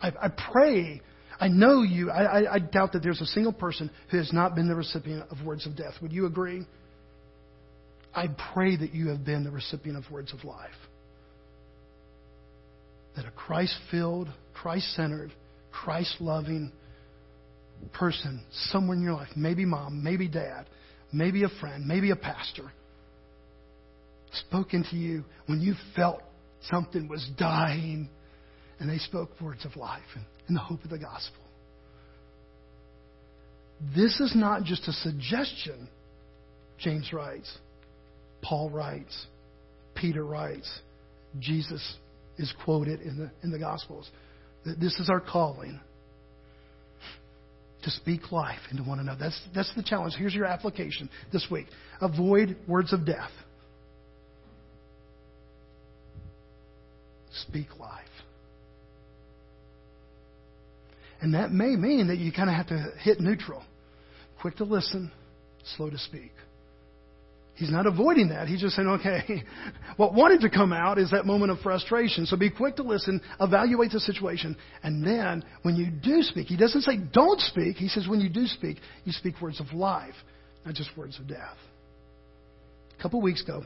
I, 0.00 0.08
I 0.08 0.28
pray, 0.28 1.00
I 1.40 1.48
know 1.48 1.82
you, 1.82 2.10
I, 2.10 2.22
I, 2.22 2.54
I 2.54 2.58
doubt 2.58 2.92
that 2.92 3.02
there's 3.02 3.20
a 3.20 3.26
single 3.26 3.52
person 3.52 3.90
who 4.10 4.18
has 4.18 4.32
not 4.32 4.54
been 4.54 4.68
the 4.68 4.74
recipient 4.74 5.24
of 5.30 5.44
words 5.44 5.66
of 5.66 5.76
death. 5.76 5.94
Would 6.02 6.12
you 6.12 6.26
agree? 6.26 6.66
I 8.14 8.28
pray 8.52 8.76
that 8.76 8.94
you 8.94 9.08
have 9.08 9.24
been 9.24 9.44
the 9.44 9.50
recipient 9.50 9.96
of 9.96 10.10
words 10.10 10.32
of 10.32 10.44
life. 10.44 10.70
That 13.16 13.26
a 13.26 13.30
Christ 13.30 13.76
filled, 13.90 14.28
Christ 14.54 14.94
centered, 14.94 15.32
Christ 15.70 16.16
loving 16.20 16.72
person 17.92 18.42
somewhere 18.70 18.96
in 18.96 19.02
your 19.02 19.14
life, 19.14 19.28
maybe 19.36 19.64
mom, 19.64 20.02
maybe 20.02 20.28
dad, 20.28 20.66
maybe 21.12 21.44
a 21.44 21.48
friend, 21.60 21.86
maybe 21.86 22.10
a 22.10 22.16
pastor, 22.16 22.72
spoke 24.32 24.70
to 24.70 24.96
you 24.96 25.24
when 25.46 25.60
you 25.60 25.74
felt 25.96 26.22
something 26.62 27.08
was 27.08 27.28
dying 27.38 28.08
and 28.78 28.88
they 28.88 28.98
spoke 28.98 29.30
words 29.40 29.64
of 29.64 29.76
life 29.76 30.02
and, 30.14 30.24
and 30.46 30.56
the 30.56 30.60
hope 30.60 30.82
of 30.84 30.90
the 30.90 30.98
gospel. 30.98 31.42
This 33.94 34.18
is 34.20 34.32
not 34.34 34.64
just 34.64 34.88
a 34.88 34.92
suggestion, 34.92 35.88
James 36.78 37.12
writes, 37.12 37.58
Paul 38.42 38.70
writes, 38.70 39.26
Peter 39.94 40.24
writes, 40.24 40.68
Jesus 41.38 41.96
is 42.38 42.52
quoted 42.64 43.00
in 43.00 43.16
the, 43.18 43.30
in 43.42 43.50
the 43.50 43.58
Gospels. 43.58 44.08
This 44.64 44.98
is 44.98 45.08
our 45.10 45.20
calling 45.20 45.80
to 47.82 47.90
speak 47.90 48.32
life 48.32 48.60
into 48.70 48.82
one 48.82 48.98
another. 48.98 49.18
That's, 49.20 49.40
that's 49.54 49.74
the 49.74 49.82
challenge. 49.82 50.14
Here's 50.18 50.34
your 50.34 50.46
application 50.46 51.08
this 51.32 51.46
week 51.50 51.66
avoid 52.00 52.56
words 52.66 52.92
of 52.92 53.04
death. 53.04 53.30
Speak 57.48 57.78
life. 57.78 58.04
And 61.20 61.34
that 61.34 61.50
may 61.50 61.74
mean 61.76 62.08
that 62.08 62.18
you 62.18 62.30
kind 62.30 62.48
of 62.48 62.54
have 62.54 62.68
to 62.68 62.92
hit 63.02 63.20
neutral. 63.20 63.62
Quick 64.40 64.56
to 64.56 64.64
listen, 64.64 65.10
slow 65.76 65.90
to 65.90 65.98
speak. 65.98 66.30
He's 67.54 67.72
not 67.72 67.86
avoiding 67.86 68.28
that. 68.28 68.46
He's 68.46 68.60
just 68.60 68.76
saying, 68.76 68.86
okay, 68.86 69.42
what 69.96 70.14
wanted 70.14 70.42
to 70.42 70.50
come 70.50 70.72
out 70.72 70.96
is 70.96 71.10
that 71.10 71.26
moment 71.26 71.50
of 71.50 71.58
frustration. 71.58 72.24
So 72.24 72.36
be 72.36 72.50
quick 72.50 72.76
to 72.76 72.84
listen, 72.84 73.20
evaluate 73.40 73.90
the 73.90 73.98
situation, 73.98 74.56
and 74.84 75.04
then 75.04 75.44
when 75.62 75.74
you 75.74 75.90
do 75.90 76.22
speak, 76.22 76.46
he 76.46 76.56
doesn't 76.56 76.82
say 76.82 76.98
don't 77.12 77.40
speak. 77.40 77.76
He 77.76 77.88
says 77.88 78.06
when 78.06 78.20
you 78.20 78.28
do 78.28 78.46
speak, 78.46 78.76
you 79.04 79.10
speak 79.10 79.40
words 79.40 79.58
of 79.58 79.72
life, 79.72 80.14
not 80.64 80.74
just 80.74 80.96
words 80.96 81.18
of 81.18 81.26
death. 81.26 81.56
A 82.96 83.02
couple 83.02 83.20
weeks 83.20 83.42
ago, 83.42 83.64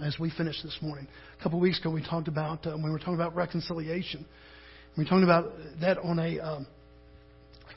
as 0.00 0.18
we 0.18 0.30
finished 0.30 0.62
this 0.62 0.78
morning, 0.80 1.08
a 1.38 1.42
couple 1.42 1.58
weeks 1.58 1.80
ago 1.80 1.90
we 1.90 2.02
talked 2.02 2.28
about 2.28 2.66
uh, 2.66 2.72
when 2.72 2.84
we 2.84 2.90
were 2.90 2.98
talking 2.98 3.14
about 3.14 3.34
reconciliation. 3.34 4.24
We 4.96 5.04
were 5.04 5.08
talking 5.08 5.24
about 5.24 5.52
that 5.80 5.98
on 5.98 6.18
a 6.18 6.38
um, 6.38 6.66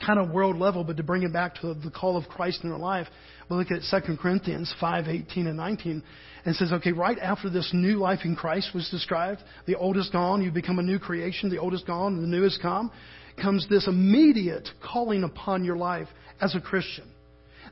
kind 0.04 0.18
of 0.18 0.30
world 0.30 0.56
level, 0.56 0.84
but 0.84 0.96
to 0.98 1.02
bring 1.02 1.24
it 1.24 1.32
back 1.32 1.56
to 1.56 1.74
the 1.74 1.90
call 1.90 2.16
of 2.16 2.28
Christ 2.28 2.62
in 2.62 2.70
our 2.70 2.78
life, 2.78 3.08
we 3.50 3.56
look 3.56 3.70
at 3.70 3.82
2 3.90 4.16
Corinthians 4.16 4.72
5, 4.80 5.08
18 5.08 5.46
and 5.48 5.56
19, 5.56 6.02
and 6.44 6.56
says, 6.56 6.72
okay, 6.72 6.92
right 6.92 7.18
after 7.18 7.50
this 7.50 7.70
new 7.72 7.98
life 7.98 8.20
in 8.24 8.36
Christ 8.36 8.70
was 8.74 8.88
described, 8.90 9.40
the 9.66 9.76
old 9.76 9.96
is 9.96 10.08
gone, 10.10 10.42
you 10.42 10.50
become 10.50 10.78
a 10.78 10.82
new 10.82 10.98
creation, 10.98 11.50
the 11.50 11.58
old 11.58 11.74
is 11.74 11.82
gone, 11.82 12.20
the 12.20 12.26
new 12.26 12.42
has 12.42 12.58
come, 12.60 12.90
comes 13.40 13.66
this 13.68 13.86
immediate 13.88 14.68
calling 14.82 15.24
upon 15.24 15.64
your 15.64 15.76
life 15.76 16.08
as 16.40 16.54
a 16.54 16.60
Christian, 16.60 17.10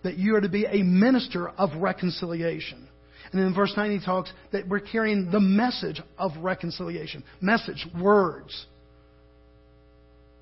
that 0.02 0.16
you 0.16 0.34
are 0.34 0.40
to 0.40 0.48
be 0.48 0.66
a 0.66 0.82
minister 0.82 1.48
of 1.50 1.70
reconciliation. 1.76 2.88
And 3.32 3.40
then 3.40 3.48
in 3.48 3.54
verse 3.54 3.72
9 3.76 3.98
he 3.98 4.04
talks 4.04 4.32
that 4.52 4.68
we're 4.68 4.80
carrying 4.80 5.30
the 5.30 5.40
message 5.40 6.00
of 6.18 6.32
reconciliation. 6.38 7.22
Message, 7.40 7.86
words. 8.00 8.66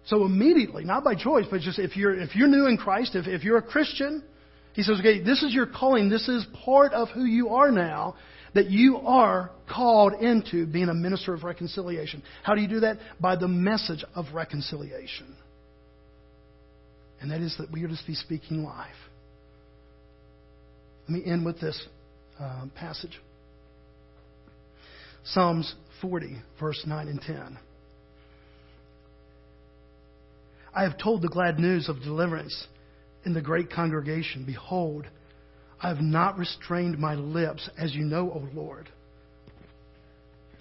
So 0.06 0.24
immediately, 0.24 0.84
not 0.84 1.04
by 1.04 1.14
choice, 1.14 1.44
but 1.50 1.60
just 1.60 1.78
if 1.78 1.96
you're, 1.96 2.18
if 2.18 2.34
you're 2.34 2.48
new 2.48 2.66
in 2.66 2.78
Christ, 2.78 3.14
if, 3.14 3.26
if 3.26 3.44
you're 3.44 3.58
a 3.58 3.62
Christian, 3.62 4.22
he 4.72 4.82
says, 4.82 5.00
okay, 5.00 5.22
this 5.22 5.42
is 5.42 5.52
your 5.52 5.66
calling. 5.66 6.08
This 6.08 6.28
is 6.28 6.46
part 6.64 6.94
of 6.94 7.08
who 7.08 7.24
you 7.24 7.50
are 7.50 7.70
now, 7.70 8.16
that 8.54 8.70
you 8.70 8.98
are 8.98 9.50
called 9.70 10.14
into 10.14 10.66
being 10.66 10.88
a 10.88 10.94
minister 10.94 11.34
of 11.34 11.44
reconciliation. 11.44 12.22
How 12.42 12.54
do 12.54 12.62
you 12.62 12.68
do 12.68 12.80
that? 12.80 12.96
By 13.20 13.36
the 13.36 13.48
message 13.48 14.02
of 14.14 14.26
reconciliation. 14.32 15.36
And 17.20 17.30
that 17.30 17.42
is 17.42 17.54
that 17.58 17.70
we 17.70 17.84
are 17.84 17.88
to 17.88 17.96
be 18.06 18.14
speaking 18.14 18.62
life. 18.62 18.88
Let 21.06 21.18
me 21.18 21.30
end 21.30 21.44
with 21.44 21.60
this 21.60 21.86
uh, 22.40 22.66
passage 22.74 23.20
Psalms 25.32 25.74
40, 26.00 26.36
verse 26.58 26.82
9 26.86 27.08
and 27.08 27.20
10. 27.20 27.58
I 30.74 30.82
have 30.84 30.96
told 30.96 31.22
the 31.22 31.28
glad 31.28 31.58
news 31.58 31.88
of 31.88 32.00
deliverance 32.00 32.66
in 33.26 33.34
the 33.34 33.42
great 33.42 33.70
congregation. 33.70 34.44
Behold, 34.46 35.06
I 35.80 35.88
have 35.88 36.00
not 36.00 36.38
restrained 36.38 36.98
my 36.98 37.14
lips, 37.14 37.68
as 37.76 37.94
you 37.94 38.04
know, 38.04 38.30
O 38.30 38.48
Lord. 38.54 38.88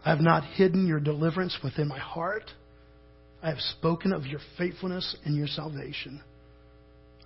I 0.03 0.09
have 0.09 0.21
not 0.21 0.43
hidden 0.43 0.85
your 0.87 0.99
deliverance 0.99 1.57
within 1.63 1.87
my 1.87 1.99
heart. 1.99 2.51
I 3.41 3.49
have 3.49 3.59
spoken 3.59 4.11
of 4.11 4.25
your 4.25 4.39
faithfulness 4.57 5.15
and 5.23 5.35
your 5.35 5.47
salvation. 5.47 6.21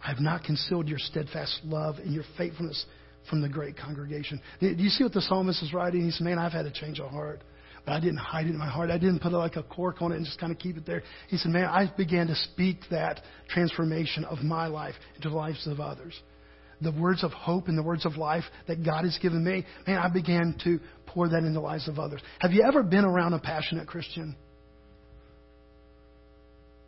I 0.04 0.10
have 0.10 0.20
not 0.20 0.44
concealed 0.44 0.88
your 0.88 1.00
steadfast 1.00 1.62
love 1.64 1.96
and 1.98 2.14
your 2.14 2.24
faithfulness 2.38 2.86
from 3.30 3.42
the 3.42 3.50
great 3.50 3.78
congregation. 3.78 4.42
Do 4.60 4.68
you 4.68 4.90
see 4.90 5.04
what 5.04 5.14
the 5.14 5.22
psalmist 5.22 5.62
is 5.64 5.74
writing? 5.74 6.04
He 6.04 6.12
said, 6.12 6.26
Man, 6.26 6.40
I've 6.40 6.52
had 6.52 6.66
a 6.66 6.72
change 6.72 7.00
of 7.00 7.10
heart. 7.10 7.42
But 7.86 7.94
I 7.94 8.00
didn't 8.00 8.18
hide 8.18 8.46
it 8.46 8.52
in 8.52 8.58
my 8.58 8.70
heart. 8.70 8.92
I 8.92 8.98
didn't 8.98 9.20
put 9.20 9.32
like 9.32 9.56
a 9.56 9.64
cork 9.64 10.02
on 10.02 10.12
it 10.12 10.18
and 10.18 10.26
just 10.26 10.40
kind 10.40 10.52
of 10.52 10.60
keep 10.60 10.78
it 10.78 10.86
there. 10.86 11.02
He 11.30 11.38
said, 11.38 11.52
Man, 11.52 11.66
I 11.66 11.92
began 11.96 12.28
to 12.28 12.36
speak 12.36 12.78
that 12.92 13.22
transformation 13.50 14.24
of 14.26 14.40
my 14.40 14.68
life 14.68 14.96
into 15.16 15.30
the 15.30 15.36
lives 15.36 15.66
of 15.68 15.80
others. 15.80 16.20
The 16.82 16.92
words 16.92 17.24
of 17.24 17.32
hope 17.32 17.68
and 17.68 17.78
the 17.78 17.84
words 17.84 18.06
of 18.06 18.18
life 18.18 18.44
that 18.68 18.84
God 18.84 19.04
has 19.04 19.18
given 19.22 19.44
me, 19.44 19.66
man, 19.86 19.98
I 19.98 20.10
began 20.10 20.56
to 20.64 20.80
pour 21.08 21.30
that 21.30 21.38
into 21.38 21.54
the 21.54 21.60
lives 21.60 21.88
of 21.88 22.00
others. 22.00 22.22
Have 22.40 22.52
you 22.52 22.64
ever 22.68 22.82
been 22.82 23.06
around 23.06 23.34
a 23.34 23.40
passionate 23.40 23.88
Christian? 23.88 24.36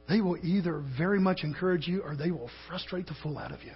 They 0.09 0.19
will 0.19 0.37
either 0.43 0.83
very 0.97 1.19
much 1.19 1.43
encourage 1.43 1.87
you 1.87 2.01
or 2.01 2.15
they 2.15 2.31
will 2.31 2.49
frustrate 2.67 3.07
the 3.07 3.15
fool 3.21 3.37
out 3.37 3.51
of 3.51 3.63
you. 3.63 3.71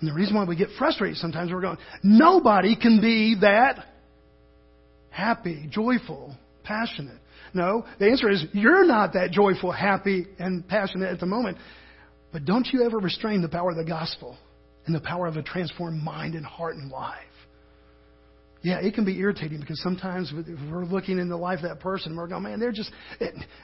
And 0.00 0.08
the 0.08 0.14
reason 0.14 0.34
why 0.34 0.44
we 0.44 0.56
get 0.56 0.68
frustrated 0.78 1.16
sometimes, 1.16 1.50
we're 1.52 1.60
going, 1.60 1.78
nobody 2.02 2.76
can 2.76 3.00
be 3.00 3.36
that 3.40 3.84
happy, 5.10 5.66
joyful, 5.70 6.36
passionate. 6.64 7.18
No, 7.54 7.86
the 7.98 8.10
answer 8.10 8.28
is 8.28 8.44
you're 8.52 8.84
not 8.84 9.14
that 9.14 9.30
joyful, 9.30 9.72
happy, 9.72 10.26
and 10.38 10.66
passionate 10.68 11.10
at 11.10 11.20
the 11.20 11.26
moment. 11.26 11.56
But 12.32 12.44
don't 12.44 12.68
you 12.70 12.84
ever 12.84 12.98
restrain 12.98 13.40
the 13.40 13.48
power 13.48 13.70
of 13.70 13.76
the 13.76 13.84
gospel 13.84 14.36
and 14.86 14.94
the 14.94 15.00
power 15.00 15.26
of 15.26 15.36
a 15.36 15.42
transformed 15.42 16.02
mind 16.02 16.34
and 16.34 16.44
heart 16.44 16.76
and 16.76 16.90
life. 16.90 17.18
Yeah, 18.62 18.78
it 18.80 18.94
can 18.94 19.04
be 19.04 19.18
irritating 19.18 19.60
because 19.60 19.80
sometimes 19.82 20.32
we're 20.70 20.84
looking 20.84 21.18
in 21.18 21.28
the 21.28 21.36
life 21.36 21.58
of 21.58 21.68
that 21.68 21.80
person, 21.80 22.12
and 22.12 22.18
we're 22.18 22.26
going, 22.26 22.42
man, 22.42 22.58
they're 22.58 22.72
just, 22.72 22.90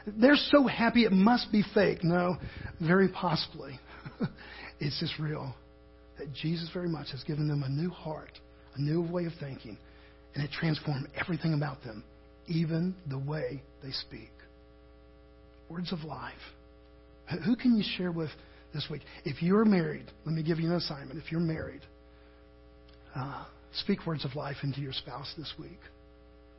they're 0.07 0.37
so 0.37 0.67
happy 0.67 1.05
it 1.05 1.13
must 1.13 1.51
be 1.51 1.65
fake. 1.75 2.05
No, 2.05 2.37
very 2.81 3.09
possibly. 3.09 3.81
it's 4.81 5.01
just 5.01 5.19
real. 5.19 5.55
That 6.19 6.33
Jesus 6.33 6.69
very 6.73 6.89
much 6.89 7.11
has 7.13 7.25
given 7.25 7.49
them 7.49 7.63
a 7.63 7.69
new 7.69 7.91
heart, 7.91 8.39
a 8.77 8.81
new 8.81 9.03
way 9.03 9.25
of 9.25 9.33
thinking, 9.41 9.79
and 10.35 10.45
it 10.45 10.51
transformed 10.51 11.09
everything 11.21 11.55
about 11.55 11.83
them, 11.83 12.05
even 12.47 12.95
the 13.09 13.19
way 13.19 13.63
they 13.83 13.91
speak. 13.91 14.31
Words 15.69 15.93
of 15.93 16.05
life. 16.05 16.35
Who 17.45 17.57
can 17.57 17.77
you 17.77 17.85
share 17.97 18.13
with 18.13 18.31
this 18.75 18.87
week? 18.91 19.03
If 19.25 19.43
you're 19.43 19.65
married, 19.65 20.07
let 20.27 20.35
me 20.35 20.43
give 20.43 20.59
you 20.59 20.69
an 20.69 20.77
assignment. 20.77 21.19
If 21.23 21.33
you're 21.33 21.41
married, 21.41 21.83
uh, 23.15 23.45
speak 23.77 24.07
words 24.07 24.25
of 24.25 24.35
life 24.35 24.57
into 24.63 24.81
your 24.81 24.93
spouse 24.93 25.33
this 25.37 25.53
week. 25.59 25.79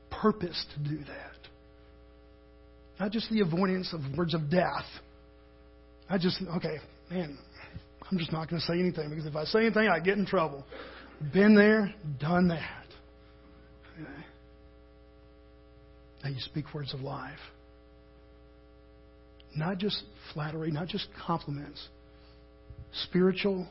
Purpose 0.10 0.66
to 0.76 0.90
do 0.90 0.98
that. 0.98 1.50
Not 3.00 3.12
just 3.12 3.30
the 3.30 3.42
avoidance 3.42 3.94
of 3.94 4.18
words 4.18 4.34
of 4.34 4.50
death. 4.50 4.86
I 6.10 6.18
just, 6.18 6.42
okay, 6.58 6.78
man, 7.10 7.38
I'm 8.14 8.20
just 8.20 8.32
not 8.32 8.48
going 8.48 8.60
to 8.60 8.68
say 8.68 8.80
anything 8.80 9.10
because 9.10 9.26
if 9.26 9.36
I 9.36 9.44
say 9.46 9.62
anything, 9.62 9.88
I 9.88 10.00
get 10.00 10.20
in 10.20 10.26
trouble. 10.28 10.64
Been 11.34 11.56
there, 11.56 11.92
done 12.20 12.50
that. 12.50 12.86
Now 16.24 16.30
you 16.30 16.40
speak 16.42 16.72
words 16.76 16.94
of 16.94 17.00
life. 17.02 17.40
Not 19.56 19.80
just 19.80 20.04
flattery, 20.32 20.70
not 20.70 20.90
just 20.90 21.08
compliments. 21.26 21.88
Spiritual 23.06 23.68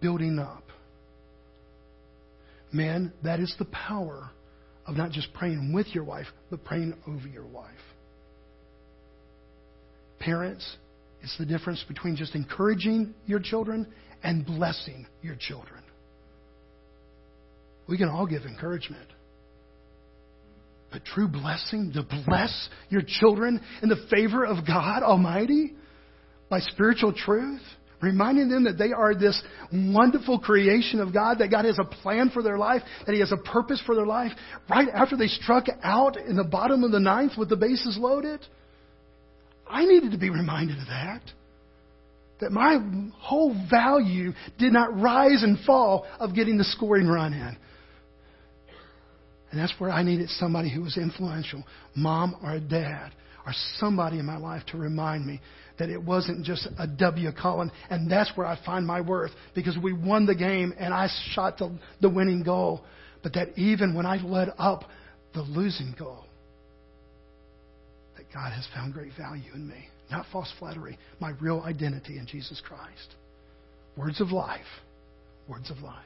building 0.00 0.38
up. 0.38 0.62
Man, 2.72 3.12
that 3.24 3.40
is 3.40 3.52
the 3.58 3.64
power 3.64 4.30
of 4.86 4.96
not 4.96 5.10
just 5.10 5.34
praying 5.34 5.72
with 5.72 5.88
your 5.92 6.04
wife, 6.04 6.28
but 6.50 6.64
praying 6.64 6.94
over 7.08 7.26
your 7.26 7.46
wife. 7.46 7.70
Parents, 10.20 10.76
it's 11.24 11.38
the 11.38 11.46
difference 11.46 11.82
between 11.88 12.16
just 12.16 12.34
encouraging 12.34 13.14
your 13.24 13.40
children 13.40 13.90
and 14.22 14.44
blessing 14.44 15.06
your 15.22 15.36
children. 15.40 15.82
we 17.88 17.98
can 17.98 18.08
all 18.08 18.26
give 18.26 18.42
encouragement. 18.42 19.08
But 20.92 21.04
true 21.04 21.26
blessing, 21.26 21.92
to 21.94 22.06
bless 22.26 22.68
your 22.88 23.02
children 23.04 23.60
in 23.82 23.88
the 23.88 24.06
favor 24.10 24.44
of 24.44 24.66
God 24.66 25.02
Almighty 25.02 25.72
by 26.48 26.60
spiritual 26.60 27.12
truth, 27.12 27.62
reminding 28.00 28.48
them 28.48 28.64
that 28.64 28.78
they 28.78 28.92
are 28.92 29.14
this 29.14 29.42
wonderful 29.72 30.38
creation 30.38 31.00
of 31.00 31.12
God, 31.12 31.38
that 31.38 31.50
God 31.50 31.64
has 31.64 31.78
a 31.78 31.84
plan 31.84 32.30
for 32.30 32.42
their 32.42 32.58
life, 32.58 32.82
that 33.06 33.14
He 33.14 33.20
has 33.20 33.32
a 33.32 33.38
purpose 33.38 33.82
for 33.84 33.94
their 33.94 34.06
life, 34.06 34.32
right 34.68 34.88
after 34.94 35.16
they 35.16 35.28
struck 35.28 35.64
out 35.82 36.16
in 36.16 36.36
the 36.36 36.44
bottom 36.44 36.84
of 36.84 36.92
the 36.92 37.00
ninth 37.00 37.32
with 37.36 37.48
the 37.48 37.56
bases 37.56 37.96
loaded. 37.98 38.46
I 39.68 39.84
needed 39.84 40.12
to 40.12 40.18
be 40.18 40.30
reminded 40.30 40.78
of 40.78 40.86
that. 40.86 41.22
That 42.40 42.52
my 42.52 42.78
whole 43.18 43.54
value 43.70 44.32
did 44.58 44.72
not 44.72 44.98
rise 45.00 45.42
and 45.42 45.58
fall 45.60 46.06
of 46.18 46.34
getting 46.34 46.58
the 46.58 46.64
scoring 46.64 47.06
run 47.06 47.32
in. 47.32 47.56
And 49.50 49.60
that's 49.60 49.74
where 49.78 49.90
I 49.90 50.02
needed 50.02 50.28
somebody 50.30 50.68
who 50.68 50.82
was 50.82 50.96
influential, 50.96 51.62
mom 51.94 52.36
or 52.42 52.58
dad, 52.58 53.12
or 53.46 53.52
somebody 53.78 54.18
in 54.18 54.26
my 54.26 54.36
life 54.36 54.66
to 54.72 54.76
remind 54.76 55.24
me 55.24 55.40
that 55.78 55.90
it 55.90 56.02
wasn't 56.02 56.44
just 56.44 56.66
a 56.78 56.86
W 56.86 57.30
Colin, 57.40 57.70
and 57.90 58.10
that's 58.10 58.32
where 58.36 58.46
I 58.46 58.58
find 58.64 58.86
my 58.86 59.00
worth 59.00 59.30
because 59.54 59.76
we 59.80 59.92
won 59.92 60.26
the 60.26 60.34
game 60.34 60.74
and 60.78 60.92
I 60.92 61.08
shot 61.32 61.58
the, 61.58 61.76
the 62.00 62.10
winning 62.10 62.42
goal. 62.42 62.84
But 63.22 63.34
that 63.34 63.56
even 63.56 63.94
when 63.94 64.06
I 64.06 64.16
led 64.16 64.52
up 64.58 64.84
the 65.34 65.42
losing 65.42 65.94
goal, 65.98 66.24
God 68.34 68.52
has 68.52 68.66
found 68.74 68.92
great 68.92 69.12
value 69.16 69.54
in 69.54 69.68
me. 69.68 69.88
Not 70.10 70.26
false 70.32 70.52
flattery, 70.58 70.98
my 71.20 71.30
real 71.40 71.62
identity 71.64 72.18
in 72.18 72.26
Jesus 72.26 72.60
Christ. 72.66 73.14
Words 73.96 74.20
of 74.20 74.32
life. 74.32 74.60
Words 75.48 75.70
of 75.70 75.78
life. 75.78 76.02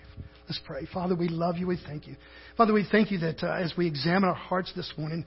Let's 0.47 0.61
pray. 0.67 0.87
Father, 0.93 1.15
we 1.15 1.29
love 1.29 1.57
you. 1.57 1.67
We 1.67 1.79
thank 1.87 2.07
you. 2.07 2.17
Father, 2.57 2.73
we 2.73 2.87
thank 2.91 3.11
you 3.11 3.19
that 3.19 3.43
uh, 3.43 3.53
as 3.53 3.73
we 3.77 3.87
examine 3.87 4.25
our 4.25 4.35
hearts 4.35 4.73
this 4.77 4.93
morning, 4.99 5.25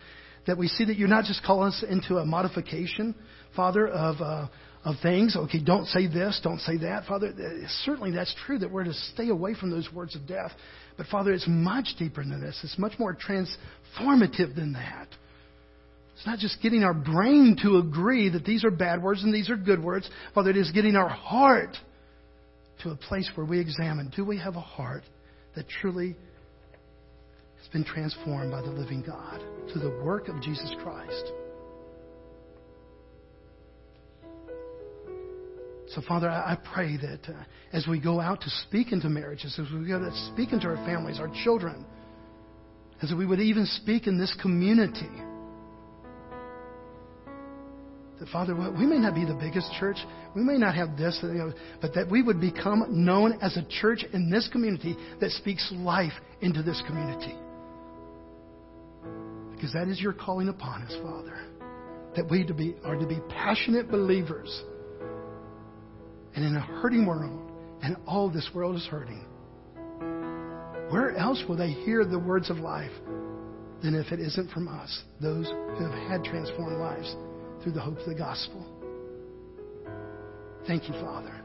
that 0.47 0.57
we 0.57 0.67
see 0.67 0.85
that 0.85 0.97
you're 0.97 1.07
not 1.07 1.25
just 1.25 1.43
calling 1.43 1.69
us 1.69 1.83
into 1.87 2.17
a 2.17 2.25
modification, 2.25 3.15
Father, 3.55 3.87
of, 3.87 4.21
uh, 4.21 4.47
of 4.83 4.95
things. 5.01 5.35
Okay, 5.35 5.59
don't 5.63 5.85
say 5.87 6.07
this, 6.07 6.39
don't 6.43 6.59
say 6.59 6.77
that. 6.77 7.05
Father, 7.05 7.33
certainly 7.83 8.11
that's 8.11 8.33
true 8.45 8.59
that 8.59 8.71
we're 8.71 8.83
to 8.83 8.93
stay 8.93 9.29
away 9.29 9.53
from 9.53 9.69
those 9.69 9.89
words 9.93 10.15
of 10.15 10.27
death. 10.27 10.51
But 10.97 11.07
Father, 11.07 11.31
it's 11.31 11.47
much 11.47 11.95
deeper 11.97 12.21
than 12.21 12.41
this. 12.41 12.59
It's 12.63 12.77
much 12.77 12.93
more 12.99 13.15
transformative 13.15 14.55
than 14.55 14.73
that. 14.73 15.07
It's 16.21 16.27
not 16.27 16.37
just 16.37 16.61
getting 16.61 16.83
our 16.83 16.93
brain 16.93 17.57
to 17.63 17.77
agree 17.77 18.29
that 18.29 18.45
these 18.45 18.63
are 18.63 18.69
bad 18.69 19.01
words 19.01 19.23
and 19.23 19.33
these 19.33 19.49
are 19.49 19.57
good 19.57 19.83
words. 19.83 20.07
Father, 20.35 20.51
it 20.51 20.55
is 20.55 20.69
getting 20.69 20.95
our 20.95 21.09
heart 21.09 21.75
to 22.83 22.91
a 22.91 22.95
place 22.95 23.27
where 23.33 23.43
we 23.43 23.59
examine 23.59 24.13
do 24.15 24.23
we 24.23 24.37
have 24.37 24.55
a 24.55 24.61
heart 24.61 25.01
that 25.55 25.67
truly 25.67 26.15
has 27.57 27.67
been 27.69 27.83
transformed 27.83 28.51
by 28.51 28.61
the 28.61 28.69
living 28.69 29.01
God 29.01 29.41
through 29.73 29.81
the 29.81 30.03
work 30.03 30.27
of 30.27 30.39
Jesus 30.43 30.71
Christ? 30.83 31.31
So, 35.95 36.03
Father, 36.07 36.29
I 36.29 36.55
pray 36.71 36.97
that 36.97 37.33
uh, 37.33 37.43
as 37.73 37.87
we 37.87 37.99
go 37.99 38.19
out 38.19 38.41
to 38.41 38.49
speak 38.67 38.91
into 38.91 39.09
marriages, 39.09 39.59
as 39.59 39.73
we 39.73 39.87
go 39.87 39.97
to 39.97 40.31
speak 40.31 40.53
into 40.53 40.67
our 40.67 40.77
families, 40.85 41.19
our 41.19 41.31
children, 41.43 41.83
as 43.01 43.11
we 43.11 43.25
would 43.25 43.39
even 43.39 43.65
speak 43.65 44.05
in 44.05 44.19
this 44.19 44.37
community, 44.39 45.09
that, 48.21 48.29
Father, 48.29 48.53
we 48.53 48.85
may 48.85 48.99
not 48.99 49.15
be 49.15 49.25
the 49.25 49.33
biggest 49.33 49.71
church, 49.79 49.97
we 50.35 50.43
may 50.43 50.55
not 50.55 50.75
have 50.75 50.95
this, 50.95 51.19
but 51.81 51.95
that 51.95 52.07
we 52.07 52.21
would 52.21 52.39
become 52.39 52.85
known 52.89 53.39
as 53.41 53.57
a 53.57 53.65
church 53.81 54.05
in 54.13 54.29
this 54.29 54.47
community 54.51 54.95
that 55.19 55.31
speaks 55.31 55.67
life 55.75 56.13
into 56.39 56.61
this 56.61 56.79
community. 56.85 57.35
Because 59.51 59.73
that 59.73 59.87
is 59.87 59.99
your 59.99 60.13
calling 60.13 60.49
upon 60.49 60.83
us, 60.83 60.93
Father. 61.01 61.35
That 62.15 62.29
we 62.29 62.45
to 62.45 62.53
be, 62.53 62.75
are 62.85 62.95
to 62.95 63.07
be 63.07 63.17
passionate 63.27 63.89
believers. 63.89 64.63
And 66.35 66.45
in 66.45 66.55
a 66.55 66.61
hurting 66.61 67.07
world, 67.07 67.51
and 67.81 67.97
all 68.05 68.29
this 68.29 68.47
world 68.53 68.75
is 68.75 68.85
hurting, 68.85 69.25
where 70.91 71.17
else 71.17 71.43
will 71.49 71.57
they 71.57 71.71
hear 71.71 72.05
the 72.05 72.19
words 72.19 72.51
of 72.51 72.57
life 72.57 72.91
than 73.81 73.95
if 73.95 74.11
it 74.11 74.19
isn't 74.19 74.51
from 74.51 74.67
us, 74.67 75.01
those 75.19 75.47
who 75.47 75.85
have 75.85 76.07
had 76.07 76.23
transformed 76.23 76.77
lives? 76.77 77.15
Through 77.63 77.73
the 77.73 77.81
hope 77.81 77.97
of 77.97 78.05
the 78.05 78.15
gospel. 78.15 78.65
Thank 80.67 80.87
you, 80.87 80.93
Father. 80.95 81.41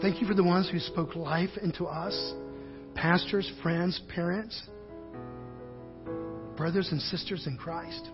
Thank 0.00 0.20
you 0.20 0.26
for 0.26 0.34
the 0.34 0.42
ones 0.44 0.68
who 0.70 0.78
spoke 0.78 1.14
life 1.14 1.50
into 1.62 1.84
us 1.84 2.34
pastors, 2.94 3.50
friends, 3.62 4.00
parents, 4.14 4.60
brothers 6.56 6.88
and 6.90 7.00
sisters 7.00 7.46
in 7.46 7.56
Christ. 7.56 8.10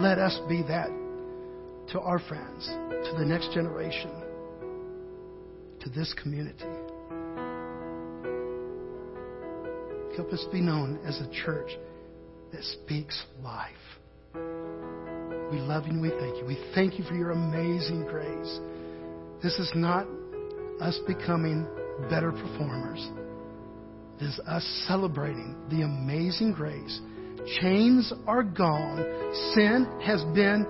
Let 0.00 0.18
us 0.18 0.38
be 0.48 0.62
that 0.62 0.88
to 1.92 2.00
our 2.00 2.18
friends, 2.20 2.66
to 2.66 3.14
the 3.18 3.24
next 3.24 3.52
generation, 3.52 4.10
to 5.80 5.90
this 5.90 6.14
community. 6.22 6.64
Help 10.16 10.32
us 10.32 10.44
be 10.52 10.60
known 10.60 10.98
as 11.04 11.20
a 11.20 11.30
church 11.44 11.70
that 12.52 12.62
speaks 12.64 13.24
life. 13.42 13.70
We 14.34 15.58
love 15.58 15.86
you 15.86 15.92
and 15.92 16.02
we 16.02 16.10
thank 16.10 16.36
you. 16.36 16.44
We 16.46 16.58
thank 16.74 16.98
you 16.98 17.04
for 17.04 17.14
your 17.14 17.32
amazing 17.32 18.06
grace. 18.08 18.60
This 19.42 19.58
is 19.58 19.70
not 19.74 20.06
us 20.80 20.98
becoming 21.06 21.66
better 22.08 22.30
performers. 22.30 23.10
It 24.20 24.24
is 24.24 24.40
us 24.46 24.84
celebrating 24.86 25.56
the 25.70 25.82
amazing 25.82 26.52
grace. 26.52 27.00
Chains 27.60 28.12
are 28.26 28.42
gone. 28.42 29.04
Sin 29.54 29.86
has 30.04 30.22
been 30.34 30.66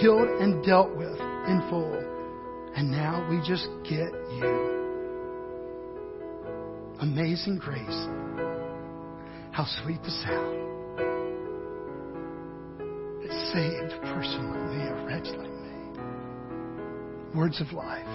killed 0.00 0.28
and 0.28 0.64
dealt 0.64 0.94
with 0.96 1.18
in 1.18 1.66
full. 1.70 1.94
And 2.76 2.90
now 2.90 3.26
we 3.30 3.38
just 3.38 3.66
get 3.84 4.12
you. 4.12 4.76
Amazing 7.00 7.58
grace. 7.58 8.06
How 9.52 9.64
sweet 9.82 10.02
the 10.02 10.10
sound 10.10 10.67
saved 13.58 13.92
a 13.92 13.98
person 14.14 14.54
a 14.54 15.04
wretch 15.04 15.26
like 15.36 15.50
me. 15.50 15.74
Words 17.34 17.60
of 17.60 17.72
life. 17.72 18.06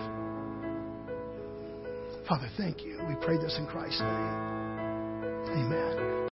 Father, 2.29 2.49
thank 2.55 2.85
you. 2.85 2.97
We 3.09 3.15
pray 3.15 3.35
this 3.35 3.57
in 3.57 3.67
Christ's 3.67 3.99
name. 3.99 4.09
Amen. 5.49 6.29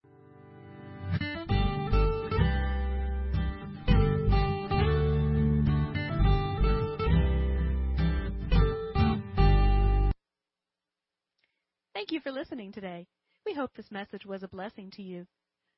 Thank 11.94 12.12
you 12.14 12.22
for 12.22 12.32
listening 12.32 12.72
today. 12.72 13.08
We 13.46 13.54
hope 13.54 13.72
this 13.76 13.92
message 13.92 14.26
was 14.26 14.44
a 14.44 14.48
blessing 14.48 14.90
to 14.92 15.02
you. 15.02 15.28